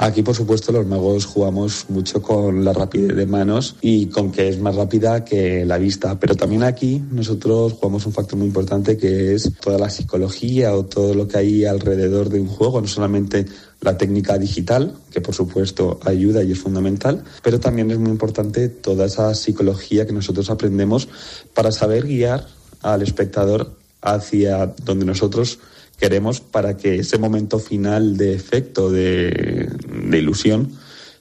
Aquí, 0.01 0.23
por 0.23 0.33
supuesto, 0.33 0.71
los 0.71 0.87
magos 0.87 1.27
jugamos 1.27 1.85
mucho 1.89 2.23
con 2.23 2.65
la 2.65 2.73
rapidez 2.73 3.15
de 3.15 3.27
manos 3.27 3.75
y 3.81 4.07
con 4.07 4.31
que 4.31 4.49
es 4.49 4.59
más 4.59 4.73
rápida 4.75 5.23
que 5.23 5.63
la 5.63 5.77
vista. 5.77 6.19
Pero 6.19 6.33
también 6.33 6.63
aquí 6.63 7.03
nosotros 7.11 7.73
jugamos 7.73 8.07
un 8.07 8.11
factor 8.11 8.39
muy 8.39 8.47
importante 8.47 8.97
que 8.97 9.35
es 9.35 9.51
toda 9.61 9.77
la 9.77 9.91
psicología 9.91 10.73
o 10.73 10.85
todo 10.85 11.13
lo 11.13 11.27
que 11.27 11.37
hay 11.37 11.65
alrededor 11.65 12.29
de 12.29 12.41
un 12.41 12.47
juego, 12.47 12.81
no 12.81 12.87
solamente 12.87 13.45
la 13.81 13.95
técnica 13.95 14.39
digital, 14.39 14.95
que 15.11 15.21
por 15.21 15.35
supuesto 15.35 15.99
ayuda 16.03 16.43
y 16.43 16.53
es 16.53 16.57
fundamental, 16.57 17.23
pero 17.43 17.59
también 17.59 17.91
es 17.91 17.99
muy 17.99 18.09
importante 18.09 18.69
toda 18.69 19.05
esa 19.05 19.35
psicología 19.35 20.07
que 20.07 20.13
nosotros 20.13 20.49
aprendemos 20.49 21.09
para 21.53 21.71
saber 21.71 22.07
guiar 22.07 22.47
al 22.81 23.03
espectador 23.03 23.75
hacia 24.01 24.65
donde 24.83 25.05
nosotros 25.05 25.59
queremos 26.01 26.41
para 26.41 26.75
que 26.77 26.95
ese 26.95 27.19
momento 27.19 27.59
final 27.59 28.17
de 28.17 28.33
efecto, 28.33 28.89
de, 28.89 29.69
de 30.11 30.19
ilusión, 30.19 30.71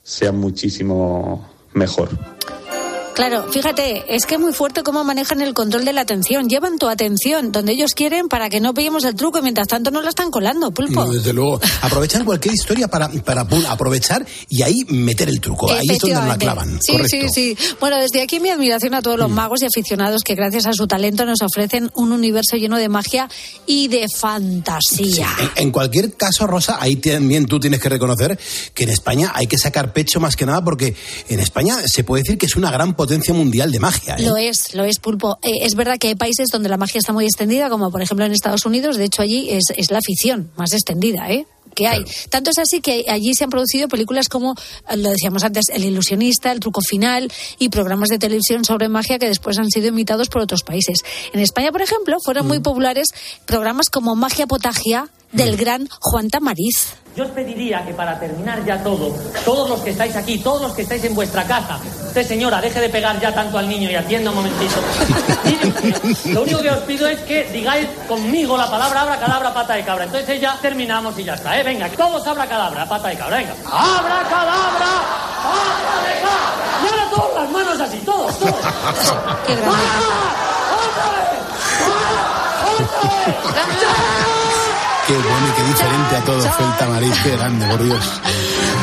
sea 0.02 0.32
muchísimo 0.32 1.48
mejor. 1.72 2.08
Claro, 3.20 3.52
fíjate, 3.52 4.16
es 4.16 4.24
que 4.24 4.36
es 4.36 4.40
muy 4.40 4.54
fuerte 4.54 4.82
cómo 4.82 5.04
manejan 5.04 5.42
el 5.42 5.52
control 5.52 5.84
de 5.84 5.92
la 5.92 6.00
atención. 6.00 6.48
Llevan 6.48 6.78
tu 6.78 6.88
atención 6.88 7.52
donde 7.52 7.72
ellos 7.72 7.92
quieren 7.92 8.28
para 8.28 8.48
que 8.48 8.60
no 8.60 8.72
pillemos 8.72 9.04
el 9.04 9.14
truco 9.14 9.40
y 9.40 9.42
mientras 9.42 9.68
tanto 9.68 9.90
no 9.90 10.00
la 10.00 10.08
están 10.08 10.30
colando, 10.30 10.70
pulpo. 10.70 11.04
No, 11.04 11.12
desde 11.12 11.34
luego. 11.34 11.60
Aprovechan 11.82 12.24
cualquier 12.24 12.54
historia 12.54 12.88
para, 12.88 13.10
para 13.10 13.46
aprovechar 13.68 14.24
y 14.48 14.62
ahí 14.62 14.86
meter 14.88 15.28
el 15.28 15.38
truco. 15.38 15.70
Ahí 15.70 15.86
es 15.90 15.98
donde 15.98 16.16
la 16.16 16.38
clavan. 16.38 16.80
Sí, 16.80 16.92
Correcto. 16.92 17.16
Mm. 17.18 17.28
sí, 17.28 17.54
sí. 17.58 17.74
Bueno, 17.78 17.98
desde 17.98 18.22
aquí 18.22 18.40
mi 18.40 18.48
admiración 18.48 18.94
a 18.94 19.02
todos 19.02 19.18
los 19.18 19.30
magos 19.30 19.60
y 19.60 19.66
aficionados 19.66 20.22
que 20.22 20.34
gracias 20.34 20.64
a 20.64 20.72
su 20.72 20.86
talento 20.86 21.26
nos 21.26 21.42
ofrecen 21.42 21.90
un 21.96 22.12
universo 22.12 22.56
lleno 22.56 22.78
de 22.78 22.88
magia 22.88 23.28
y 23.66 23.88
de 23.88 24.06
fantasía. 24.08 25.28
En, 25.56 25.64
en 25.64 25.72
cualquier 25.72 26.14
caso, 26.14 26.46
Rosa, 26.46 26.78
ahí 26.80 26.96
también 26.96 27.44
tú 27.44 27.60
tienes 27.60 27.80
que 27.80 27.90
reconocer 27.90 28.38
que 28.72 28.84
en 28.84 28.88
España 28.88 29.30
hay 29.34 29.46
que 29.46 29.58
sacar 29.58 29.92
pecho 29.92 30.20
más 30.20 30.36
que 30.36 30.46
nada 30.46 30.64
porque 30.64 30.94
en 31.28 31.38
España 31.38 31.76
se 31.84 32.02
puede 32.02 32.22
decir 32.22 32.38
que 32.38 32.46
es 32.46 32.56
una 32.56 32.70
gran 32.70 32.94
potencia 32.94 33.09
mundial 33.32 33.70
de 33.70 33.80
magia. 33.80 34.16
¿eh? 34.16 34.22
Lo 34.22 34.36
es, 34.36 34.74
lo 34.74 34.84
es, 34.84 34.98
Pulpo. 34.98 35.38
Eh, 35.42 35.50
es 35.62 35.74
verdad 35.74 35.98
que 35.98 36.08
hay 36.08 36.14
países 36.14 36.48
donde 36.52 36.68
la 36.68 36.76
magia 36.76 36.98
está 36.98 37.12
muy 37.12 37.24
extendida, 37.24 37.68
como 37.68 37.90
por 37.90 38.02
ejemplo 38.02 38.24
en 38.24 38.32
Estados 38.32 38.66
Unidos. 38.66 38.96
De 38.96 39.04
hecho, 39.04 39.22
allí 39.22 39.50
es, 39.50 39.64
es 39.76 39.90
la 39.90 39.98
afición 39.98 40.50
más 40.56 40.72
extendida, 40.72 41.30
¿eh? 41.30 41.46
Que 41.74 41.86
hay. 41.86 42.04
Tanto 42.28 42.50
es 42.50 42.58
así 42.58 42.80
que 42.80 43.06
allí 43.08 43.34
se 43.34 43.44
han 43.44 43.50
producido 43.50 43.88
películas 43.88 44.28
como, 44.28 44.54
eh, 44.88 44.96
lo 44.96 45.10
decíamos 45.10 45.44
antes, 45.44 45.68
El 45.70 45.84
ilusionista, 45.84 46.52
El 46.52 46.60
truco 46.60 46.80
final 46.80 47.30
y 47.58 47.68
programas 47.68 48.08
de 48.08 48.18
televisión 48.18 48.64
sobre 48.64 48.88
magia 48.88 49.18
que 49.18 49.28
después 49.28 49.58
han 49.58 49.70
sido 49.70 49.88
imitados 49.88 50.28
por 50.28 50.42
otros 50.42 50.62
países. 50.62 51.02
En 51.32 51.40
España, 51.40 51.72
por 51.72 51.82
ejemplo, 51.82 52.18
fueron 52.24 52.46
muy 52.46 52.60
populares 52.60 53.08
programas 53.46 53.90
como 53.90 54.16
Magia 54.16 54.46
Potagia 54.46 55.08
del 55.32 55.56
gran 55.56 55.88
Juan 56.00 56.28
Tamariz. 56.28 56.96
Yo 57.16 57.24
os 57.24 57.30
pediría 57.30 57.84
que 57.84 57.92
para 57.92 58.18
terminar 58.20 58.64
ya 58.64 58.82
todo, 58.82 59.12
todos 59.44 59.68
los 59.68 59.80
que 59.80 59.90
estáis 59.90 60.14
aquí, 60.14 60.38
todos 60.38 60.62
los 60.62 60.72
que 60.72 60.82
estáis 60.82 61.02
en 61.04 61.14
vuestra 61.14 61.44
casa, 61.44 61.80
usted 62.06 62.26
señora, 62.26 62.60
deje 62.60 62.80
de 62.80 62.88
pegar 62.88 63.20
ya 63.20 63.34
tanto 63.34 63.58
al 63.58 63.68
niño 63.68 63.90
y 63.90 63.96
atienda 63.96 64.30
un 64.30 64.36
momentito. 64.36 64.76
Lo 66.26 66.42
único 66.42 66.62
que 66.62 66.70
os 66.70 66.78
pido 66.84 67.08
es 67.08 67.18
que 67.20 67.50
digáis 67.52 67.88
conmigo 68.06 68.56
la 68.56 68.70
palabra 68.70 69.02
abra 69.02 69.18
cadabra 69.18 69.52
pata 69.52 69.74
de 69.74 69.84
cabra. 69.84 70.04
Entonces 70.04 70.40
ya 70.40 70.56
terminamos 70.62 71.18
y 71.18 71.24
ya 71.24 71.34
está, 71.34 71.58
¿eh? 71.58 71.59
Venga, 71.62 71.88
todos 71.90 72.26
abra 72.26 72.46
cadabra 72.46 72.86
pata 72.86 73.08
de 73.08 73.18
cabra, 73.18 73.36
venga. 73.36 73.52
Abra 73.66 74.22
cadabra 74.24 74.92
pata 75.42 76.00
de 76.08 76.14
cabra. 76.22 76.82
Y 76.82 76.86
ahora 76.88 77.10
todos 77.10 77.34
las 77.34 77.50
manos 77.50 77.80
así, 77.80 77.98
todos, 77.98 78.38
todos. 78.38 78.54
Qué 79.46 79.54
grande. 79.56 79.76
Qué 85.10 85.16
bueno 85.16 85.48
y 85.48 85.56
qué 85.56 85.62
diferente 85.64 86.16
a 86.16 86.24
todo 86.24 86.40
fue 86.40 86.66
el 86.66 86.76
tamariz. 86.76 87.14
Qué 87.24 87.30
grande, 87.30 87.66
por 87.66 87.82
Dios. 87.82 88.20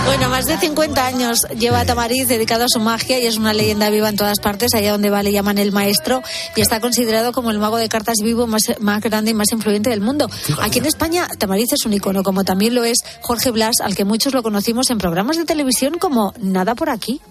Bueno, 0.07 0.29
más 0.29 0.45
de 0.45 0.57
50 0.57 1.05
años 1.05 1.39
lleva 1.57 1.85
Tamariz 1.85 2.27
dedicado 2.27 2.65
a 2.65 2.67
su 2.67 2.81
magia 2.81 3.17
y 3.17 3.27
es 3.27 3.37
una 3.37 3.53
leyenda 3.53 3.89
viva 3.89 4.09
en 4.09 4.17
todas 4.17 4.41
partes. 4.41 4.73
Allá 4.75 4.91
donde 4.91 5.09
va 5.09 5.23
le 5.23 5.31
llaman 5.31 5.57
el 5.57 5.71
maestro 5.71 6.21
y 6.57 6.59
está 6.59 6.81
considerado 6.81 7.31
como 7.31 7.49
el 7.49 7.59
mago 7.59 7.77
de 7.77 7.87
cartas 7.87 8.17
vivo 8.21 8.45
más, 8.45 8.63
más 8.81 9.01
grande 9.01 9.31
y 9.31 9.35
más 9.35 9.53
influyente 9.53 9.89
del 9.89 10.01
mundo. 10.01 10.29
Aquí 10.61 10.79
en 10.79 10.85
España, 10.87 11.29
Tamariz 11.37 11.71
es 11.71 11.85
un 11.85 11.93
icono, 11.93 12.23
como 12.23 12.43
también 12.43 12.75
lo 12.75 12.83
es 12.83 12.97
Jorge 13.21 13.51
Blas, 13.51 13.75
al 13.81 13.95
que 13.95 14.03
muchos 14.03 14.33
lo 14.33 14.43
conocimos 14.43 14.89
en 14.89 14.97
programas 14.97 15.37
de 15.37 15.45
televisión 15.45 15.97
como 15.97 16.33
Nada 16.41 16.75
por 16.75 16.89
aquí. 16.89 17.21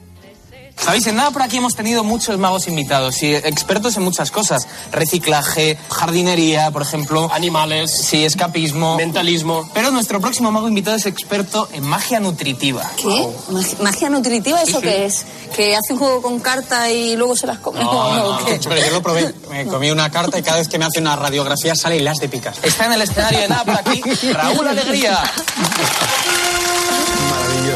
Sabéis, 0.79 1.07
en 1.07 1.17
nada 1.17 1.31
por 1.31 1.43
aquí 1.43 1.57
hemos 1.57 1.75
tenido 1.75 2.05
muchos 2.05 2.39
magos 2.39 2.69
invitados 2.69 3.21
y 3.23 3.35
expertos 3.35 3.97
en 3.97 4.03
muchas 4.05 4.31
cosas. 4.31 4.69
Reciclaje, 4.93 5.79
jardinería, 5.91 6.71
por 6.71 6.83
ejemplo. 6.83 7.29
Animales. 7.33 7.91
Sí, 7.91 8.25
escapismo. 8.25 8.97
Mentalismo. 8.97 9.69
Pero 9.75 9.91
nuestro 9.91 10.21
próximo 10.21 10.53
mago 10.53 10.69
invitado 10.69 10.97
es 10.97 11.07
experto 11.07 11.69
en 11.73 11.83
magia 11.85 12.21
nutritiva. 12.21 12.89
¿Qué? 12.97 13.27
¿Mag- 13.51 13.81
¿Magia 13.81 14.11
nutritiva? 14.11 14.63
¿Eso 14.63 14.81
Sí, 14.81 14.87
sí. 14.87 14.93
qué 14.93 15.07
es? 15.07 15.25
¿Que 15.57 15.75
hace 15.77 15.93
un 15.95 15.99
juego 15.99 16.23
con 16.23 16.39
carta 16.41 16.91
y 16.93 17.17
luego 17.17 17.35
se 17.37 17.47
las 17.49 17.59
come? 17.59 17.81
¿O 17.85 18.15
no? 18.39 18.45
¿Qué? 18.45 18.61
pero 18.69 18.81
yo 18.81 18.91
lo 18.93 19.03
probé. 19.03 19.35
Me 19.51 19.67
comí 19.67 19.91
una 19.91 20.11
carta 20.11 20.39
y 20.39 20.43
cada 20.43 20.59
vez 20.59 20.69
que 20.69 20.79
me 20.79 20.85
hace 20.85 21.01
una 21.01 21.17
radiografía 21.17 21.75
sale 21.75 21.97
hilas 21.97 22.19
de 22.19 22.29
picas. 22.29 22.59
Está 22.63 22.87
en 22.87 22.93
el 22.93 23.03
escenario 23.03 23.41
de 23.41 23.49
nada 23.49 23.65
por 23.65 23.77
aquí. 23.77 24.03
Raúl 24.33 24.69
Alegría. 24.69 25.19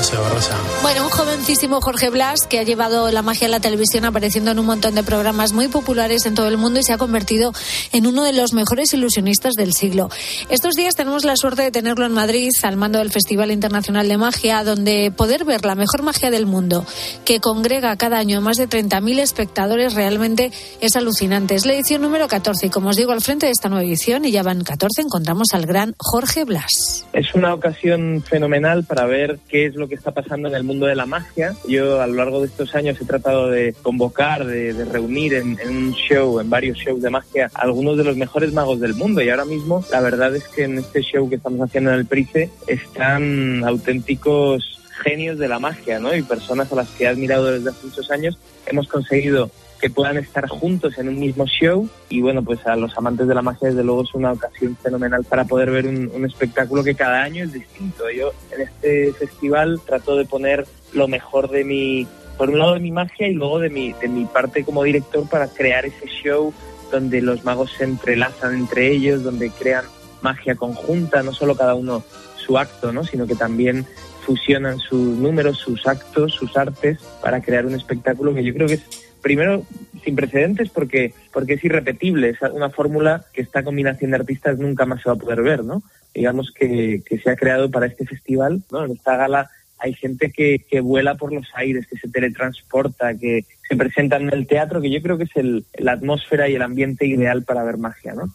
Maravilloso, 0.01 0.35
Rosa. 0.35 0.57
Bueno, 0.81 1.05
un 1.05 1.11
jovencísimo 1.11 1.81
Jorge 1.83 2.09
Blas 2.09 2.47
que 2.49 2.59
ha 2.59 2.63
llevado 2.63 3.11
la 3.11 3.21
magia 3.21 3.49
a 3.49 3.51
la 3.51 3.61
televisión 3.61 4.07
apareciendo 4.07 4.51
en 4.51 4.59
un 4.59 4.65
montón 4.65 4.95
de 4.95 5.03
programas 5.03 5.53
muy 5.53 5.69
populares 5.69 6.25
en 6.25 6.35
todo 6.35 6.49
el 6.49 6.57
mundo 6.57 6.81
y 6.81 6.83
se 6.83 6.95
ha 6.95 6.99
convertido 6.99 7.53
en 7.93 8.07
uno 8.07 8.25
de 8.25 8.33
los 8.33 8.55
mejores 8.55 8.95
ilusionistas 8.95 9.55
del 9.55 9.75
siglo. 9.75 10.09
Estos 10.49 10.75
días 10.75 10.95
tenemos 10.95 11.25
la 11.25 11.37
suerte 11.37 11.63
de 11.63 11.71
tenerlo 11.71 12.07
en 12.07 12.13
Madrid 12.13 12.51
al 12.63 12.79
mando 12.79 12.99
del 12.99 13.11
Festival 13.11 13.51
Internacional 13.51 14.09
de 14.09 14.17
Magia, 14.17 14.65
donde 14.65 15.13
poder 15.15 15.45
ver 15.45 15.67
la 15.67 15.75
mejor 15.75 16.03
magia 16.03 16.31
del 16.31 16.47
mundo, 16.47 16.87
que 17.27 17.41
congrega 17.41 17.95
cada 17.97 18.19
año 18.19 18.41
más 18.41 18.57
de 18.57 18.69
30.000 18.69 19.19
espectadores, 19.19 19.93
realmente 19.93 20.51
es 20.81 20.97
alucinante. 20.97 21.57
Es 21.57 21.67
la 21.67 21.75
edición 21.75 22.01
número 22.01 22.27
14 22.27 22.67
y 22.67 22.71
como 22.71 22.89
os 22.89 22.97
digo, 22.97 23.13
al 23.13 23.21
frente 23.21 23.47
de 23.47 23.53
esta 23.53 23.69
nueva 23.69 23.85
edición, 23.85 24.25
y 24.25 24.31
ya 24.31 24.43
van 24.43 24.65
14, 24.65 25.03
encontramos 25.03 25.49
al 25.53 25.67
gran 25.67 25.95
Jorge 25.99 26.45
Blas. 26.45 27.05
Es 27.13 27.35
una 27.35 27.53
ocasión 27.53 28.23
fenomenal 28.27 28.85
para 28.85 29.05
ver 29.05 29.39
qué 29.49 29.67
es 29.67 29.75
lo 29.75 29.90
que 29.90 29.90
está 29.95 30.11
pasando 30.13 30.49
en 30.49 30.55
el 30.55 30.65
mundo 30.65 30.87
de 30.87 30.95
la 30.95 31.07
magia. 31.07 31.55
Yo 31.69 32.01
a 32.01 32.07
lo 32.07 32.15
largo 32.15 32.41
de 32.41 32.47
estos 32.47 32.75
años 32.75 33.01
he 33.01 33.05
tratado 33.05 33.49
de 33.49 33.75
convocar, 33.83 34.47
de, 34.47 34.73
de 34.73 34.85
reunir 34.85 35.35
en, 35.35 35.59
en 35.61 35.77
un 35.77 35.93
show, 35.93 36.41
en 36.41 36.51
varios 36.51 36.79
shows 36.79 37.03
de 37.03 37.11
magia, 37.11 37.51
a 37.55 37.63
algunos 37.63 37.97
de 37.97 38.05
los 38.05 38.17
mejores 38.17 38.53
magos 38.53 38.81
del 38.81 38.95
mundo. 38.95 39.23
Y 39.23 39.31
ahora 39.31 39.45
mismo 39.45 39.85
la 39.91 40.01
verdad 40.01 40.35
es 40.35 40.47
que 40.49 40.65
en 40.65 40.79
este 40.79 41.03
show 41.03 41.29
que 41.29 41.37
estamos 41.37 41.61
haciendo 41.61 41.93
en 41.93 42.01
el 42.01 42.07
Price 42.07 42.51
están 42.67 43.65
auténticos 43.65 44.79
genios 45.03 45.39
de 45.39 45.49
la 45.49 45.59
magia, 45.59 45.99
¿no? 45.99 46.15
Y 46.15 46.23
personas 46.23 46.73
a 46.73 46.77
las 46.77 46.89
que 46.91 47.05
he 47.05 47.09
admirado 47.09 47.47
desde 47.47 47.71
hace 47.71 47.87
muchos 47.87 48.11
años. 48.11 48.39
Hemos 48.67 48.89
conseguido 48.89 49.51
que 49.81 49.91
puedan 49.91 50.19
estar 50.19 50.47
juntos 50.49 50.99
en 50.99 51.09
un 51.09 51.19
mismo 51.19 51.47
show 51.47 51.89
y 52.09 52.21
bueno, 52.21 52.43
pues 52.43 52.67
a 52.67 52.77
los 52.77 52.97
amantes 52.99 53.27
de 53.27 53.35
la 53.35 53.43
magia 53.43 53.69
desde 53.69 53.83
luego 53.83 54.03
es 54.03 54.15
una 54.15 54.33
ocasión 54.33 54.77
fenomenal 54.77 55.25
para 55.25 55.45
poder 55.45 55.71
ver 55.71 55.87
un, 55.87 56.25
espectáculo 56.25 56.85
que 56.85 56.95
cada 56.95 57.23
año 57.23 57.45
es 57.45 57.53
distinto. 57.53 58.11
Yo 58.11 58.33
en 58.53 58.63
este 58.63 59.13
festival 59.15 59.81
trato 59.85 60.17
de 60.17 60.27
poner 60.27 60.67
lo 60.93 61.09
mejor 61.09 61.49
de 61.51 61.65
mi, 61.65 62.07
por 62.37 62.51
un 62.51 62.59
lado 62.59 62.75
de 62.75 62.81
mi 62.81 62.93
magia 62.93 63.27
y 63.27 63.33
luego 63.33 63.59
de 63.59 63.71
mi, 63.71 63.93
de 63.95 64.09
mi 64.09 64.27
parte 64.27 64.65
como 64.65 64.85
director 64.85 65.29
para 65.29 65.49
crear 65.49 65.87
ese 65.87 66.07
show 66.07 66.53
donde 66.93 67.23
los 67.23 67.45
magos 67.45 67.73
se 67.73 67.85
entrelazan 67.85 68.55
entre 68.55 68.93
ellos, 68.93 69.23
donde 69.23 69.51
crean 69.51 69.85
magia 70.21 70.55
conjunta, 70.55 71.23
no 71.23 71.33
solo 71.33 71.57
cada 71.57 71.75
uno 71.75 72.05
su 72.37 72.59
acto, 72.59 72.93
¿no? 72.93 73.05
sino 73.05 73.27
que 73.27 73.35
también 73.35 73.87
fusionan 74.27 74.79
sus 74.79 75.17
números, 75.17 75.59
sus 75.59 75.87
actos, 75.87 76.35
sus 76.35 76.57
artes 76.57 76.99
para 77.23 77.41
crear 77.41 77.65
un 77.65 77.75
espectáculo 77.75 78.35
que 78.35 78.45
yo 78.45 78.53
creo 78.53 78.69
que 78.69 78.75
es 78.75 79.10
primero 79.23 79.65
sin 80.05 80.17
precedentes 80.17 80.71
porque 80.71 81.13
porque 81.33 81.55
es 81.55 81.65
irrepetible, 81.65 82.31
es 82.31 82.41
una 82.53 82.71
fórmula 82.71 83.25
que 83.33 83.43
esta 83.43 83.63
combinación 83.63 84.11
de 84.11 84.19
artistas 84.19 84.59
nunca 84.59 84.87
más 84.87 85.03
se 85.03 85.09
va 85.09 85.15
a 85.15 85.19
poder 85.19 85.43
ver, 85.43 85.65
¿no? 85.65 85.83
Digamos 86.15 86.53
que, 86.53 87.03
que 87.07 87.19
se 87.19 87.31
ha 87.31 87.37
creado 87.37 87.71
para 87.71 87.87
este 87.87 88.07
festival, 88.07 88.63
¿no? 88.71 88.85
En 88.85 88.93
esta 88.93 89.17
gala 89.17 89.51
hay 89.79 89.95
gente 89.95 90.31
que, 90.31 90.59
que 90.69 90.81
vuela 90.81 91.15
por 91.15 91.33
los 91.33 91.47
aires, 91.55 91.87
que 91.87 91.97
se 91.97 92.09
teletransporta, 92.09 93.15
que 93.15 93.47
se 93.69 93.77
presenta 93.77 94.17
en 94.17 94.33
el 94.33 94.47
teatro, 94.47 94.81
que 94.81 94.91
yo 94.91 95.01
creo 95.01 95.17
que 95.17 95.25
es 95.25 95.37
el, 95.37 95.65
la 95.79 95.93
atmósfera 95.93 96.49
y 96.49 96.55
el 96.55 96.63
ambiente 96.63 97.07
ideal 97.07 97.45
para 97.45 97.65
ver 97.65 97.79
magia, 97.79 98.15
¿no? 98.15 98.35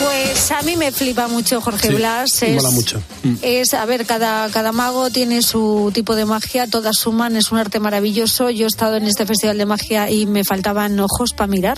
Pues 0.00 0.50
a 0.50 0.62
mí 0.62 0.76
me 0.78 0.92
flipa 0.92 1.28
mucho 1.28 1.60
Jorge 1.60 1.88
Sí, 1.88 1.94
Blas. 1.94 2.42
Es, 2.42 2.56
mola 2.56 2.70
mucho. 2.70 3.02
Es, 3.42 3.74
a 3.74 3.84
ver, 3.84 4.06
cada, 4.06 4.48
cada 4.48 4.72
mago 4.72 5.10
tiene 5.10 5.42
su 5.42 5.90
tipo 5.92 6.16
de 6.16 6.24
magia, 6.24 6.66
todas 6.66 6.96
suman, 6.96 7.36
es 7.36 7.52
un 7.52 7.58
arte 7.58 7.80
maravilloso. 7.80 8.48
Yo 8.48 8.64
he 8.64 8.68
estado 8.68 8.96
en 8.96 9.04
este 9.04 9.26
festival 9.26 9.58
de 9.58 9.66
magia 9.66 10.10
y 10.10 10.24
me 10.24 10.42
faltaban 10.42 10.98
ojos 10.98 11.34
para 11.34 11.48
mirar, 11.48 11.76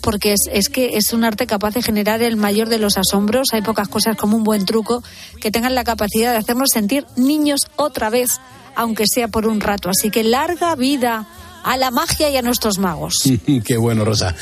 porque 0.00 0.32
es, 0.32 0.42
es 0.52 0.68
que 0.68 0.96
es 0.96 1.12
un 1.12 1.24
arte 1.24 1.48
capaz 1.48 1.74
de 1.74 1.82
generar 1.82 2.22
el 2.22 2.36
mayor 2.36 2.68
de 2.68 2.78
los 2.78 2.96
asombros. 2.98 3.48
Hay 3.52 3.62
pocas 3.62 3.88
cosas 3.88 4.16
como 4.16 4.36
un 4.36 4.44
buen 4.44 4.64
truco 4.64 5.02
que 5.40 5.50
tengan 5.50 5.74
la 5.74 5.82
capacidad 5.82 6.30
de 6.30 6.38
hacernos 6.38 6.68
sentir 6.72 7.04
niños 7.16 7.62
otra 7.74 8.10
vez, 8.10 8.28
aunque 8.76 9.06
sea 9.12 9.26
por 9.26 9.48
un 9.48 9.60
rato. 9.60 9.90
Así 9.90 10.10
que 10.10 10.22
larga 10.22 10.76
vida 10.76 11.26
a 11.66 11.76
la 11.76 11.90
magia 11.90 12.30
y 12.30 12.36
a 12.36 12.42
nuestros 12.42 12.78
magos. 12.78 13.14
Qué 13.64 13.76
bueno, 13.76 14.04
Rosa. 14.04 14.34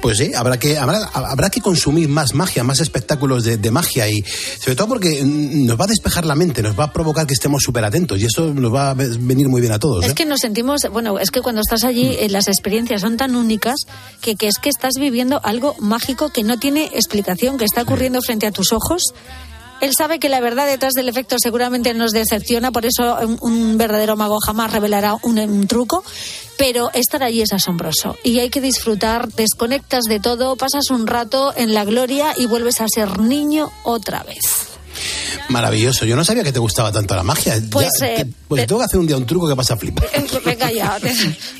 Pues 0.00 0.16
sí, 0.18 0.32
habrá 0.34 0.58
que, 0.58 0.78
habrá, 0.78 1.04
habrá 1.12 1.50
que 1.50 1.60
consumir 1.60 2.08
más 2.08 2.34
magia, 2.34 2.64
más 2.64 2.80
espectáculos 2.80 3.44
de, 3.44 3.58
de 3.58 3.70
magia 3.70 4.08
y 4.08 4.22
sobre 4.58 4.74
todo 4.74 4.88
porque 4.88 5.22
mm, 5.22 5.66
nos 5.66 5.78
va 5.78 5.84
a 5.84 5.88
despejar 5.88 6.24
la 6.24 6.34
mente, 6.34 6.62
nos 6.62 6.78
va 6.78 6.84
a 6.84 6.92
provocar 6.92 7.26
que 7.26 7.34
estemos 7.34 7.62
súper 7.62 7.84
atentos 7.84 8.18
y 8.18 8.24
eso 8.24 8.52
nos 8.54 8.72
va 8.74 8.90
a 8.90 8.94
ve- 8.94 9.16
venir 9.20 9.48
muy 9.48 9.60
bien 9.60 9.72
a 9.74 9.78
todos. 9.78 10.04
Es 10.04 10.12
¿eh? 10.12 10.14
que 10.14 10.24
nos 10.24 10.40
sentimos, 10.40 10.80
bueno, 10.92 11.18
es 11.18 11.30
que 11.30 11.42
cuando 11.42 11.60
estás 11.60 11.84
allí 11.84 12.16
eh, 12.18 12.28
las 12.30 12.48
experiencias 12.48 13.02
son 13.02 13.16
tan 13.18 13.36
únicas 13.36 13.76
que, 14.22 14.34
que 14.36 14.48
es 14.48 14.56
que 14.58 14.70
estás 14.70 14.94
viviendo 14.98 15.40
algo 15.44 15.76
mágico 15.80 16.30
que 16.30 16.42
no 16.44 16.58
tiene 16.58 16.86
explicación, 16.94 17.58
que 17.58 17.66
está 17.66 17.82
ocurriendo 17.82 18.22
frente 18.22 18.46
a 18.46 18.50
tus 18.52 18.72
ojos. 18.72 19.02
Él 19.80 19.92
sabe 19.96 20.18
que 20.18 20.28
la 20.28 20.40
verdad 20.40 20.66
detrás 20.66 20.92
del 20.94 21.08
efecto 21.08 21.36
seguramente 21.38 21.92
nos 21.94 22.12
decepciona, 22.12 22.72
por 22.72 22.86
eso 22.86 23.18
un, 23.40 23.76
verdadero 23.76 24.16
mago 24.16 24.38
jamás 24.40 24.72
revelará 24.72 25.16
un 25.22 25.66
truco, 25.66 26.04
pero 26.56 26.90
estar 26.92 27.22
allí 27.22 27.42
es 27.42 27.52
asombroso 27.52 28.16
y 28.22 28.38
hay 28.38 28.50
que 28.50 28.60
disfrutar, 28.60 29.28
desconectas 29.28 30.04
de 30.04 30.20
todo, 30.20 30.56
pasas 30.56 30.90
un 30.90 31.06
rato 31.06 31.52
en 31.56 31.74
la 31.74 31.84
gloria 31.84 32.34
y 32.36 32.46
vuelves 32.46 32.80
a 32.80 32.88
ser 32.88 33.20
niño 33.20 33.70
otra 33.82 34.22
vez. 34.22 34.73
Maravilloso. 35.48 36.04
Yo 36.04 36.16
no 36.16 36.24
sabía 36.24 36.42
que 36.44 36.52
te 36.52 36.58
gustaba 36.58 36.90
tanto 36.92 37.14
la 37.14 37.22
magia. 37.22 37.56
Ya, 37.58 37.64
Pues, 37.70 37.88
eh, 38.02 38.26
pues 38.48 38.66
tengo 38.66 38.80
que 38.80 38.84
hacer 38.86 39.00
un 39.00 39.06
día 39.06 39.16
un 39.16 39.26
truco 39.26 39.48
que 39.48 39.56
pasa 39.56 39.74
a 39.74 39.76
flipar. 39.76 40.04
Eh, 40.12 40.24
Venga 40.44 40.70
ya. 40.70 40.98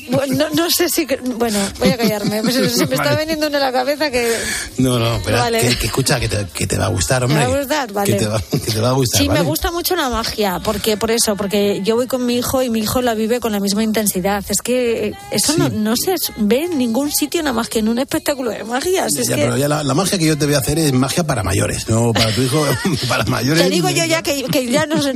Bueno, 0.07 0.35
no, 0.35 0.49
no 0.51 0.69
sé 0.69 0.87
si... 0.87 1.07
Bueno, 1.37 1.57
voy 1.79 1.89
a 1.89 1.97
callarme. 1.97 2.43
Se, 2.51 2.69
se 2.69 2.85
me 2.85 2.93
está 2.95 3.05
Vale. 3.05 3.17
veniendo 3.17 3.47
uno 3.47 3.57
en 3.57 3.63
la 3.63 3.71
cabeza 3.71 4.11
que... 4.11 4.37
No, 4.77 4.99
no, 4.99 5.19
pero 5.25 5.39
Vale. 5.39 5.61
que, 5.61 5.75
que 5.79 5.85
escucha, 5.87 6.19
que 6.19 6.29
te, 6.29 6.45
que 6.53 6.67
te 6.67 6.77
va 6.77 6.85
a 6.85 6.89
gustar, 6.89 7.23
hombre. 7.23 7.39
va 7.47 7.53
a 7.55 7.57
gustar? 7.57 7.91
Vale. 7.91 8.11
Que 8.13 8.19
te 8.19 8.27
va, 8.27 8.39
que 8.39 8.59
te 8.71 8.79
va 8.79 8.89
a 8.89 8.91
gustar, 8.91 9.19
Sí, 9.21 9.27
¿vale? 9.27 9.39
me 9.39 9.45
gusta 9.47 9.71
mucho 9.71 9.95
la 9.95 10.09
magia, 10.09 10.59
porque 10.63 10.95
por 10.95 11.09
eso, 11.09 11.35
porque 11.35 11.81
yo 11.83 11.95
voy 11.95 12.05
con 12.05 12.23
mi 12.23 12.35
hijo 12.35 12.61
y 12.61 12.69
mi 12.69 12.81
hijo 12.81 13.01
la 13.01 13.15
vive 13.15 13.39
con 13.39 13.51
la 13.51 13.59
misma 13.59 13.83
intensidad. 13.83 14.43
Es 14.47 14.61
que 14.61 15.07
eh, 15.07 15.13
eso 15.31 15.57
no, 15.57 15.69
no 15.69 15.95
se 15.97 16.13
ve 16.37 16.65
en 16.65 16.77
ningún 16.77 17.11
sitio 17.11 17.41
nada 17.41 17.53
más 17.53 17.67
que 17.67 17.79
en 17.79 17.87
un 17.89 17.97
espectáculo 17.97 18.51
de 18.51 18.63
magia. 18.63 19.07
Si 19.09 19.21
es 19.21 19.27
Ya, 19.27 19.35
que- 19.37 19.41
pero 19.41 19.57
ya 19.57 19.67
la, 19.67 19.83
la 19.83 19.93
magia 19.95 20.19
que 20.19 20.25
yo 20.27 20.37
te 20.37 20.45
voy 20.45 20.53
a 20.53 20.59
hacer 20.59 20.77
es 20.77 20.93
magia 20.93 21.23
para 21.25 21.41
mayores, 21.41 21.89
no 21.89 22.13
para 22.13 22.31
tu 22.31 22.43
hijo, 22.43 22.63
para 23.09 23.24
mayores. 23.27 23.63
te 23.63 23.69
digo 23.69 23.89
yo 23.89 24.05
ya 24.05 24.21
que, 24.21 24.43
que 24.43 24.67
ya 24.67 24.85
no 24.85 25.01
sé, 25.01 25.13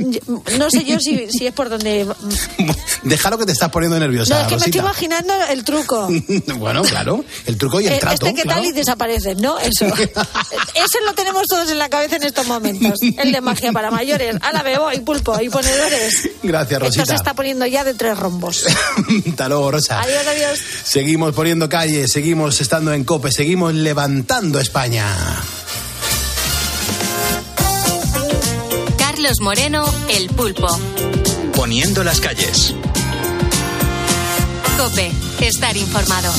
no 0.58 0.70
sé 0.70 0.84
yo 0.84 0.98
si, 1.00 1.26
si 1.30 1.46
es 1.46 1.52
por 1.52 1.68
donde... 1.68 2.06
Déjalo 3.02 3.38
que 3.38 3.46
te 3.46 3.52
estás 3.52 3.70
poniendo 3.70 3.98
nerviosa, 3.98 4.34
No, 4.34 4.40
es 4.42 4.46
que 4.46 4.54
me 4.56 4.66
estoy 4.66 4.80
Rosita. 4.80 5.06
imaginando 5.08 5.34
el 5.50 5.64
truco. 5.64 6.08
Bueno, 6.60 6.82
claro, 6.82 7.24
el 7.46 7.56
truco 7.56 7.80
y 7.80 7.86
el 7.86 7.94
Eh, 7.94 7.98
trato. 7.98 8.26
este 8.26 8.36
que 8.36 8.42
claro. 8.42 8.60
tal 8.60 8.68
y 8.70 8.72
desaparece, 8.72 9.34
¿no? 9.36 9.58
Eso. 9.58 9.86
Eso 10.74 10.98
lo 11.06 11.14
tenemos 11.14 11.46
todos 11.46 11.70
en 11.70 11.78
la 11.78 11.88
cabeza 11.88 12.16
en 12.16 12.24
estos 12.24 12.46
momentos. 12.46 13.00
El 13.02 13.32
de 13.32 13.40
magia 13.40 13.72
para 13.72 13.90
mayores. 13.90 14.36
Ala, 14.42 14.62
bebo 14.62 14.92
y 14.92 14.98
pulpo 15.00 15.40
y 15.40 15.48
ponedores. 15.48 16.28
Gracias, 16.42 16.80
Esto 16.82 16.92
se 16.92 16.98
Rosita. 17.00 17.14
está 17.14 17.34
poniendo 17.34 17.66
ya 17.66 17.84
de 17.84 17.94
tres 17.94 18.18
rombos. 18.18 18.64
Hasta 19.28 19.48
luego, 19.48 19.70
Rosa. 19.70 20.00
Adiós, 20.00 20.26
adiós. 20.26 20.58
Seguimos 20.84 21.34
poniendo 21.34 21.68
calle, 21.68 22.06
seguimos 22.08 22.60
estando 22.60 22.92
en 22.92 23.04
COPE, 23.04 23.32
seguimos 23.32 23.74
levantando 23.74 24.60
España. 24.60 25.06
Carlos 29.22 29.42
Moreno, 29.42 29.84
El 30.08 30.28
Pulpo. 30.30 30.66
Poniendo 31.54 32.02
las 32.02 32.20
calles. 32.20 32.74
Cope, 34.78 35.12
estar 35.42 35.76
informado. 35.76 36.32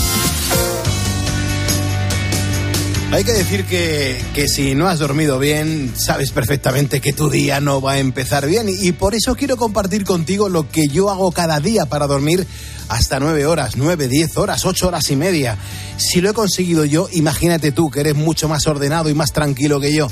Hay 3.12 3.24
que 3.24 3.34
decir 3.34 3.66
que, 3.66 4.20
que 4.34 4.48
si 4.48 4.74
no 4.74 4.88
has 4.88 4.98
dormido 4.98 5.38
bien, 5.38 5.94
sabes 5.96 6.32
perfectamente 6.32 7.02
que 7.02 7.14
tu 7.14 7.30
día 7.30 7.62
no 7.62 7.82
va 7.82 7.94
a 7.94 8.00
empezar 8.00 8.48
bien. 8.48 8.68
Y, 8.68 8.88
y 8.88 8.92
por 8.94 9.14
eso 9.14 9.36
quiero 9.36 9.58
compartir 9.58 10.04
contigo 10.04 10.50
lo 10.50 10.68
que 10.72 10.88
yo 10.88 11.12
hago 11.12 11.32
cada 11.32 11.60
día 11.60 11.86
para 11.86 12.08
dormir 12.08 12.48
hasta 12.90 13.20
nueve 13.20 13.46
horas, 13.46 13.78
nueve, 13.78 14.08
diez 14.08 14.38
horas, 14.38 14.66
ocho 14.66 14.88
horas 14.88 15.12
y 15.12 15.16
media. 15.16 15.56
Si 15.98 16.20
lo 16.20 16.32
he 16.32 16.34
conseguido 16.34 16.84
yo, 16.86 17.08
imagínate 17.12 17.72
tú 17.72 17.92
que 17.92 18.00
eres 18.00 18.16
mucho 18.16 18.50
más 18.50 18.66
ordenado 18.66 19.08
y 19.10 19.14
más 19.14 19.34
tranquilo 19.34 19.80
que 19.80 19.94
yo. 19.94 20.08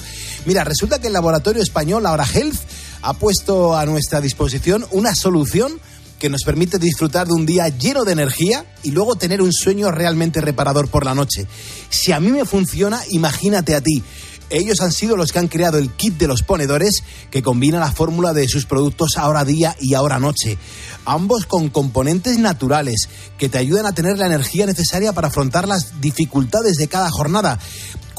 Mira, 0.45 0.63
resulta 0.63 0.99
que 0.99 1.07
el 1.07 1.13
laboratorio 1.13 1.61
español, 1.61 2.05
ahora 2.05 2.25
Health, 2.25 2.59
ha 3.01 3.13
puesto 3.13 3.75
a 3.77 3.85
nuestra 3.85 4.21
disposición 4.21 4.85
una 4.91 5.15
solución 5.15 5.79
que 6.19 6.29
nos 6.29 6.43
permite 6.43 6.77
disfrutar 6.79 7.27
de 7.27 7.33
un 7.33 7.45
día 7.45 7.69
lleno 7.69 8.03
de 8.03 8.11
energía 8.11 8.65
y 8.83 8.91
luego 8.91 9.15
tener 9.15 9.41
un 9.41 9.53
sueño 9.53 9.89
realmente 9.89 10.41
reparador 10.41 10.89
por 10.89 11.05
la 11.05 11.15
noche. 11.15 11.47
Si 11.89 12.11
a 12.11 12.19
mí 12.19 12.29
me 12.29 12.45
funciona, 12.45 13.01
imagínate 13.09 13.73
a 13.73 13.81
ti. 13.81 14.03
Ellos 14.49 14.81
han 14.81 14.91
sido 14.91 15.15
los 15.15 15.31
que 15.31 15.39
han 15.39 15.47
creado 15.47 15.77
el 15.77 15.91
kit 15.91 16.17
de 16.17 16.27
los 16.27 16.41
ponedores 16.41 17.03
que 17.29 17.43
combina 17.43 17.79
la 17.79 17.91
fórmula 17.91 18.33
de 18.33 18.47
sus 18.47 18.65
productos 18.65 19.15
ahora 19.15 19.45
día 19.45 19.75
y 19.79 19.93
ahora 19.93 20.19
noche. 20.19 20.57
Ambos 21.05 21.45
con 21.45 21.69
componentes 21.69 22.39
naturales 22.39 23.09
que 23.37 23.47
te 23.47 23.59
ayudan 23.59 23.85
a 23.85 23.93
tener 23.93 24.17
la 24.17 24.25
energía 24.25 24.65
necesaria 24.65 25.13
para 25.13 25.27
afrontar 25.27 25.67
las 25.67 26.01
dificultades 26.01 26.77
de 26.77 26.87
cada 26.87 27.11
jornada 27.11 27.59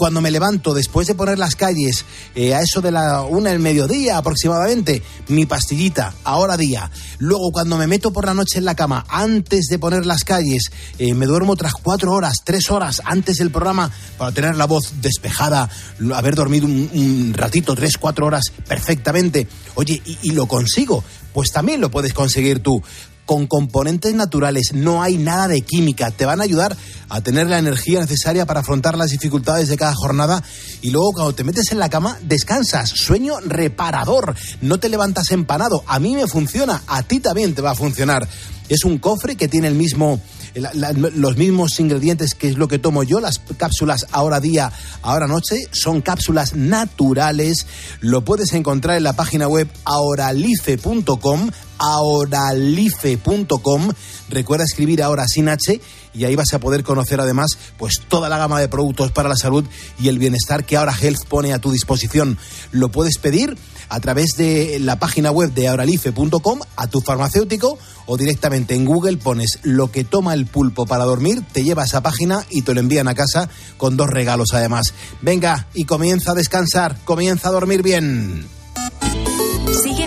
cuando 0.01 0.22
me 0.22 0.30
levanto 0.30 0.72
después 0.72 1.07
de 1.07 1.14
poner 1.14 1.38
las 1.38 1.57
calles 1.57 2.07
eh, 2.34 2.55
a 2.55 2.62
eso 2.62 2.80
de 2.80 2.90
la 2.90 3.20
una 3.20 3.51
del 3.51 3.59
mediodía 3.59 4.16
aproximadamente, 4.16 5.03
mi 5.28 5.44
pastillita, 5.44 6.14
ahora 6.24 6.57
día. 6.57 6.90
Luego 7.18 7.51
cuando 7.53 7.76
me 7.76 7.86
meto 7.86 8.11
por 8.11 8.24
la 8.24 8.32
noche 8.32 8.57
en 8.57 8.64
la 8.64 8.74
cama 8.74 9.05
antes 9.11 9.66
de 9.66 9.78
poner 9.78 10.07
las 10.07 10.24
calles, 10.24 10.70
eh, 10.98 11.12
me 11.12 11.26
duermo 11.26 11.53
otras 11.53 11.74
cuatro 11.74 12.14
horas, 12.14 12.38
tres 12.42 12.70
horas 12.70 13.03
antes 13.05 13.36
del 13.36 13.51
programa 13.51 13.90
para 14.16 14.32
tener 14.32 14.57
la 14.57 14.64
voz 14.64 15.03
despejada, 15.03 15.68
haber 16.14 16.34
dormido 16.34 16.64
un, 16.64 17.34
ratito, 17.36 17.74
tres, 17.74 17.98
cuatro 17.98 18.24
horas 18.24 18.44
perfectamente. 18.66 19.48
Oye, 19.74 20.01
y 20.22 20.30
lo 20.30 20.46
consigo. 20.46 21.05
Pues 21.32 21.53
también 21.53 21.80
lo 21.80 21.90
puedes 21.90 22.12
conseguir 22.12 22.61
tú 22.61 22.82
con 23.30 23.46
componentes 23.46 24.12
naturales, 24.12 24.72
no 24.72 25.04
hay 25.04 25.16
nada 25.16 25.46
de 25.46 25.60
química, 25.60 26.10
te 26.10 26.26
van 26.26 26.40
a 26.40 26.42
ayudar 26.42 26.76
a 27.08 27.20
tener 27.20 27.46
la 27.46 27.60
energía 27.60 28.00
necesaria 28.00 28.44
para 28.44 28.58
afrontar 28.58 28.98
las 28.98 29.12
dificultades 29.12 29.68
de 29.68 29.76
cada 29.76 29.94
jornada. 29.94 30.42
Y 30.82 30.90
luego 30.90 31.12
cuando 31.12 31.32
te 31.32 31.44
metes 31.44 31.70
en 31.70 31.78
la 31.78 31.88
cama 31.88 32.18
descansas, 32.22 32.90
sueño 32.90 33.38
reparador, 33.38 34.34
no 34.62 34.80
te 34.80 34.88
levantas 34.88 35.30
empanado, 35.30 35.84
a 35.86 36.00
mí 36.00 36.16
me 36.16 36.26
funciona, 36.26 36.82
a 36.88 37.04
ti 37.04 37.20
también 37.20 37.54
te 37.54 37.62
va 37.62 37.70
a 37.70 37.76
funcionar. 37.76 38.26
Es 38.68 38.82
un 38.82 38.98
cofre 38.98 39.36
que 39.36 39.46
tiene 39.46 39.68
el 39.68 39.76
mismo 39.76 40.20
los 40.54 41.36
mismos 41.36 41.78
ingredientes 41.78 42.34
que 42.34 42.48
es 42.48 42.58
lo 42.58 42.66
que 42.66 42.80
tomo 42.80 43.04
yo, 43.04 43.20
las 43.20 43.40
cápsulas 43.56 44.06
ahora 44.10 44.40
día, 44.40 44.72
ahora 45.02 45.28
noche, 45.28 45.68
son 45.70 46.00
cápsulas 46.00 46.54
naturales. 46.56 47.66
Lo 48.00 48.24
puedes 48.24 48.52
encontrar 48.54 48.96
en 48.96 49.04
la 49.04 49.12
página 49.12 49.46
web 49.46 49.68
ahoralife.com, 49.84 51.50
ahoralife.com. 51.80 53.90
Recuerda 54.28 54.64
escribir 54.64 55.02
ahora 55.02 55.26
sin 55.26 55.48
H 55.48 55.80
y 56.12 56.24
ahí 56.24 56.36
vas 56.36 56.52
a 56.52 56.58
poder 56.58 56.82
conocer 56.82 57.20
además 57.20 57.56
pues 57.78 57.94
toda 58.08 58.28
la 58.28 58.38
gama 58.38 58.60
de 58.60 58.68
productos 58.68 59.12
para 59.12 59.28
la 59.28 59.36
salud 59.36 59.64
y 59.98 60.08
el 60.08 60.18
bienestar 60.18 60.64
que 60.64 60.76
ahora 60.76 60.96
Health 60.98 61.26
pone 61.28 61.52
a 61.52 61.58
tu 61.58 61.72
disposición. 61.72 62.38
Lo 62.72 62.90
puedes 62.90 63.18
pedir 63.18 63.56
a 63.88 64.00
través 64.00 64.36
de 64.36 64.78
la 64.80 64.98
página 64.98 65.30
web 65.30 65.52
de 65.52 65.68
ahoralife.com 65.68 66.60
a 66.76 66.86
tu 66.86 67.00
farmacéutico 67.00 67.78
o 68.06 68.16
directamente 68.16 68.74
en 68.74 68.84
Google 68.84 69.16
pones 69.16 69.58
lo 69.62 69.90
que 69.90 70.04
toma 70.04 70.34
el 70.34 70.46
pulpo 70.46 70.86
para 70.86 71.04
dormir, 71.04 71.42
te 71.52 71.62
lleva 71.62 71.84
esa 71.84 72.02
página 72.02 72.44
y 72.50 72.62
te 72.62 72.74
lo 72.74 72.80
envían 72.80 73.08
a 73.08 73.14
casa 73.14 73.48
con 73.76 73.96
dos 73.96 74.08
regalos 74.08 74.48
además. 74.52 74.92
Venga 75.22 75.66
y 75.74 75.84
comienza 75.84 76.32
a 76.32 76.34
descansar, 76.34 76.96
comienza 77.04 77.48
a 77.48 77.52
dormir 77.52 77.82
bien. 77.82 78.46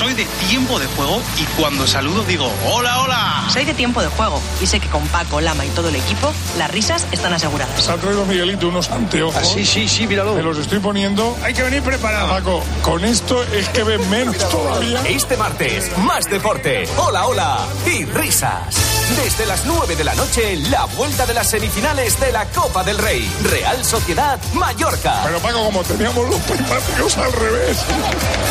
Soy 0.00 0.14
de 0.14 0.24
tiempo 0.48 0.78
de 0.78 0.86
juego 0.86 1.20
y 1.38 1.44
cuando 1.60 1.86
saludo 1.86 2.24
digo 2.24 2.50
hola, 2.64 3.00
hola. 3.02 3.44
Soy 3.52 3.66
de 3.66 3.74
tiempo 3.74 4.00
de 4.00 4.08
juego 4.08 4.40
y 4.58 4.66
sé 4.66 4.80
que 4.80 4.88
con 4.88 5.06
Paco, 5.08 5.42
Lama 5.42 5.66
y 5.66 5.68
todo 5.68 5.90
el 5.90 5.94
equipo, 5.94 6.32
las 6.56 6.70
risas 6.70 7.06
están 7.12 7.34
aseguradas. 7.34 7.84
Se 7.84 7.92
ha 7.92 7.96
traído 7.96 8.24
Miguelito 8.24 8.68
unos 8.68 8.90
anteojos. 8.90 9.36
Ah, 9.36 9.44
sí, 9.44 9.66
sí, 9.66 9.86
sí, 9.88 10.06
míralo. 10.06 10.34
Me 10.34 10.42
los 10.42 10.56
estoy 10.56 10.78
poniendo. 10.78 11.36
Hay 11.42 11.52
que 11.52 11.62
venir 11.64 11.82
preparado. 11.82 12.30
Paco, 12.30 12.64
con 12.80 13.04
esto 13.04 13.42
es 13.52 13.68
que 13.68 13.82
ven 13.82 14.08
menos 14.08 14.38
todavía. 14.50 15.02
Este 15.06 15.36
martes, 15.36 15.94
más 15.98 16.24
deporte, 16.30 16.88
hola, 16.96 17.26
hola 17.26 17.58
y 17.84 18.06
risas. 18.06 18.74
Desde 19.22 19.44
las 19.44 19.66
9 19.66 19.96
de 19.96 20.04
la 20.04 20.14
noche, 20.14 20.56
la 20.70 20.86
vuelta 20.86 21.26
de 21.26 21.34
las 21.34 21.50
semifinales 21.50 22.18
de 22.20 22.32
la 22.32 22.46
Copa 22.46 22.82
del 22.84 22.96
Rey. 22.96 23.30
Real 23.50 23.84
Sociedad 23.84 24.38
Mallorca. 24.54 25.20
Pero 25.24 25.40
Paco, 25.40 25.62
como 25.64 25.82
teníamos 25.82 26.30
los 26.30 26.40
primarios 26.40 27.18
al 27.18 27.32
revés, 27.34 27.84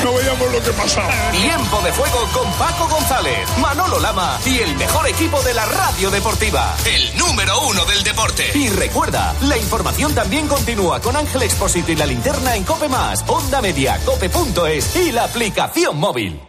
no 0.03 0.13
veíamos 0.13 0.51
lo 0.51 0.61
que 0.61 0.71
pasaba. 0.73 1.09
Tiempo 1.41 1.79
de 1.81 1.91
juego 1.93 2.27
con 2.33 2.51
Paco 2.53 2.89
González, 2.89 3.47
Manolo 3.61 3.97
Lama 4.01 4.37
y 4.45 4.59
el 4.59 4.75
mejor 4.75 5.07
equipo 5.07 5.41
de 5.41 5.53
la 5.53 5.65
radio 5.65 6.11
deportiva. 6.11 6.75
El 6.85 7.17
número 7.17 7.53
uno 7.61 7.85
del 7.85 8.03
deporte. 8.03 8.43
Y 8.55 8.67
recuerda, 8.67 9.33
la 9.43 9.57
información 9.57 10.13
también 10.13 10.49
continúa 10.49 10.99
con 10.99 11.15
Ángel 11.15 11.43
Expósito 11.43 11.93
y 11.93 11.95
la 11.95 12.05
linterna 12.05 12.57
en 12.57 12.65
Cope 12.65 12.89
Más, 12.89 13.23
Onda 13.25 13.61
Media, 13.61 13.97
Cope.es 14.03 14.95
y 14.97 15.13
la 15.13 15.23
aplicación 15.23 15.97
móvil. 15.97 16.48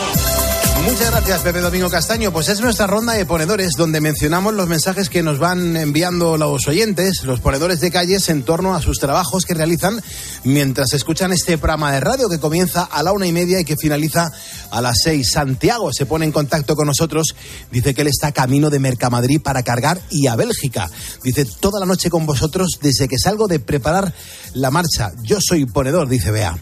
Muchas 0.83 1.11
gracias, 1.11 1.41
Pepe 1.41 1.59
Domingo 1.59 1.89
Castaño. 1.89 2.31
Pues 2.33 2.49
es 2.49 2.59
nuestra 2.59 2.87
ronda 2.87 3.13
de 3.13 3.25
ponedores 3.25 3.73
donde 3.77 4.01
mencionamos 4.01 4.55
los 4.55 4.67
mensajes 4.67 5.09
que 5.09 5.21
nos 5.21 5.37
van 5.37 5.77
enviando 5.77 6.37
los 6.37 6.67
oyentes, 6.67 7.23
los 7.23 7.39
ponedores 7.39 7.79
de 7.79 7.91
calles, 7.91 8.29
en 8.29 8.41
torno 8.41 8.73
a 8.73 8.81
sus 8.81 8.97
trabajos 8.97 9.45
que 9.45 9.53
realizan 9.53 10.01
mientras 10.43 10.93
escuchan 10.93 11.31
este 11.33 11.59
programa 11.59 11.91
de 11.93 11.99
radio 11.99 12.29
que 12.29 12.39
comienza 12.39 12.83
a 12.83 13.03
la 13.03 13.11
una 13.11 13.27
y 13.27 13.31
media 13.31 13.59
y 13.59 13.65
que 13.65 13.77
finaliza 13.77 14.31
a 14.71 14.81
las 14.81 15.01
seis. 15.03 15.31
Santiago 15.31 15.93
se 15.93 16.07
pone 16.07 16.25
en 16.25 16.31
contacto 16.31 16.75
con 16.75 16.87
nosotros. 16.87 17.35
Dice 17.71 17.93
que 17.93 18.01
él 18.01 18.07
está 18.07 18.31
camino 18.31 18.71
de 18.71 18.79
Mercamadrid 18.79 19.41
para 19.41 19.61
cargar 19.61 20.01
y 20.09 20.27
a 20.27 20.35
Bélgica. 20.35 20.89
Dice 21.23 21.45
toda 21.45 21.79
la 21.79 21.85
noche 21.85 22.09
con 22.09 22.25
vosotros 22.25 22.79
desde 22.81 23.07
que 23.07 23.19
salgo 23.19 23.47
de 23.47 23.59
preparar 23.59 24.13
la 24.53 24.71
marcha. 24.71 25.11
Yo 25.21 25.37
soy 25.39 25.65
ponedor, 25.65 26.09
dice 26.09 26.31
Bea. 26.31 26.57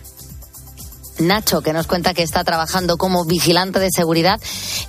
Nacho, 1.20 1.62
que 1.62 1.74
nos 1.74 1.88
cuenta 1.88 2.14
que 2.14 2.24
está 2.24 2.44
trabajando 2.44 2.98
como 2.98 3.26
vigilante 3.26 3.80
de 3.80 3.90
seguridad 3.92 4.40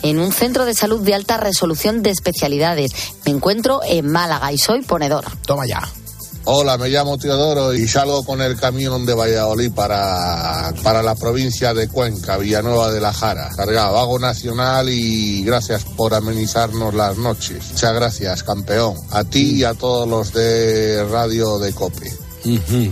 en 0.02 0.18
un 0.18 0.32
centro 0.32 0.64
de 0.64 0.74
salud 0.74 1.00
de 1.00 1.14
alta 1.14 1.36
resolución 1.36 2.02
de 2.02 2.10
especialidades. 2.10 2.92
Me 3.24 3.32
encuentro 3.32 3.80
en 3.86 4.10
Málaga 4.10 4.52
y 4.52 4.58
soy 4.58 4.82
ponedor. 4.82 5.24
Toma 5.46 5.66
ya. 5.66 5.82
Hola, 6.44 6.78
me 6.78 6.88
llamo 6.88 7.18
Teodoro 7.18 7.74
y 7.74 7.86
salgo 7.86 8.24
con 8.24 8.40
el 8.40 8.56
camión 8.56 9.04
de 9.04 9.14
Valladolid 9.14 9.72
para, 9.72 10.72
para 10.82 11.02
la 11.02 11.14
provincia 11.14 11.74
de 11.74 11.86
Cuenca, 11.86 12.38
Villanueva 12.38 12.90
de 12.90 13.00
la 13.00 13.12
Jara. 13.12 13.50
Cargado, 13.54 13.98
hago 13.98 14.18
nacional 14.18 14.88
y 14.88 15.44
gracias 15.44 15.84
por 15.84 16.14
amenizarnos 16.14 16.94
las 16.94 17.18
noches. 17.18 17.62
Muchas 17.72 17.94
gracias, 17.94 18.42
campeón. 18.42 18.94
A 19.10 19.24
ti 19.24 19.56
y 19.56 19.64
a 19.64 19.74
todos 19.74 20.08
los 20.08 20.32
de 20.32 21.04
Radio 21.04 21.58
de 21.58 21.74
Cope. 21.74 22.19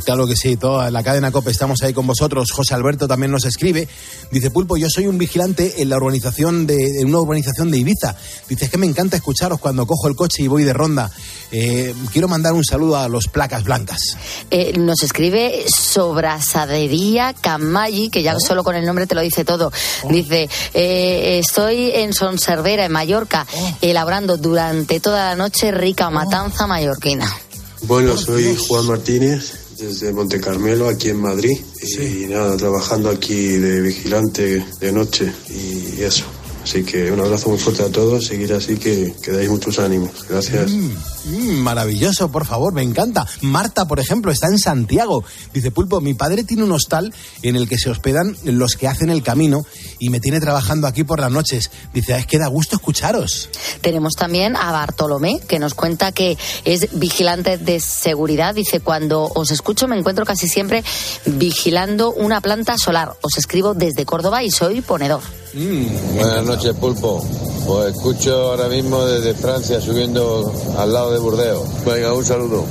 Claro 0.05 0.27
que 0.27 0.37
sí, 0.37 0.57
toda 0.57 0.91
la 0.91 1.03
cadena 1.03 1.31
COPE 1.31 1.51
estamos 1.51 1.83
ahí 1.83 1.93
con 1.93 2.07
vosotros. 2.07 2.51
José 2.51 2.75
Alberto 2.75 3.09
también 3.09 3.33
nos 3.33 3.45
escribe. 3.45 3.89
Dice, 4.31 4.51
Pulpo, 4.51 4.77
yo 4.77 4.89
soy 4.91 5.07
un 5.07 5.19
vigilante 5.19 5.83
en 5.83 5.89
la 5.89 5.97
urbanización 5.97 6.67
de, 6.67 7.01
en 7.01 7.09
una 7.09 7.21
urbanización 7.21 7.71
de 7.71 7.79
Ibiza. 7.79 8.17
Dice, 8.49 8.67
es 8.67 8.71
que 8.71 8.79
me 8.79 8.87
encanta 8.87 9.17
escucharos 9.17 9.59
cuando 9.59 9.87
cojo 9.87 10.09
el 10.09 10.17
coche 10.17 10.43
y 10.43 10.49
voy 10.49 10.65
de 10.65 10.73
ronda. 10.73 11.11
Eh, 11.51 11.95
quiero 12.13 12.29
mandar 12.29 12.53
un 12.53 12.65
saludo 12.65 12.97
a 12.97 13.09
los 13.09 13.29
placas 13.29 13.65
blancas. 13.65 14.17
Eh, 14.51 14.77
nos 14.79 15.03
escribe 15.03 15.65
Sobrasadería 15.69 17.35
Camaggi, 17.35 18.11
que 18.11 18.23
ya 18.23 18.39
solo 18.39 18.63
con 18.65 18.77
el 18.77 18.85
nombre 18.85 19.07
te 19.07 19.15
lo 19.15 19.21
dice 19.23 19.45
todo. 19.45 19.73
Dice, 20.11 20.49
eh, 20.75 21.39
estoy 21.39 21.91
en 21.93 22.13
Sonservera, 22.13 22.85
en 22.85 22.93
Mallorca, 22.93 23.47
elaborando 23.81 24.37
durante 24.37 25.01
toda 25.01 25.31
la 25.31 25.37
noche 25.37 25.71
rica 25.71 26.11
matanza 26.11 26.67
mallorquina. 26.67 27.48
Bueno, 27.83 28.17
soy 28.17 28.57
Juan 28.57 28.87
Martínez 28.87 29.53
desde 29.79 30.13
Monte 30.13 30.41
Carmelo, 30.41 30.89
aquí 30.89 31.11
en 31.11 31.21
Madrid. 31.21 31.57
Y 31.83 32.27
nada, 32.27 32.57
trabajando 32.57 33.09
aquí 33.09 33.35
de 33.35 33.81
vigilante 33.81 34.65
de 34.81 34.93
noche 34.93 35.33
y 35.49 36.03
eso. 36.03 36.25
Así 36.63 36.83
que 36.83 37.11
un 37.11 37.21
abrazo 37.21 37.49
muy 37.49 37.59
fuerte 37.59 37.83
a 37.83 37.89
todos, 37.89 38.27
seguir 38.27 38.53
así 38.53 38.77
que, 38.77 39.15
que 39.23 39.31
dais 39.31 39.49
muchos 39.49 39.79
ánimos. 39.79 40.11
Gracias. 40.29 40.71
Mm, 40.71 40.91
mm, 41.29 41.59
maravilloso, 41.59 42.31
por 42.31 42.47
favor, 42.47 42.73
me 42.73 42.83
encanta. 42.83 43.27
Marta, 43.43 43.87
por 43.87 44.01
ejemplo, 44.01 44.33
está 44.33 44.49
en 44.49 44.59
Santiago. 44.59 45.25
Dice, 45.53 45.71
Pulpo, 45.71 46.01
mi 46.01 46.15
padre 46.15 46.45
tiene 46.45 46.65
un 46.65 46.73
hostal 46.73 47.13
en 47.43 47.57
el 47.57 47.69
que 47.69 47.79
se 47.79 47.91
hospedan 47.91 48.37
los 48.45 48.75
que 48.75 48.89
hacen 48.89 49.11
el 49.11 49.23
camino 49.23 49.65
y 49.99 50.11
me 50.11 50.21
tiene 50.21 50.41
trabajando 50.41 50.87
aquí 50.87 51.05
por 51.05 51.21
las 51.21 51.31
noches. 51.31 51.71
Dice, 51.93 52.17
es 52.17 52.27
que 52.27 52.39
da 52.39 52.47
gusto 52.49 52.77
escucharos. 52.77 53.51
Tenemos 53.81 54.15
también 54.15 54.57
a 54.57 54.73
Bartolomé, 54.73 55.41
que 55.41 55.59
nos 55.59 55.75
cuenta 55.75 56.13
que 56.13 56.37
es 56.65 56.99
vigilante 56.99 57.59
de 57.59 57.81
seguridad. 57.81 58.55
Dice, 58.55 58.81
cuando 58.81 59.25
os 59.35 59.51
escucho 59.51 59.89
me 59.89 59.99
encuentro 59.99 60.25
casi 60.25 60.49
siempre 60.49 60.85
vigilando 61.27 62.13
una 62.13 62.41
planta 62.41 62.79
solar. 62.79 63.15
Os 63.23 63.37
escribo 63.39 63.75
desde 63.75 64.05
Córdoba 64.05 64.43
y 64.43 64.51
soy 64.51 64.81
ponedor. 64.81 65.21
Buenas 65.55 66.45
noches, 66.45 66.75
Pulpo. 66.75 67.25
Os 67.69 67.87
escucho 67.87 68.35
ahora 68.35 68.67
mismo 68.67 69.05
desde 69.05 69.35
Francia 69.35 69.79
subiendo 69.79 70.51
al 70.79 70.91
lado 70.91 71.13
de 71.13 71.19
Burdeos. 71.19 71.85
Venga, 71.85 72.15
un 72.15 72.25
saludo. 72.25 72.65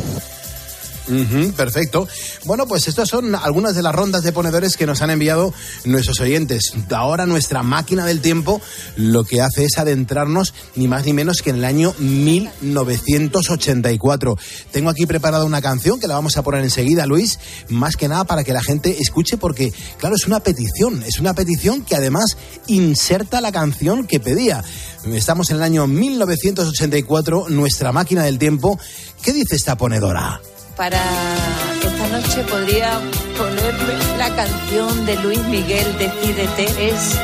Perfecto. 1.56 2.08
Bueno, 2.46 2.68
pues 2.68 2.88
estas 2.88 3.10
son 3.10 3.36
algunas 3.36 3.76
de 3.76 3.84
las 3.84 3.96
rondas 3.96 4.24
de 4.24 4.32
ponedores 4.32 4.78
que 4.78 4.86
nos 4.86 5.02
han 5.02 5.10
enviado 5.10 5.54
nuestros 5.86 6.20
oyentes. 6.20 6.74
Ahora 6.92 7.26
nuestra 7.26 7.64
máquina 7.64 8.06
del 8.06 8.22
tiempo 8.22 8.62
lo 8.96 9.24
que 9.24 9.42
hace 9.42 9.66
es 9.66 9.78
adentrarnos 9.78 10.54
ni 10.76 10.88
más 10.88 11.06
ni 11.06 11.14
menos 11.14 11.42
que 11.42 11.52
en 11.52 11.58
el 11.58 11.66
año 11.66 11.94
1984. 12.00 14.38
Tengo 14.72 14.90
aquí 14.90 15.06
preparada 15.06 15.46
una 15.46 15.62
canción 15.62 16.00
que 16.00 16.08
la 16.08 16.16
vamos 16.16 16.38
a 16.38 16.44
poner 16.44 16.64
enseguida, 16.64 17.06
Luis, 17.06 17.40
más 17.70 17.96
que 17.96 18.08
nada 18.08 18.24
para 18.26 18.44
que 18.44 18.54
la 18.54 18.64
gente 18.64 18.98
escuche 19.00 19.38
porque, 19.38 19.72
claro, 19.98 20.16
es 20.16 20.28
una 20.28 20.40
petición, 20.40 21.04
es 21.04 21.20
una 21.20 21.34
petición 21.34 21.84
que 21.84 21.96
además 21.96 22.38
inserta 22.68 23.42
la 23.42 23.52
canción 23.52 24.08
que 24.08 24.20
pedía. 24.20 24.64
Estamos 25.06 25.50
en 25.50 25.58
el 25.58 25.64
año 25.64 25.88
1984, 25.88 27.50
nuestra 27.50 27.92
máquina 27.92 28.24
del 28.24 28.40
tiempo. 28.40 28.80
¿Qué 29.22 29.34
dice 29.34 29.56
esta 29.56 29.78
ponedora? 29.78 30.42
Para 30.78 31.02
esta 31.84 32.08
noche 32.10 32.44
podría 32.44 33.00
ponerme 33.36 34.18
la 34.18 34.30
canción 34.36 35.08
de 35.08 35.16
Luis 35.16 35.44
Miguel, 35.46 35.98
Decídete. 35.98 36.90
Es 36.90 37.18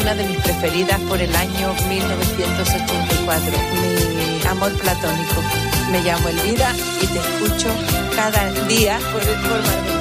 una 0.00 0.14
de 0.14 0.24
mis 0.24 0.36
preferidas 0.38 1.00
por 1.08 1.20
el 1.20 1.34
año 1.34 1.74
1984. 1.88 3.52
Mi 3.82 4.46
amor 4.46 4.72
platónico. 4.74 5.42
Me 5.90 6.02
llamo 6.02 6.28
Elvira 6.28 6.72
y 7.02 7.06
te 7.06 7.18
escucho 7.18 7.68
cada 8.14 8.48
día 8.68 8.98
por, 9.12 9.22
por 9.22 9.62
Marbella. 9.66 9.98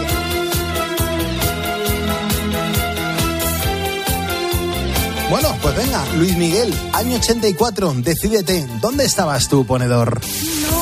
Bueno, 5.31 5.57
pues 5.61 5.75
venga, 5.75 6.05
Luis 6.15 6.37
Miguel, 6.37 6.73
año 6.93 7.17
84, 7.17 7.95
decídete, 7.97 8.65
¿dónde 8.79 9.03
estabas 9.03 9.49
tú, 9.49 9.65
ponedor? 9.65 10.21
Nos 10.21 10.76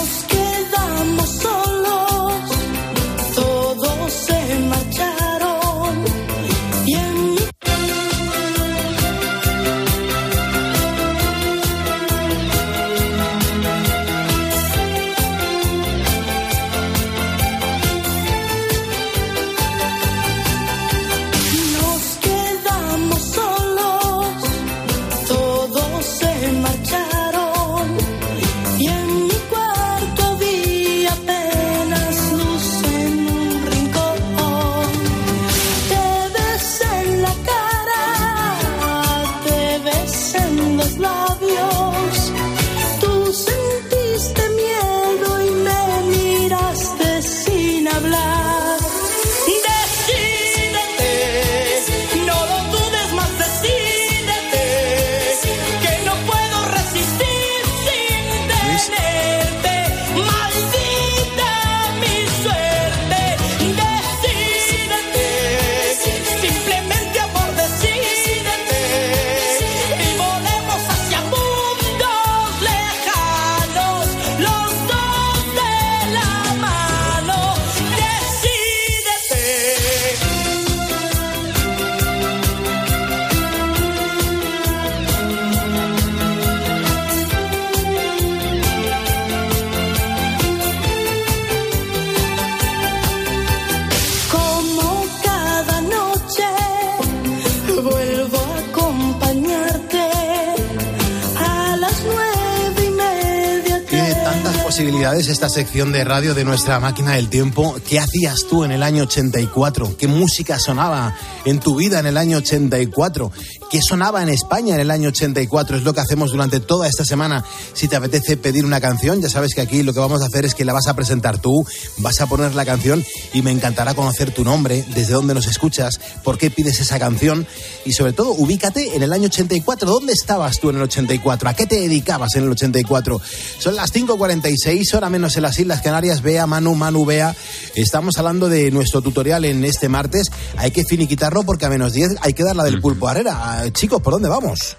posibilidades 105.15 105.27
esta 105.27 105.49
sección 105.49 105.91
de 105.91 106.03
radio 106.03 106.33
de 106.33 106.43
nuestra 106.43 106.79
máquina 106.79 107.13
del 107.13 107.29
tiempo. 107.29 107.75
¿Qué 107.87 107.99
hacías 107.99 108.47
tú 108.49 108.63
en 108.63 108.71
el 108.71 108.83
año 108.83 109.03
84? 109.03 109.95
¿Qué 109.97 110.07
música 110.07 110.59
sonaba 110.59 111.15
en 111.45 111.59
tu 111.59 111.75
vida 111.75 111.99
en 111.99 112.05
el 112.05 112.17
año 112.17 112.37
84? 112.37 113.31
¿Qué 113.75 113.81
sonaba 113.81 114.23
en 114.23 114.29
España 114.29 114.75
en 114.75 114.79
el 114.79 114.89
año 114.89 115.09
84? 115.09 115.75
Es 115.75 115.83
lo 115.83 115.93
que 115.93 115.99
hacemos 115.99 116.31
durante 116.31 116.61
toda 116.61 116.87
esta 116.87 117.03
semana. 117.03 117.43
Si 117.73 117.89
te 117.89 117.97
apetece 117.97 118.37
pedir 118.37 118.63
una 118.63 118.79
canción, 118.79 119.21
ya 119.21 119.27
sabes 119.27 119.53
que 119.53 119.59
aquí 119.59 119.83
lo 119.83 119.93
que 119.93 119.99
vamos 119.99 120.21
a 120.21 120.27
hacer 120.27 120.45
es 120.45 120.55
que 120.55 120.63
la 120.63 120.71
vas 120.71 120.87
a 120.87 120.93
presentar 120.93 121.39
tú, 121.39 121.65
vas 121.97 122.21
a 122.21 122.27
poner 122.27 122.55
la 122.55 122.63
canción 122.63 123.03
y 123.33 123.41
me 123.41 123.51
encantará 123.51 123.93
conocer 123.93 124.31
tu 124.31 124.45
nombre, 124.45 124.85
desde 124.95 125.11
dónde 125.11 125.33
nos 125.33 125.47
escuchas, 125.47 125.99
por 126.23 126.37
qué 126.37 126.49
pides 126.49 126.79
esa 126.79 126.99
canción 126.99 127.45
y 127.83 127.91
sobre 127.91 128.13
todo 128.13 128.31
ubícate 128.31 128.95
en 128.95 129.03
el 129.03 129.11
año 129.11 129.25
84. 129.25 129.89
¿Dónde 129.89 130.13
estabas 130.13 130.57
tú 130.61 130.69
en 130.69 130.77
el 130.77 130.83
84? 130.83 131.49
¿A 131.49 131.53
qué 131.53 131.65
te 131.65 131.75
dedicabas 131.75 132.33
en 132.35 132.43
el 132.43 132.51
84? 132.51 133.19
Son 133.59 133.75
las 133.75 133.93
5.46, 133.93 134.93
hora 134.93 135.09
menos 135.09 135.35
en 135.35 135.43
las 135.43 135.59
Islas 135.59 135.81
Canarias. 135.81 136.21
Vea, 136.21 136.47
Manu, 136.47 136.75
Manu, 136.75 137.03
vea. 137.03 137.35
Estamos 137.75 138.17
hablando 138.19 138.47
de 138.47 138.71
nuestro 138.71 139.01
tutorial 139.01 139.43
en 139.43 139.65
este 139.65 139.89
martes. 139.89 140.27
Hay 140.55 140.71
que 140.71 140.85
finiquitarlo 140.85 141.43
porque 141.43 141.65
a 141.65 141.69
menos 141.69 141.91
10 141.91 142.15
hay 142.21 142.31
que 142.31 142.45
dar 142.45 142.55
la 142.55 142.63
del 142.63 142.79
pulpo 142.79 143.09
arera. 143.09 143.64
Ah, 143.65 143.71
Chicos, 143.71 144.01
¿por 144.01 144.13
dónde 144.13 144.29
vamos? 144.29 144.77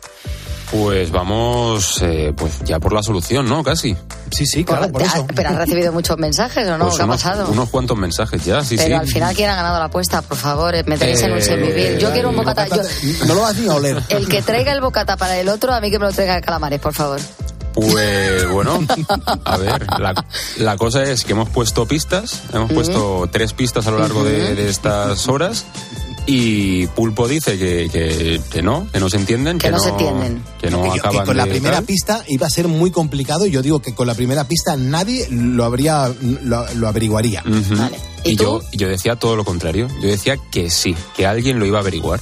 Pues 0.71 1.13
vamos, 1.13 2.03
eh, 2.03 2.33
pues 2.37 2.59
ya 2.65 2.81
por 2.81 2.93
la 2.93 3.01
solución, 3.03 3.49
¿no? 3.49 3.63
Casi. 3.63 3.97
Sí, 4.33 4.47
sí, 4.47 4.65
Pero 4.65 5.49
has 5.51 5.57
recibido 5.57 5.93
muchos 5.93 6.19
mensajes 6.19 6.67
o 6.69 6.77
no? 6.77 6.87
Pues 6.87 6.97
¿Qué 6.97 7.03
ha 7.05 7.07
pasado? 7.07 7.49
unos 7.49 7.69
cuantos 7.71 7.97
mensajes 7.97 8.45
ya, 8.45 8.65
sí, 8.65 8.75
Pero 8.77 8.89
sí. 8.89 8.93
al 8.95 9.07
final, 9.07 9.35
¿quién 9.37 9.49
ha 9.49 9.55
ganado 9.55 9.79
la 9.79 9.85
apuesta? 9.85 10.23
Por 10.23 10.37
favor, 10.37 10.75
eh, 10.75 10.83
me 10.85 10.99
tenéis 10.99 11.23
en 11.23 11.33
un 11.33 11.39
Eh, 11.39 11.43
semivir. 11.43 11.99
Yo 11.99 12.11
quiero 12.13 12.31
un 12.31 12.37
bocata. 12.37 12.67
yo- 12.67 12.83
No 13.27 13.35
lo 13.35 13.43
vas 13.43 13.57
ni 13.57 13.69
a 13.69 13.75
oler. 13.77 14.03
el 14.09 14.29
que 14.29 14.43
traiga 14.43 14.73
el 14.73 14.81
bocata 14.81 15.17
para 15.17 15.39
el 15.39 15.49
otro, 15.49 15.73
a 15.73 15.81
mí 15.81 15.89
que 15.91 16.01
me 16.01 16.07
lo 16.07 16.13
traiga 16.13 16.35
de 16.35 16.41
calamares, 16.43 16.81
por 16.81 16.93
favor. 16.95 17.21
Pues 17.75 18.49
bueno, 18.51 18.85
a 19.45 19.57
ver, 19.59 19.87
la, 20.01 20.25
la 20.59 20.77
cosa 20.79 21.03
es 21.05 21.25
que 21.25 21.33
hemos 21.33 21.49
puesto 21.51 21.87
pistas, 21.87 22.41
hemos 22.53 22.73
puesto 22.73 23.29
tres 23.31 23.53
pistas 23.53 23.87
a 23.87 23.91
lo 23.91 23.99
largo 23.99 24.25
de, 24.25 24.55
de 24.55 24.69
estas 24.71 25.29
horas 25.29 25.65
y 26.27 26.87
Pulpo 26.89 27.29
dice 27.29 27.57
que, 27.59 27.89
que, 27.91 28.41
que 28.51 28.63
no, 28.63 28.89
que 28.93 28.99
no 29.01 29.09
se 29.09 29.17
entienden, 29.17 29.59
Que 29.59 29.71
no 29.71 29.79
se 29.79 29.91
entienden. 29.91 30.43
que 30.61 30.71
no 30.71 30.83
Que- 30.83 30.91
que 30.91 30.99
acaban 30.99 31.25
con 31.27 31.37
la 31.37 31.45
de 31.45 31.51
primera 31.53 31.77
tal. 31.77 31.85
pista 31.85 32.25
iba 32.29 32.47
a 32.47 32.51
ser 32.51 32.67
muy 32.69 32.91
complicado 32.91 33.47
y 33.47 33.51
yo 33.51 33.63
digo 33.63 33.81
que 33.81 33.95
con 33.95 34.07
la 34.07 34.15
primera 34.15 34.47
pista 34.49 34.77
nadie 34.77 35.27
lo 35.31 35.65
habría 35.65 36.13
lo, 36.43 36.67
lo 36.75 36.89
averiguaría. 36.89 37.43
Ujú. 37.47 37.75
Y, 38.25 38.37
yo, 38.37 38.61
yo 38.73 38.89
decía 38.89 39.17
todo 39.17 39.37
lo 39.37 39.45
contrario. 39.45 39.89
Yo 40.03 40.09
decía 40.09 40.37
que 40.51 40.69
sí, 40.71 40.97
que 41.17 41.27
alguien 41.27 41.59
lo 41.59 41.67
iba 41.67 41.79
a 41.79 41.81
averiguar. 41.83 42.21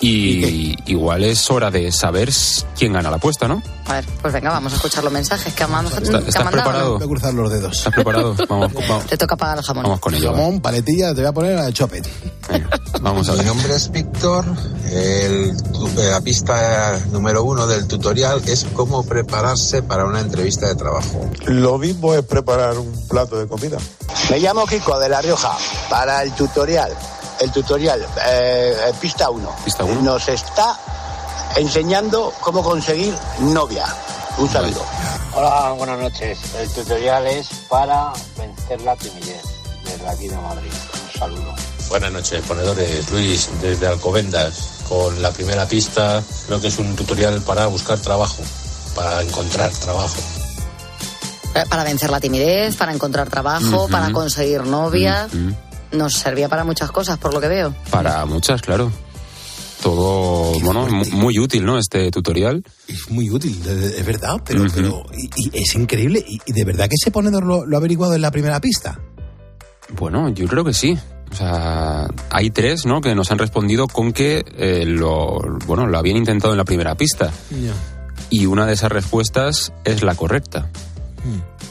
Y, 0.00 0.76
igual 0.90 1.24
es 1.24 1.50
hora 1.50 1.70
de 1.70 1.90
saber 1.92 2.30
quién 2.76 2.92
gana 2.92 3.10
la 3.10 3.16
apuesta, 3.16 3.48
¿no? 3.48 3.62
A 3.86 3.94
ver, 3.94 4.04
pues 4.20 4.32
venga, 4.34 4.50
vamos 4.50 4.72
a 4.72 4.76
escuchar 4.76 5.04
los 5.04 5.12
mensajes 5.12 5.54
que 5.54 5.64
mand- 5.66 5.86
¿Está- 5.86 6.00
que 6.22 6.28
¿Estás 6.28 6.44
mandado. 6.44 6.52
preparado? 6.52 6.94
Voy 6.98 7.04
a 7.04 7.06
cruzar 7.08 7.34
los 7.34 7.50
dedos. 7.52 7.78
¿Estás 7.78 7.94
preparado? 7.94 8.34
Vamos, 8.48 8.72
vamos, 8.74 9.06
Te 9.06 9.16
toca 9.16 9.36
pagar 9.36 9.58
el 9.58 9.64
jamón. 9.64 9.82
vamos 9.84 10.00
con 10.00 10.14
ello. 10.14 10.32
va. 10.32 10.38
Jamón, 10.38 10.60
paletilla, 10.60 11.14
te 11.14 11.20
voy 11.20 11.26
a 11.28 11.32
poner 11.32 11.58
al 11.58 11.72
chopet. 11.72 12.06
Vamos 13.00 13.28
a 13.28 13.32
Mi 13.32 13.38
ver. 13.38 13.46
nombre 13.46 13.74
es 13.76 13.90
Víctor. 13.90 14.44
El, 14.90 15.54
la 15.96 16.20
pista 16.20 17.00
número 17.12 17.44
uno 17.44 17.66
del 17.66 17.86
tutorial 17.86 18.42
es 18.46 18.66
cómo 18.74 19.04
prepararse 19.04 19.82
para 19.82 20.04
una 20.04 20.20
entrevista 20.20 20.66
de 20.68 20.74
trabajo. 20.74 21.28
Lo 21.46 21.78
mismo 21.78 22.14
es 22.14 22.22
preparar 22.22 22.78
un 22.78 22.92
plato 23.08 23.38
de 23.38 23.46
comida. 23.46 23.78
Me 24.30 24.38
llamo 24.40 24.66
Kiko 24.66 24.95
de 24.98 25.08
La 25.08 25.20
Rioja 25.20 25.56
para 25.88 26.22
el 26.22 26.32
tutorial. 26.32 26.94
El 27.40 27.50
tutorial, 27.50 28.06
eh, 28.26 28.92
pista 29.00 29.28
1. 29.30 29.56
Nos 30.02 30.28
está 30.28 30.78
enseñando 31.56 32.32
cómo 32.40 32.62
conseguir 32.62 33.16
novia. 33.40 33.86
Un 34.38 34.48
saludo. 34.48 34.82
Hola, 35.34 35.72
buenas 35.76 35.98
noches. 35.98 36.38
El 36.54 36.70
tutorial 36.70 37.26
es 37.26 37.48
para 37.68 38.12
vencer 38.38 38.80
la 38.82 38.96
timidez 38.96 39.42
desde 39.84 40.08
aquí 40.08 40.28
de 40.28 40.36
Madrid. 40.36 40.72
Un 41.04 41.18
saludo. 41.18 41.54
Buenas 41.88 42.12
noches, 42.12 42.42
ponedores. 42.46 43.10
Luis, 43.10 43.48
desde 43.60 43.86
Alcobendas, 43.86 44.82
con 44.88 45.22
la 45.22 45.30
primera 45.30 45.66
pista, 45.66 46.22
creo 46.46 46.60
que 46.60 46.68
es 46.68 46.78
un 46.78 46.96
tutorial 46.96 47.40
para 47.42 47.66
buscar 47.66 47.98
trabajo, 47.98 48.42
para 48.94 49.22
encontrar 49.22 49.70
trabajo. 49.72 50.16
Eh, 51.62 51.64
Para 51.68 51.84
vencer 51.84 52.10
la 52.10 52.20
timidez, 52.20 52.76
para 52.76 52.92
encontrar 52.92 53.28
trabajo, 53.30 53.88
para 53.88 54.12
conseguir 54.12 54.64
novia. 54.64 55.28
Nos 55.92 56.14
servía 56.14 56.48
para 56.48 56.64
muchas 56.64 56.90
cosas, 56.90 57.16
por 57.18 57.32
lo 57.32 57.40
que 57.40 57.48
veo. 57.48 57.74
Para 57.90 58.24
muchas, 58.26 58.60
claro. 58.62 58.90
Todo, 59.82 60.58
bueno, 60.60 60.86
mu- 60.88 61.04
muy 61.12 61.38
útil, 61.38 61.64
¿no? 61.64 61.78
Este 61.78 62.10
tutorial. 62.10 62.62
Es 62.88 63.08
muy 63.10 63.30
útil, 63.30 63.60
es 63.66 64.04
verdad, 64.04 64.36
pero, 64.44 64.64
pero 64.74 65.04
y, 65.16 65.30
y 65.36 65.62
es 65.62 65.74
increíble. 65.74 66.24
Y, 66.26 66.40
y 66.46 66.52
de 66.52 66.64
verdad 66.64 66.88
que 66.88 66.96
ese 67.00 67.10
ponedor 67.10 67.44
lo, 67.44 67.64
lo 67.66 67.76
ha 67.76 67.78
averiguado 67.78 68.14
en 68.14 68.22
la 68.22 68.30
primera 68.30 68.58
pista. 68.60 68.98
Bueno, 69.96 70.28
yo 70.30 70.46
creo 70.48 70.64
que 70.64 70.72
sí. 70.72 70.98
O 71.30 71.34
sea, 71.36 72.08
hay 72.30 72.50
tres, 72.50 72.86
¿no? 72.86 73.00
Que 73.00 73.14
nos 73.14 73.30
han 73.30 73.38
respondido 73.38 73.86
con 73.86 74.12
que 74.12 74.44
eh, 74.56 74.84
lo, 74.86 75.38
bueno, 75.66 75.86
lo 75.86 75.98
habían 75.98 76.16
intentado 76.16 76.52
en 76.54 76.58
la 76.58 76.64
primera 76.64 76.94
pista. 76.96 77.30
Y 78.30 78.46
una 78.46 78.66
de 78.66 78.72
esas 78.72 78.90
respuestas 78.90 79.72
es 79.84 80.02
la 80.02 80.14
correcta. 80.14 80.68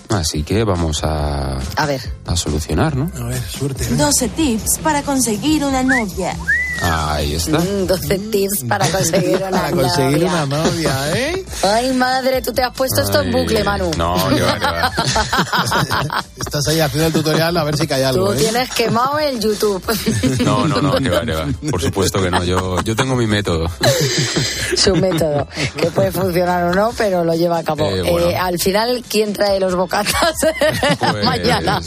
Así 0.09 0.43
que 0.43 0.63
vamos 0.63 1.03
a, 1.03 1.57
A 1.75 1.85
ver. 1.85 2.01
a 2.25 2.35
solucionar, 2.35 2.95
¿no? 2.95 3.11
A 3.19 3.23
ver, 3.27 3.41
suerte. 3.41 3.85
12 3.95 4.29
tips 4.29 4.77
para 4.83 5.01
conseguir 5.03 5.63
una 5.65 5.83
novia. 5.83 6.35
Ahí 6.81 7.35
está. 7.35 7.59
Mm, 7.59 7.87
12 7.87 8.19
tips 8.31 8.63
para 8.67 8.87
conseguir 8.89 9.37
una 9.47 9.49
Para 9.49 9.71
conseguir 9.71 10.23
novia. 10.23 10.43
una 10.43 10.45
novia, 10.45 10.95
¿eh? 11.17 11.45
Ay, 11.63 11.93
madre, 11.93 12.41
tú 12.41 12.51
te 12.53 12.63
has 12.63 12.73
puesto 12.75 13.01
esto 13.01 13.21
en 13.21 13.27
Ay, 13.33 13.41
bucle, 13.41 13.63
Manu. 13.63 13.91
No, 13.97 14.15
que 14.29 14.41
va, 14.41 14.59
que 14.59 14.65
va. 14.65 14.91
Estás 16.37 16.67
ahí 16.67 16.79
haciendo 16.81 17.07
el 17.07 17.13
tutorial 17.13 17.55
a 17.57 17.63
ver 17.63 17.77
si 17.77 17.87
cae 17.87 18.03
algo, 18.05 18.27
Tú 18.27 18.33
¿eh? 18.33 18.35
tienes 18.37 18.69
quemado 18.71 19.17
el 19.19 19.39
YouTube. 19.39 19.83
No, 20.45 20.67
no, 20.67 20.81
no, 20.81 20.93
que 20.95 21.09
va, 21.09 21.21
que 21.25 21.31
va. 21.33 21.47
Por 21.71 21.81
supuesto 21.81 22.21
que 22.21 22.29
no. 22.29 22.43
Yo, 22.43 22.81
yo 22.83 22.95
tengo 22.95 23.15
mi 23.15 23.25
método. 23.25 23.67
Su 24.77 24.95
método, 24.95 25.47
que 25.77 25.89
puede 25.91 26.11
funcionar 26.11 26.63
o 26.65 26.73
no, 26.73 26.91
pero 26.97 27.23
lo 27.23 27.33
lleva 27.33 27.59
a 27.59 27.63
cabo. 27.63 27.89
Eh, 27.89 28.01
bueno. 28.01 28.29
Eh, 28.29 28.35
al 28.37 28.59
final, 28.59 29.03
¿quién 29.09 29.33
trae 29.33 29.59
los 29.59 29.75
bocatas 29.75 30.33
Pues, 30.99 31.23
mañana? 31.25 31.79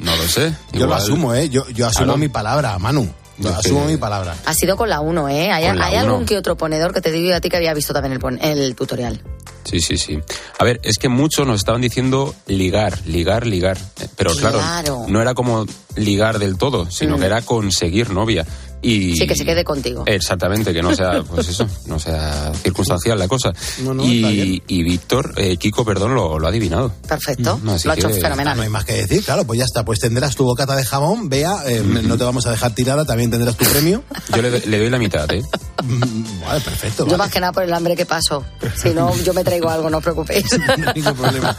No 0.00 0.16
lo 0.16 0.28
sé. 0.28 0.52
Yo 0.72 0.80
lo 0.80 0.84
Igual- 0.86 0.98
asumo, 0.98 1.34
¿eh? 1.34 1.48
Yo, 1.48 1.68
yo 1.68 1.86
asumo 1.86 2.04
Claro. 2.06 2.18
mi 2.18 2.28
palabra, 2.28 2.78
Manu. 2.78 3.08
Yo 3.38 3.48
Es 3.50 3.54
que- 3.56 3.68
asumo 3.68 3.84
mi 3.86 3.96
palabra. 3.96 4.34
Ha 4.44 4.54
sido 4.54 4.76
con 4.76 4.88
la 4.88 5.00
1, 5.00 5.28
¿eh? 5.28 5.50
¿Hay, 5.50 5.66
Con 5.66 5.78
la 5.78 5.86
hay 5.86 5.94
uno. 5.96 6.00
algún 6.12 6.26
que 6.26 6.36
otro 6.36 6.56
ponedor 6.56 6.92
que 6.92 7.00
te 7.00 7.10
digo 7.10 7.34
a 7.34 7.40
ti 7.40 7.48
que 7.48 7.56
había 7.56 7.72
visto 7.74 7.92
también 7.92 8.12
el, 8.12 8.18
pon- 8.20 8.38
el 8.42 8.74
tutorial? 8.74 9.20
Sí, 9.64 9.80
sí, 9.80 9.96
sí. 9.96 10.18
A 10.58 10.64
ver, 10.64 10.80
es 10.82 10.98
que 10.98 11.08
muchos 11.08 11.46
nos 11.46 11.56
estaban 11.60 11.80
diciendo 11.80 12.34
ligar, 12.46 12.98
ligar, 13.06 13.46
ligar. 13.46 13.78
Pero 14.16 14.34
claro, 14.34 14.58
Claro. 14.58 15.04
no 15.08 15.22
era 15.22 15.34
como 15.34 15.66
ligar 15.96 16.38
del 16.38 16.58
todo, 16.58 16.90
sino 16.90 17.16
Mm. 17.16 17.20
que 17.20 17.26
era 17.26 17.42
conseguir 17.42 18.10
novia. 18.10 18.44
Y 18.82 19.16
Sí, 19.16 19.26
que 19.26 19.36
se 19.36 19.44
quede 19.44 19.62
contigo. 19.64 20.02
Exactamente, 20.06 20.72
que 20.72 20.82
no 20.82 20.94
sea, 20.94 21.22
pues 21.28 21.48
eso, 21.48 21.66
no 21.86 21.98
sea 21.98 22.52
circunstancial 22.62 23.18
la 23.18 23.28
cosa. 23.28 23.52
No, 23.84 23.94
no, 23.94 24.04
y, 24.04 24.62
y 24.66 24.82
Víctor, 24.82 25.34
eh, 25.36 25.56
Kiko, 25.56 25.84
perdón, 25.84 26.14
lo, 26.14 26.38
lo 26.38 26.46
ha 26.46 26.50
adivinado. 26.50 26.92
Perfecto. 27.06 27.58
Mm, 27.62 27.68
así 27.70 27.86
lo 27.88 27.92
ha 27.92 27.96
hecho 27.96 28.08
que- 28.08 28.14
fenomenal. 28.20 28.56
No 28.56 28.62
hay 28.64 28.68
más 28.68 28.84
que 28.84 28.94
decir, 28.94 29.24
claro, 29.24 29.44
pues 29.46 29.58
ya 29.58 29.64
está. 29.64 29.84
Pues 29.84 30.00
tendrás 30.00 30.34
tu 30.34 30.44
bocata 30.44 30.74
de 30.76 30.84
jamón, 30.84 31.28
vea, 31.28 31.62
eh, 31.66 31.82
no 31.84 32.18
te 32.18 32.24
vamos 32.24 32.46
a 32.46 32.50
dejar 32.50 32.74
tirada, 32.74 33.04
también 33.04 33.30
tendrás 33.30 33.56
tu 33.56 33.64
premio. 33.66 34.02
Yo 34.34 34.42
le, 34.42 34.50
le 34.66 34.78
doy 34.78 34.90
la 34.90 34.98
mitad, 34.98 35.30
¿eh? 35.32 35.42
Mm, 35.84 36.40
Vale, 36.44 36.60
perfecto. 36.60 37.06
Yo 37.08 37.16
más 37.16 37.30
que 37.30 37.40
nada 37.40 37.52
por 37.52 37.62
el 37.62 37.72
hambre 37.72 37.94
que 37.96 38.04
paso. 38.06 38.44
Si 38.80 38.90
no, 38.90 39.14
yo 39.22 39.32
me 39.32 39.44
traigo 39.44 39.68
algo, 39.70 39.88
no 39.90 39.98
os 39.98 40.02
preocupéis. 40.02 40.44
No 40.78 40.88
hay 40.88 40.94
ningún 40.94 41.14
problema. 41.14 41.56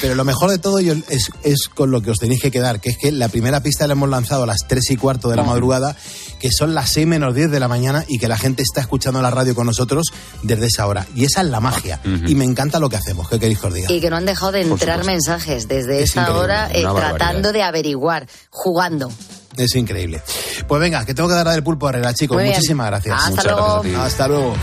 Pero 0.00 0.14
lo 0.14 0.24
mejor 0.24 0.50
de 0.50 0.58
todo 0.58 0.78
yo- 0.80 0.94
es, 1.08 1.30
es 1.42 1.68
con 1.74 1.90
lo 1.90 2.00
que 2.02 2.10
os 2.10 2.18
tenéis 2.18 2.40
que 2.40 2.50
quedar, 2.50 2.80
que 2.80 2.90
es 2.90 2.98
que 2.98 3.10
la 3.12 3.28
primera 3.28 3.62
pista 3.62 3.86
la 3.86 3.92
hemos 3.94 4.08
lanzado 4.08 4.44
a 4.44 4.46
las 4.46 4.66
3 4.68 4.90
y 4.90 4.96
cuarto 4.96 5.28
de 5.28 5.36
la 5.36 5.42
madrugada, 5.42 5.96
que 6.42 6.50
son 6.50 6.74
las 6.74 6.90
6 6.90 7.06
menos 7.06 7.36
10 7.36 7.52
de 7.52 7.60
la 7.60 7.68
mañana 7.68 8.04
y 8.08 8.18
que 8.18 8.26
la 8.26 8.36
gente 8.36 8.64
está 8.64 8.80
escuchando 8.80 9.22
la 9.22 9.30
radio 9.30 9.54
con 9.54 9.64
nosotros 9.64 10.08
desde 10.42 10.66
esa 10.66 10.88
hora. 10.88 11.06
Y 11.14 11.24
esa 11.24 11.42
es 11.42 11.46
la 11.46 11.60
magia. 11.60 12.00
Y 12.04 12.34
me 12.34 12.44
encanta 12.44 12.80
lo 12.80 12.88
que 12.88 12.96
hacemos. 12.96 13.28
¿Qué 13.28 13.38
queréis 13.38 13.60
que 13.60 13.66
os 13.68 13.74
diga? 13.74 13.92
Y 13.92 14.00
que 14.00 14.10
no 14.10 14.16
han 14.16 14.26
dejado 14.26 14.50
de 14.50 14.62
entrar 14.62 15.04
mensajes 15.04 15.68
desde 15.68 16.02
Es 16.02 16.10
esa 16.10 16.36
hora 16.36 16.68
eh, 16.72 16.82
tratando 16.82 17.52
de 17.52 17.62
averiguar, 17.62 18.26
jugando. 18.50 19.12
Es 19.56 19.74
increíble. 19.74 20.22
Pues 20.66 20.80
venga, 20.80 21.04
que 21.04 21.12
tengo 21.14 21.28
que 21.28 21.34
dar 21.34 21.44
la 21.46 21.52
del 21.52 21.62
pulpo 21.62 21.86
a 21.86 21.90
Herrera, 21.90 22.14
chicos. 22.14 22.36
Muy 22.36 22.44
bien. 22.44 22.54
Muchísimas 22.56 22.86
gracias. 22.86 23.16
Hasta 23.16 23.30
Muchas 23.30 23.44
luego. 23.44 23.60
gracias 23.82 23.94
a 23.94 23.98
ti. 24.00 24.06
Hasta 24.06 24.28
luego. 24.28 24.54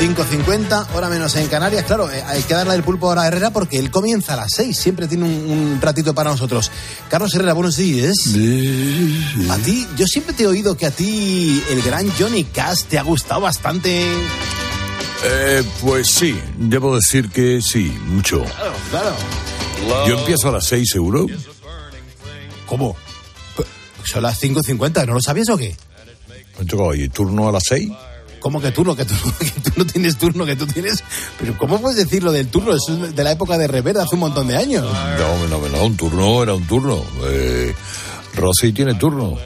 5.50, 0.00 0.86
hora 0.94 1.08
menos 1.10 1.36
en 1.36 1.46
Canarias. 1.48 1.84
Claro, 1.84 2.10
eh, 2.10 2.22
hay 2.26 2.42
que 2.42 2.54
darle 2.54 2.74
el 2.74 2.82
pulpo 2.82 3.08
ahora 3.08 3.22
a 3.22 3.26
Herrera 3.28 3.50
porque 3.50 3.78
él 3.78 3.90
comienza 3.90 4.32
a 4.32 4.36
las 4.36 4.52
6. 4.54 4.74
Siempre 4.78 5.06
tiene 5.08 5.24
un, 5.24 5.50
un 5.50 5.80
ratito 5.82 6.14
para 6.14 6.30
nosotros. 6.30 6.70
Carlos 7.10 7.34
Herrera, 7.34 7.52
buenos 7.52 7.76
días. 7.76 8.14
A 9.50 9.56
ti, 9.58 9.86
yo 9.96 10.06
siempre 10.06 10.34
te 10.34 10.44
he 10.44 10.46
oído 10.46 10.74
que 10.76 10.86
a 10.86 10.90
ti 10.90 11.62
el 11.70 11.82
gran 11.82 12.10
Johnny 12.18 12.44
Cash 12.44 12.84
te 12.84 12.98
ha 12.98 13.02
gustado 13.02 13.42
bastante. 13.42 14.06
Eh, 15.22 15.62
pues 15.82 16.08
sí, 16.08 16.40
debo 16.56 16.96
decir 16.96 17.28
que 17.28 17.60
sí, 17.60 17.94
mucho. 18.06 18.42
Claro, 18.44 18.72
claro. 18.90 20.06
Yo 20.08 20.18
empiezo 20.18 20.48
a 20.48 20.52
las 20.52 20.64
seis, 20.64 20.88
seguro. 20.90 21.26
¿Cómo? 22.66 22.96
Son 24.04 24.22
las 24.22 24.40
5.50, 24.42 25.06
¿no 25.06 25.14
lo 25.14 25.20
sabías 25.20 25.48
o 25.50 25.56
qué? 25.56 25.74
Hoy 26.76 27.08
turno 27.08 27.48
a 27.48 27.52
las 27.52 27.62
seis. 27.66 27.90
¿Cómo 28.40 28.60
que 28.60 28.70
turno? 28.72 28.96
Que 28.96 29.04
tú, 29.04 29.14
que 29.38 29.50
tú 29.60 29.70
no 29.76 29.84
tienes 29.86 30.16
turno, 30.16 30.46
que 30.46 30.56
tú 30.56 30.66
tienes... 30.66 31.02
Pero 31.38 31.56
¿cómo 31.58 31.80
puedes 31.80 31.98
decir 31.98 32.22
lo 32.22 32.32
del 32.32 32.48
turno? 32.48 32.72
Eso 32.74 33.04
es 33.04 33.14
de 33.14 33.24
la 33.24 33.32
época 33.32 33.58
de 33.58 33.66
Revera, 33.66 34.02
hace 34.02 34.14
un 34.14 34.20
montón 34.20 34.46
de 34.48 34.56
años. 34.56 34.82
No, 34.84 35.46
no, 35.48 35.68
no, 35.68 35.84
un 35.84 35.96
turno 35.96 36.42
era 36.42 36.54
un 36.54 36.66
turno. 36.66 37.02
Eh, 37.24 37.74
Rosy 38.34 38.72
tiene 38.72 38.94
turno. 38.94 39.36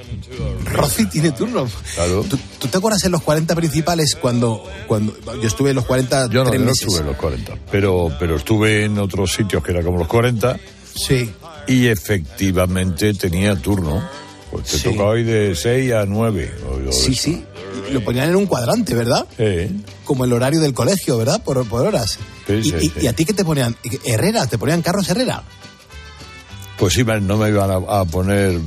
Rosy 0.65 1.07
tiene 1.07 1.33
turno. 1.33 1.67
Claro. 1.95 2.25
¿Tú, 2.29 2.39
tú 2.59 2.69
te 2.69 2.79
acuerdas 2.79 3.03
en 3.05 3.13
los 3.13 3.23
40 3.23 3.55
principales 3.55 4.15
cuando, 4.17 4.65
cuando 4.87 5.15
yo 5.41 5.47
estuve 5.49 5.71
en 5.71 5.77
los 5.77 5.87
40 5.87 6.29
Yo 6.31 6.45
no, 6.45 6.51
tres 6.51 6.61
yo 6.61 6.65
no 6.65 6.71
meses? 6.71 6.83
estuve 6.83 7.01
en 7.01 7.07
los 7.07 7.17
40, 7.17 7.55
pero, 7.71 8.13
pero 8.19 8.37
estuve 8.37 8.85
en 8.85 8.99
otros 8.99 9.33
sitios 9.33 9.63
que 9.63 9.73
era 9.73 9.83
como 9.83 9.99
los 9.99 10.09
40 10.09 10.57
Sí. 10.95 11.31
y 11.67 11.87
efectivamente 11.87 13.15
tenía 13.15 13.57
turno. 13.57 14.03
Pues 14.55 14.67
te 14.69 14.79
Sí. 14.79 14.85
toca 14.85 15.05
hoy 15.05 15.25
de 15.25 15.55
6 15.57 15.93
a 15.93 16.07
9. 16.07 16.53
o- 16.69 16.89
o 16.89 16.93
Sí, 16.93 17.13
eso. 17.13 17.23
sí. 17.23 17.45
Lo 17.91 18.03
ponían 18.05 18.29
en 18.31 18.37
un 18.37 18.47
cuadrante, 18.47 18.95
¿verdad? 18.95 19.27
Como 20.05 20.25
el 20.25 20.33
horario 20.33 20.61
del 20.61 20.73
colegio, 20.75 21.19
¿verdad? 21.19 21.43
Por, 21.43 21.67
por 21.69 21.87
horas. 21.87 22.19
Sí, 22.47 22.53
y, 22.55 22.63
sí, 22.65 22.75
y- 22.81 22.89
sí. 22.89 22.93
y 23.03 23.07
a 23.09 23.13
ti 23.13 23.25
qué 23.25 23.33
te 23.33 23.45
ponían? 23.45 23.77
Herrera, 24.05 24.47
te 24.47 24.57
ponían 24.59 24.81
Carlos 24.83 25.09
Herrera. 25.09 25.43
pues 26.79 26.95
sí, 26.95 27.05
no 27.05 27.37
me 27.37 27.49
iban 27.51 27.71
a, 27.71 27.77
a 27.77 28.05
poner 28.05 28.59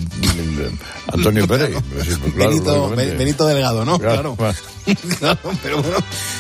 Antonio 1.12 1.48
Pérez. 1.48 1.76
Pues 1.94 2.08
claro, 2.36 2.50
Benito, 2.50 2.90
Benito 2.96 3.46
Delgado, 3.48 3.86
¿no? 3.86 4.00
Claro. 4.00 4.36
Claro. 4.36 4.58
Claro, 5.20 5.40
pero 5.62 5.82
bueno. 5.82 5.98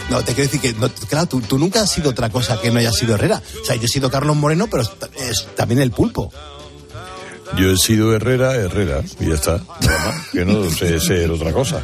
No, 0.10 0.20
te 0.24 0.34
quiero 0.34 0.50
decir 0.50 0.62
que, 0.62 0.72
no, 0.80 0.89
claro, 1.10 1.28
tú, 1.28 1.41
tú 1.41 1.60
nunca 1.60 1.82
has 1.82 1.91
sido 1.91 2.12
otra 2.12 2.30
cosa 2.30 2.60
que 2.62 2.72
no 2.72 2.80
hayas 2.80 2.95
sido 2.95 3.16
Herrera. 3.16 3.41
O 3.62 3.66
sea, 3.66 3.76
yo 3.76 3.84
he 3.84 3.88
sido 3.89 4.10
Carlos 4.10 4.38
Moreno, 4.38 4.68
pero 4.72 4.84
es 4.84 5.48
también 5.56 5.82
el 5.82 5.91
pulpo. 5.91 6.32
Yo 7.56 7.72
he 7.72 7.78
sido 7.78 8.14
Herrera, 8.16 8.56
Herrera, 8.56 9.04
y 9.20 9.28
ya 9.30 9.36
está. 9.36 9.62
Que 10.32 10.43
no 10.45 10.70
sé 10.70 11.00
ser 11.00 11.32
otra 11.32 11.52
cosa. 11.54 11.82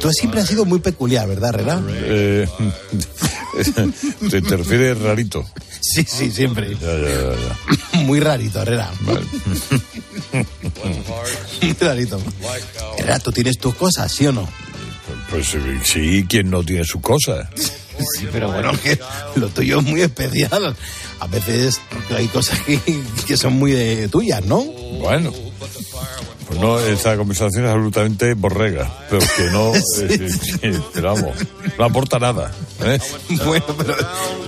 Tú 0.00 0.10
siempre 0.10 0.40
has 0.40 0.48
sido 0.48 0.64
muy 0.64 0.80
peculiar, 0.80 1.28
¿verdad, 1.28 1.54
Herrera? 1.54 1.82
Eh, 1.88 2.48
te, 4.30 4.42
te 4.42 4.56
refieres 4.56 5.00
rarito. 5.00 5.44
Sí, 5.80 6.04
sí, 6.06 6.30
siempre. 6.30 6.76
Ya, 6.80 6.96
ya, 6.96 7.08
ya, 7.08 7.34
ya. 7.92 8.00
Muy 8.04 8.20
rarito, 8.20 8.62
Herrera. 8.62 8.90
Vale. 9.00 9.20
Muy 11.62 11.72
rarito. 11.80 12.20
Herrera, 12.98 13.18
tú 13.18 13.32
tienes 13.32 13.58
tus 13.58 13.74
cosas, 13.74 14.10
¿sí 14.12 14.26
o 14.26 14.32
no? 14.32 14.48
Pues 15.30 15.54
eh, 15.54 15.80
sí, 15.84 16.24
quien 16.28 16.50
no 16.50 16.62
tiene 16.62 16.84
sus 16.84 17.00
cosas. 17.00 17.48
Sí, 18.18 18.28
pero 18.30 18.50
bueno, 18.50 18.72
que 18.82 18.98
lo 19.36 19.48
tuyo 19.48 19.80
es 19.80 19.84
muy 19.84 20.02
especial. 20.02 20.76
A 21.20 21.26
veces 21.26 21.80
hay 22.14 22.26
cosas 22.28 22.60
que, 22.60 22.80
que 23.26 23.36
son 23.36 23.54
muy 23.54 23.72
de 23.72 24.08
tuyas, 24.08 24.44
¿no? 24.44 24.62
Bueno. 24.62 25.32
Pues 26.52 26.60
no, 26.60 26.78
esta 26.80 27.16
conversación 27.16 27.64
es 27.64 27.70
absolutamente 27.70 28.34
borrega. 28.34 28.90
Pero 29.08 29.22
que 29.36 29.50
no, 29.50 29.74
eh, 30.00 30.28
eh, 30.62 30.80
pero 30.92 31.14
vamos, 31.14 31.36
no 31.78 31.84
aporta 31.84 32.18
nada. 32.18 32.52
¿eh? 32.84 32.98
Bueno, 33.46 33.64
pero 33.78 33.96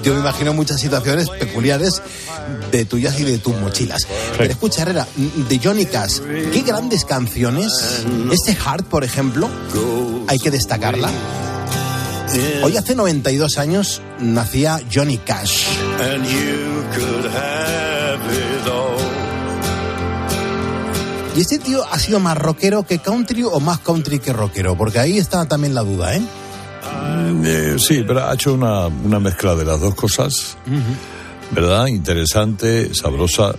yo 0.03 0.13
me 0.13 0.21
imagino 0.21 0.53
muchas 0.53 0.81
situaciones 0.81 1.31
peculiares 1.31 2.03
de 2.71 2.85
tuyas 2.85 3.19
y 3.21 3.25
de 3.25 3.39
tus 3.39 3.57
mochilas. 3.57 4.07
Pero 4.37 4.51
escucha, 4.51 4.83
Herrera, 4.83 5.07
de 5.17 5.61
Johnny 5.63 5.87
Cash, 5.87 6.19
qué 6.53 6.61
grandes 6.61 7.07
canciones. 7.07 7.73
Este 8.31 8.55
Heart, 8.55 8.87
por 8.87 9.05
ejemplo, 9.05 9.49
hay 10.29 10.39
que 10.39 10.51
destacarla. 10.51 11.11
Hoy 12.63 12.77
hace 12.77 12.95
92 12.95 13.59
años 13.59 14.03
nacía 14.19 14.81
Johnny 14.93 15.19
Cash. 15.19 15.67
And 16.01 16.25
you 16.25 16.83
could 16.95 17.27
have 17.27 18.21
it 18.33 18.69
all. 18.69 18.99
Y 21.37 21.41
este 21.41 21.59
tío 21.59 21.85
ha 21.91 21.99
sido 21.99 22.21
más 22.21 22.39
rockero 22.39 22.85
que 22.85 22.99
country 22.99 23.43
o 23.45 23.61
más 23.61 23.81
country 23.81 24.19
que 24.19 24.33
rockero, 24.33 24.77
porque 24.77 24.99
ahí 25.01 25.19
está 25.19 25.47
también 25.47 25.75
la 25.75 25.83
duda, 25.83 26.17
¿eh? 26.17 26.23
Eh, 27.45 27.77
sí, 27.79 28.05
pero 28.07 28.29
ha 28.29 28.35
hecho 28.35 28.55
una, 28.55 28.87
una 28.87 29.19
mezcla 29.19 29.55
de 29.55 29.65
las 29.65 29.81
dos 29.81 29.95
cosas, 29.95 30.57
¿verdad? 31.51 31.87
Interesante, 31.89 32.95
sabrosa. 32.95 33.55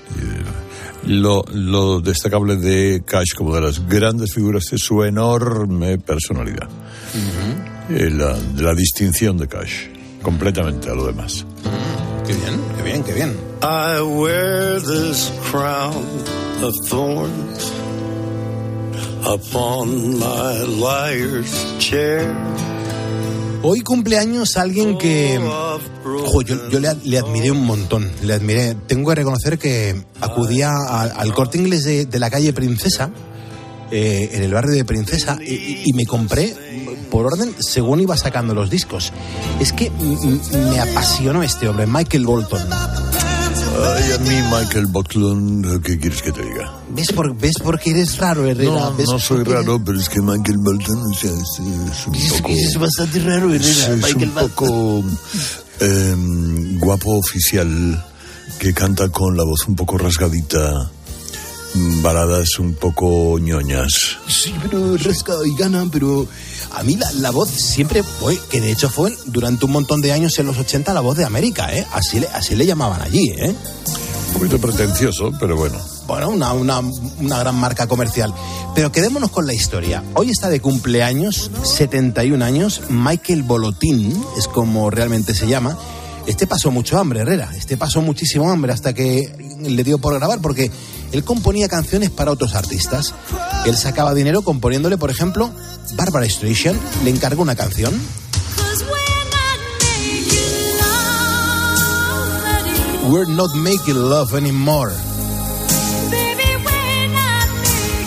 Lo, 1.06 1.44
lo 1.54 2.02
destacable 2.02 2.56
de 2.56 3.04
Cash 3.06 3.36
como 3.38 3.54
de 3.54 3.62
las 3.62 3.88
grandes 3.88 4.34
figuras 4.34 4.72
es 4.72 4.82
su 4.82 5.04
enorme 5.04 6.00
personalidad. 6.00 6.68
Eh, 7.90 8.10
la, 8.10 8.34
de 8.34 8.64
la 8.64 8.74
distinción 8.74 9.38
de 9.38 9.48
Cash, 9.48 9.88
completamente 10.22 10.90
a 10.90 10.96
lo 10.96 11.06
demás. 11.06 11.46
Qué 12.26 12.34
bien, 12.34 12.60
qué 12.78 12.84
bien, 12.84 13.04
qué 13.04 13.14
bien. 13.14 13.34
I 13.62 14.02
wear 14.02 14.80
this 14.82 15.32
crown 15.52 15.94
of 16.64 16.74
thorns 16.88 17.72
upon 19.24 20.18
my 20.18 20.66
liar's 20.82 21.52
chair. 21.80 22.34
Hoy 23.62 23.82
cumpleaños 23.82 24.58
alguien 24.58 24.98
que 24.98 25.40
ojo, 25.40 26.42
yo, 26.44 26.70
yo 26.70 26.80
le, 26.80 26.90
le 27.04 27.18
admiré 27.18 27.50
un 27.52 27.66
montón, 27.66 28.10
le 28.24 28.34
admiré. 28.34 28.76
Tengo 28.88 29.10
que 29.10 29.16
reconocer 29.16 29.58
que 29.58 29.96
acudía 30.22 30.70
a- 30.70 31.02
al 31.04 31.34
corte 31.34 31.58
inglés 31.58 31.84
de, 31.84 32.06
de 32.06 32.20
la 32.20 32.30
calle 32.30 32.54
Princesa, 32.54 33.10
eh, 33.92 34.30
en 34.34 34.44
el 34.44 34.54
barrio 34.54 34.74
de 34.76 34.86
Princesa, 34.86 35.38
y, 35.42 35.82
y 35.90 35.94
me 35.94 36.06
compré 36.06 36.54
por 37.06 37.26
orden 37.26 37.56
según 37.60 38.02
iba 38.02 38.18
sacando 38.18 38.54
los 38.54 38.70
discos. 38.70 39.12
Es 39.60 39.74
que 39.74 39.92
me 39.92 40.80
apasionó 40.80 41.44
este 41.44 41.68
hombre, 41.68 41.88
Michael 41.88 42.26
Bolton. 42.26 42.62
Ay, 43.78 44.12
a 44.14 44.18
mí, 44.20 44.36
Michael 44.52 44.86
Buckland, 44.88 45.82
¿qué 45.82 46.00
quieres 46.00 46.22
que 46.22 46.32
te 46.32 46.44
diga? 46.44 46.74
¿Ves 46.90 47.12
por, 47.12 47.36
ves 47.36 47.60
por 47.62 47.78
qué 47.78 47.92
eres 47.92 48.18
raro, 48.18 48.46
Herrera? 48.46 48.72
No, 48.72 48.96
¿Ves 48.96 49.10
no 49.10 49.20
soy 49.20 49.44
raro, 49.44 49.82
pero 49.84 50.00
es 50.00 50.08
que 50.08 50.22
Michael 50.22 50.58
Bolton 50.60 50.98
o 50.98 51.14
sea, 51.14 51.32
es, 51.32 51.60
es 51.60 52.08
un 52.08 52.14
poco... 52.14 52.50
Es 52.50 52.80
bastante 52.80 53.20
raro, 53.20 53.54
es, 53.54 53.84
Herrera. 53.84 53.96
es 53.96 54.04
Michael 54.04 54.30
un 54.30 54.48
poco 54.50 55.04
eh, 55.82 56.16
guapo 56.80 57.18
oficial 57.18 58.06
que 58.60 58.74
canta 58.74 59.10
con 59.10 59.36
la 59.36 59.44
voz 59.44 59.68
un 59.68 59.76
poco 59.76 59.98
rasgadita, 59.98 60.90
baladas 62.02 62.60
un 62.60 62.74
poco 62.74 63.38
ñoñas. 63.40 64.18
Sí, 64.28 64.54
pero 64.62 64.98
rasca 64.98 65.34
y 65.46 65.56
gana, 65.56 65.86
pero 65.92 66.28
a 66.74 66.84
mí 66.84 66.96
la, 66.96 67.12
la 67.14 67.32
voz 67.32 67.50
siempre 67.50 68.04
fue, 68.04 68.38
que 68.50 68.62
de 68.62 68.72
hecho 68.72 68.90
fue 68.90 69.16
durante 69.26 69.66
un 69.66 69.72
montón 69.72 70.02
de 70.02 70.12
años 70.12 70.38
en 70.40 70.48
los 70.48 70.58
80 70.58 70.94
la 70.94 71.02
voz 71.02 71.18
de 71.18 71.26
América, 71.26 71.74
¿eh? 71.76 71.86
Así 71.92 72.20
le, 72.20 72.28
así 72.28 72.56
le 72.56 72.66
llamaban 72.66 73.02
allí, 73.02 73.30
¿eh? 73.38 73.54
Un 74.28 74.34
poquito 74.34 74.60
pretencioso, 74.60 75.32
pero 75.40 75.56
bueno. 75.56 75.78
Bueno, 76.08 76.30
una, 76.30 76.54
una, 76.54 76.80
una 76.80 77.40
gran 77.40 77.56
marca 77.56 77.88
comercial. 77.88 78.34
Pero 78.74 78.92
quedémonos 78.92 79.32
con 79.32 79.48
la 79.48 79.54
historia. 79.54 80.04
Hoy 80.14 80.30
está 80.30 80.50
de 80.50 80.60
cumpleaños, 80.60 81.50
71 81.64 82.44
años, 82.44 82.82
Michael 82.90 83.44
Bolotín, 83.44 84.22
es 84.38 84.48
como 84.48 84.90
realmente 84.90 85.34
se 85.34 85.48
llama. 85.48 85.78
Este 86.28 86.48
pasó 86.48 86.72
mucho 86.72 86.98
hambre, 86.98 87.22
Herrera. 87.22 87.52
Este 87.56 87.78
pasó 87.78 88.02
muchísimo 88.02 88.50
hambre 88.50 88.74
hasta 88.74 88.94
que 88.94 89.56
le 89.62 89.84
dio 89.84 90.00
por 90.00 90.16
grabar, 90.16 90.42
porque 90.42 90.72
él 91.16 91.24
componía 91.24 91.70
canciones 91.70 92.10
para 92.10 92.32
otros 92.32 92.56
artistas. 92.56 93.14
Él 93.66 93.78
sacaba 93.78 94.14
dinero 94.14 94.42
componiéndole, 94.42 94.98
por 94.98 95.10
ejemplo, 95.10 95.50
Barbara 95.94 96.28
Streisand 96.30 96.80
le 97.04 97.10
encargó 97.10 97.42
una 97.42 97.56
canción. 97.56 97.94
We're 103.08 103.32
not 103.32 103.54
making 103.56 104.10
love 104.10 104.34
anymore. 104.34 104.92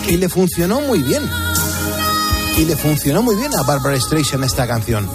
Y 0.07 0.17
le 0.17 0.29
funcionó 0.29 0.81
muy 0.81 1.01
bien. 1.01 1.23
Y 2.57 2.65
le 2.65 2.75
funcionó 2.75 3.23
muy 3.23 3.35
bien 3.35 3.55
a 3.55 3.63
Barbara 3.63 3.99
Streisand 3.99 4.43
esta 4.43 4.67
canción. 4.67 5.09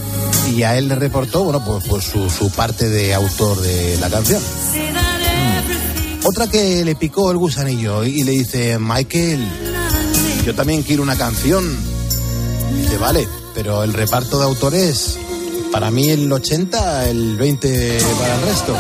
Y 0.51 0.65
a 0.65 0.77
él 0.77 0.89
le 0.89 0.97
reportó, 0.97 1.45
bueno, 1.45 1.65
pues, 1.65 1.85
pues 1.89 2.05
su, 2.05 2.29
su 2.29 2.51
parte 2.51 2.89
de 2.89 3.15
autor 3.15 3.61
de 3.61 3.99
la 3.99 4.11
canción. 4.11 4.43
Otra 6.25 6.47
que 6.47 6.85
le 6.85 6.95
picó 6.95 7.31
el 7.31 7.37
gusanillo 7.37 8.03
y 8.03 8.23
le 8.23 8.33
dice, 8.33 8.79
Michael, 8.79 9.47
yo 10.45 10.55
también 10.55 10.83
quiero 10.83 11.03
una 11.03 11.17
canción. 11.17 11.65
Dice, 12.75 12.97
vale, 12.97 13.29
pero 13.55 13.85
el 13.85 13.93
reparto 13.93 14.39
de 14.39 14.45
autores, 14.45 15.19
para 15.71 15.91
mí 15.91 16.09
el 16.09 16.33
80, 16.33 17.09
el 17.11 17.37
20 17.37 17.99
para 18.19 18.35
el 18.37 18.43
resto. 18.43 18.77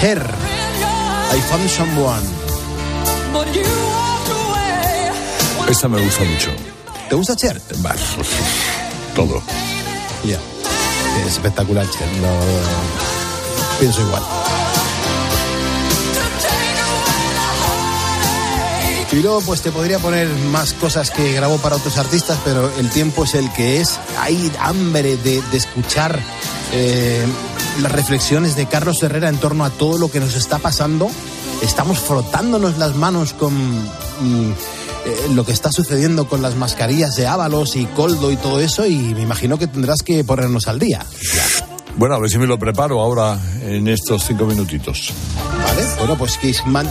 Cher, 0.00 0.18
I 0.18 1.40
found 1.42 1.68
someone. 1.68 2.26
Esta 5.68 5.88
me 5.88 6.02
gusta 6.02 6.24
mucho. 6.24 6.50
¿Te 7.08 7.14
gusta 7.14 7.36
Cher? 7.36 7.60
Todo. 9.14 9.42
Ya. 10.24 10.38
Es 11.20 11.32
espectacular, 11.34 11.88
Cher. 11.88 12.08
No, 12.20 12.28
pienso 13.78 14.00
igual. 14.02 14.22
Y 19.12 19.16
luego 19.22 19.40
pues 19.40 19.62
te 19.62 19.70
podría 19.70 19.98
poner 19.98 20.28
más 20.50 20.72
cosas 20.74 21.10
que 21.10 21.32
grabó 21.32 21.58
para 21.58 21.76
otros 21.76 21.96
artistas, 21.96 22.38
pero 22.44 22.70
el 22.78 22.90
tiempo 22.90 23.24
es 23.24 23.34
el 23.34 23.50
que 23.52 23.80
es. 23.80 23.98
Hay 24.18 24.52
hambre 24.60 25.16
de, 25.16 25.40
de 25.42 25.56
escuchar 25.56 26.20
eh, 26.72 27.24
las 27.80 27.92
reflexiones 27.92 28.56
de 28.56 28.66
Carlos 28.66 29.02
Herrera 29.02 29.28
en 29.28 29.38
torno 29.38 29.64
a 29.64 29.70
todo 29.70 29.98
lo 29.98 30.10
que 30.10 30.20
nos 30.20 30.34
está 30.34 30.58
pasando. 30.58 31.08
Estamos 31.62 31.98
frotándonos 32.00 32.78
las 32.78 32.96
manos 32.96 33.32
con 33.32 33.54
mm, 33.54 34.52
eh, 35.06 35.28
lo 35.34 35.44
que 35.44 35.52
está 35.52 35.70
sucediendo 35.70 36.28
con 36.28 36.42
las 36.42 36.56
mascarillas 36.56 37.14
de 37.14 37.28
Ábalos 37.28 37.76
y 37.76 37.86
Coldo 37.86 38.32
y 38.32 38.36
todo 38.36 38.60
eso, 38.60 38.86
y 38.86 39.14
me 39.14 39.22
imagino 39.22 39.56
que 39.56 39.68
tendrás 39.68 40.02
que 40.02 40.24
ponernos 40.24 40.66
al 40.66 40.80
día. 40.80 41.06
Bueno, 41.96 42.16
a 42.16 42.18
ver 42.18 42.28
si 42.28 42.38
me 42.38 42.46
lo 42.46 42.58
preparo 42.58 43.00
ahora 43.00 43.38
en 43.62 43.88
estos 43.88 44.24
cinco 44.24 44.44
minutitos. 44.46 45.12
¿Vale? 45.64 45.86
Bueno, 45.98 46.18
pues 46.18 46.36
Kissman, 46.38 46.90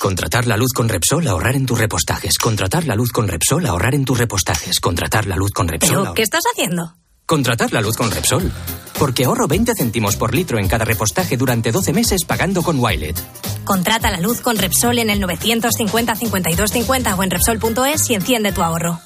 Contratar 0.00 0.46
la 0.46 0.56
luz 0.56 0.72
con 0.74 0.88
Repsol, 0.88 1.26
ahorrar 1.28 1.56
en 1.56 1.66
tus 1.66 1.78
repostajes. 1.78 2.36
Contratar 2.38 2.84
la 2.86 2.94
luz 2.94 3.10
con 3.10 3.26
Repsol, 3.26 3.64
ahorrar 3.66 3.94
en 3.94 4.04
tus 4.04 4.18
repostajes. 4.18 4.78
Contratar 4.80 5.26
la 5.26 5.36
luz 5.36 5.50
con 5.52 5.66
Repsol. 5.68 5.90
¿Pero 5.90 6.04
ahor- 6.10 6.14
qué 6.14 6.22
estás 6.22 6.42
haciendo? 6.52 6.94
Contratar 7.26 7.72
la 7.72 7.80
luz 7.80 7.96
con 7.96 8.10
Repsol. 8.10 8.52
Porque 8.98 9.24
ahorro 9.24 9.48
20 9.48 9.72
céntimos 9.74 10.16
por 10.16 10.34
litro 10.34 10.58
en 10.58 10.68
cada 10.68 10.84
repostaje 10.84 11.36
durante 11.38 11.72
12 11.72 11.92
meses 11.94 12.24
pagando 12.26 12.62
con 12.62 12.78
Wilet. 12.78 13.16
Contrata 13.64 14.10
la 14.10 14.20
luz 14.20 14.40
con 14.42 14.58
Repsol 14.58 14.98
en 14.98 15.08
el 15.10 15.20
950 15.20 16.14
52 16.16 16.70
50 16.70 17.14
o 17.14 17.22
en 17.22 17.30
Repsol.es 17.30 18.10
y 18.10 18.14
enciende 18.14 18.52
tu 18.52 18.62
ahorro. 18.62 19.00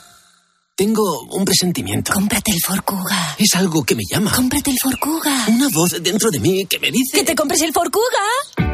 Tengo 0.74 1.22
un 1.30 1.44
presentimiento. 1.44 2.12
Cómprate 2.12 2.52
el 2.52 2.58
Ford 2.64 2.80
Kuga. 2.84 3.36
Es 3.38 3.54
algo 3.54 3.84
que 3.84 3.94
me 3.94 4.02
llama. 4.10 4.32
Cómprate 4.34 4.70
el 4.70 4.76
Ford 4.82 4.98
Kuga. 5.00 5.44
Una 5.48 5.68
voz 5.72 5.96
dentro 6.02 6.30
de 6.30 6.38
mí 6.40 6.66
que 6.66 6.78
me 6.78 6.90
dice... 6.90 7.18
¡Que 7.18 7.24
te 7.24 7.34
compres 7.34 7.62
el 7.62 7.72
Ford 7.72 7.90
Kuga! 7.90 8.67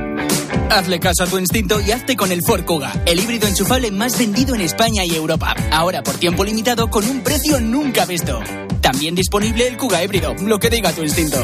Hazle 0.71 0.99
caso 0.99 1.23
a 1.25 1.27
tu 1.27 1.39
instinto 1.39 1.81
y 1.81 1.93
hazte 1.93 2.17
con 2.17 2.33
el 2.33 2.41
Ford 2.45 2.65
Kuga, 2.65 2.93
el 3.07 3.21
híbrido 3.21 3.47
enchufable 3.47 3.91
más 3.91 4.19
vendido 4.19 4.55
en 4.55 4.61
España 4.61 5.05
y 5.05 5.15
Europa. 5.15 5.55
Ahora 5.71 6.03
por 6.03 6.17
tiempo 6.17 6.45
limitado 6.45 6.91
con 6.91 7.09
un 7.09 7.21
precio 7.23 7.61
nunca 7.61 8.07
visto. 8.07 8.41
También 8.81 9.15
disponible 9.15 9.69
el 9.69 9.77
Kuga 9.77 10.03
híbrido, 10.03 10.35
lo 10.35 10.59
que 10.59 10.71
diga 10.71 10.93
tu 10.93 11.03
instinto. 11.03 11.39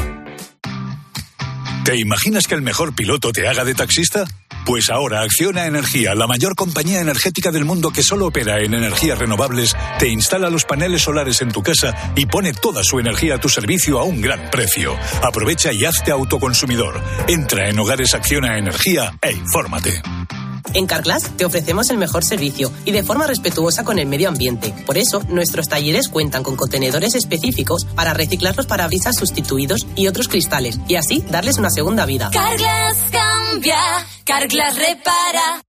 ¿Te 1.85 1.97
imaginas 1.97 2.45
que 2.45 2.55
el 2.55 2.61
mejor 2.61 2.93
piloto 2.93 3.31
te 3.31 3.47
haga 3.47 3.63
de 3.63 3.73
taxista? 3.73 4.25
Pues 4.65 4.89
ahora 4.89 5.21
Acciona 5.21 5.65
Energía, 5.65 6.13
la 6.15 6.27
mayor 6.27 6.55
compañía 6.55 7.01
energética 7.01 7.51
del 7.51 7.65
mundo 7.65 7.91
que 7.91 8.03
solo 8.03 8.27
opera 8.27 8.59
en 8.59 8.73
energías 8.73 9.17
renovables, 9.17 9.75
te 9.99 10.07
instala 10.07 10.49
los 10.49 10.65
paneles 10.65 11.01
solares 11.01 11.41
en 11.41 11.51
tu 11.51 11.63
casa 11.63 12.13
y 12.15 12.25
pone 12.27 12.53
toda 12.53 12.83
su 12.83 12.99
energía 12.99 13.35
a 13.35 13.39
tu 13.39 13.49
servicio 13.49 13.99
a 13.99 14.03
un 14.03 14.21
gran 14.21 14.49
precio. 14.51 14.95
Aprovecha 15.23 15.73
y 15.73 15.85
hazte 15.85 16.11
autoconsumidor. 16.11 17.01
Entra 17.27 17.69
en 17.69 17.79
Hogares 17.79 18.13
Acciona 18.13 18.57
Energía 18.57 19.17
e 19.21 19.31
infórmate. 19.33 20.01
En 20.73 20.87
Carglass 20.87 21.31
te 21.35 21.45
ofrecemos 21.45 21.89
el 21.89 21.97
mejor 21.97 22.23
servicio 22.23 22.71
y 22.85 22.91
de 22.91 23.03
forma 23.03 23.27
respetuosa 23.27 23.83
con 23.83 23.99
el 23.99 24.07
medio 24.07 24.29
ambiente. 24.29 24.73
Por 24.85 24.97
eso, 24.97 25.21
nuestros 25.27 25.67
talleres 25.67 26.07
cuentan 26.07 26.43
con 26.43 26.55
contenedores 26.55 27.15
específicos 27.15 27.85
para 27.95 28.13
reciclar 28.13 28.55
los 28.55 28.67
parabrisas 28.67 29.15
sustituidos 29.17 29.85
y 29.95 30.07
otros 30.07 30.27
cristales 30.27 30.79
y 30.87 30.95
así 30.95 31.23
darles 31.29 31.57
una 31.57 31.69
segunda 31.69 32.05
vida. 32.05 32.29
Carglass 32.31 32.97
cambia, 33.51 33.77
Carglass 34.25 34.77
repara. 34.77 35.61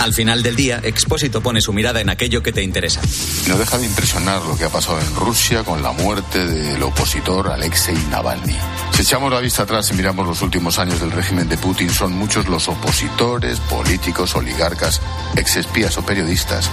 Al 0.00 0.12
final 0.12 0.42
del 0.42 0.56
día, 0.56 0.80
Expósito 0.82 1.40
pone 1.40 1.60
su 1.60 1.72
mirada 1.72 2.00
en 2.00 2.10
aquello 2.10 2.42
que 2.42 2.52
te 2.52 2.62
interesa. 2.62 3.00
No 3.46 3.56
deja 3.56 3.78
de 3.78 3.86
impresionar 3.86 4.42
lo 4.42 4.56
que 4.56 4.64
ha 4.64 4.68
pasado 4.68 5.00
en 5.00 5.14
Rusia 5.14 5.62
con 5.62 5.82
la 5.82 5.92
muerte 5.92 6.44
del 6.44 6.82
opositor 6.82 7.48
Alexei 7.48 7.96
Navalny. 8.10 8.56
Si 8.92 9.02
echamos 9.02 9.32
la 9.32 9.40
vista 9.40 9.62
atrás 9.62 9.90
y 9.90 9.94
miramos 9.94 10.26
los 10.26 10.42
últimos 10.42 10.78
años 10.78 11.00
del 11.00 11.12
régimen 11.12 11.48
de 11.48 11.56
Putin, 11.56 11.90
son 11.90 12.12
muchos 12.12 12.48
los 12.48 12.68
opositores, 12.68 13.60
políticos, 13.60 14.34
oligarcas, 14.34 15.00
exespías 15.36 15.96
o 15.96 16.04
periodistas 16.04 16.68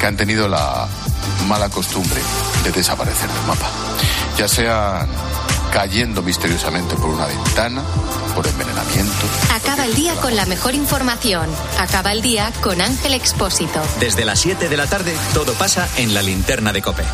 que 0.00 0.06
han 0.06 0.16
tenido 0.16 0.48
la 0.48 0.88
mala 1.46 1.68
costumbre 1.68 2.20
de 2.64 2.72
desaparecer 2.72 3.28
del 3.28 3.46
mapa. 3.46 3.70
Ya 4.38 4.48
sean 4.48 5.08
cayendo 5.72 6.22
misteriosamente 6.22 6.94
por 6.96 7.06
una 7.06 7.26
ventana, 7.26 7.82
por 8.36 8.46
envenenamiento. 8.46 9.26
Acaba 9.54 9.86
el 9.86 9.94
día 9.94 10.14
con 10.16 10.36
la 10.36 10.44
mejor 10.46 10.74
información. 10.74 11.48
Acaba 11.78 12.12
el 12.12 12.20
día 12.20 12.52
con 12.60 12.80
Ángel 12.80 13.14
Expósito. 13.14 13.80
Desde 13.98 14.24
las 14.24 14.40
7 14.40 14.68
de 14.68 14.76
la 14.76 14.86
tarde, 14.86 15.16
todo 15.32 15.54
pasa 15.54 15.88
en 15.96 16.14
la 16.14 16.22
linterna 16.22 16.72
de 16.72 16.82
Cope. 16.82 17.04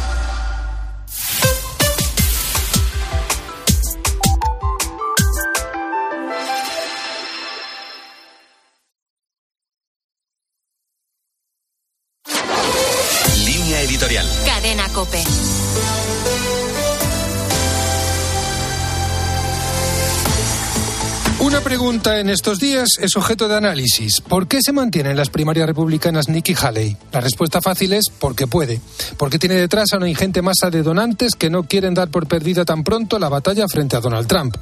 Pregunta 21.99 22.21
en 22.21 22.31
estos 22.31 22.61
días 22.61 22.91
es 23.01 23.17
objeto 23.17 23.49
de 23.49 23.57
análisis. 23.57 24.21
¿Por 24.21 24.47
qué 24.47 24.61
se 24.63 24.73
mantienen 24.73 25.17
las 25.17 25.31
primarias 25.31 25.67
republicanas 25.67 26.29
Nikki 26.29 26.55
Haley? 26.55 26.97
La 27.11 27.21
respuesta 27.21 27.61
fácil 27.61 27.93
es 27.93 28.09
porque 28.09 28.47
puede. 28.47 28.81
Porque 29.17 29.41
tiene 29.41 29.57
detrás 29.57 29.93
a 29.93 29.97
una 29.97 30.09
ingente 30.09 30.41
masa 30.41 30.71
de 30.71 30.85
donantes 30.85 31.35
que 31.35 31.51
no 31.51 31.65
quieren 31.65 31.95
dar 31.95 32.09
por 32.09 32.29
perdida 32.29 32.65
tan 32.65 32.85
pronto 32.85 33.19
la 33.19 33.29
batalla 33.29 33.67
frente 33.67 33.97
a 33.97 34.01
Donald 34.01 34.29
Trump. 34.29 34.57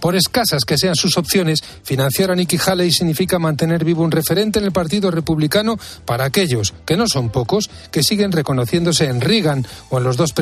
Por 0.00 0.16
escasas 0.16 0.64
que 0.66 0.76
sean 0.76 0.94
sus 0.94 1.16
opciones, 1.16 1.62
financiar 1.82 2.30
a 2.30 2.34
Nikki 2.34 2.58
Haley 2.58 2.92
significa 2.92 3.38
mantener 3.38 3.86
vivo 3.86 4.02
un 4.02 4.10
referente 4.10 4.58
en 4.58 4.66
el 4.66 4.72
Partido 4.72 5.10
Republicano 5.10 5.78
para 6.04 6.26
aquellos, 6.26 6.74
que 6.84 6.98
no 6.98 7.06
son 7.06 7.30
pocos, 7.30 7.70
que 7.90 8.02
siguen 8.02 8.32
reconociéndose 8.32 9.06
en 9.06 9.22
Reagan 9.22 9.66
o 9.88 9.96
en 9.96 10.04
los 10.04 10.18
dos 10.18 10.34
presidentes 10.34 10.40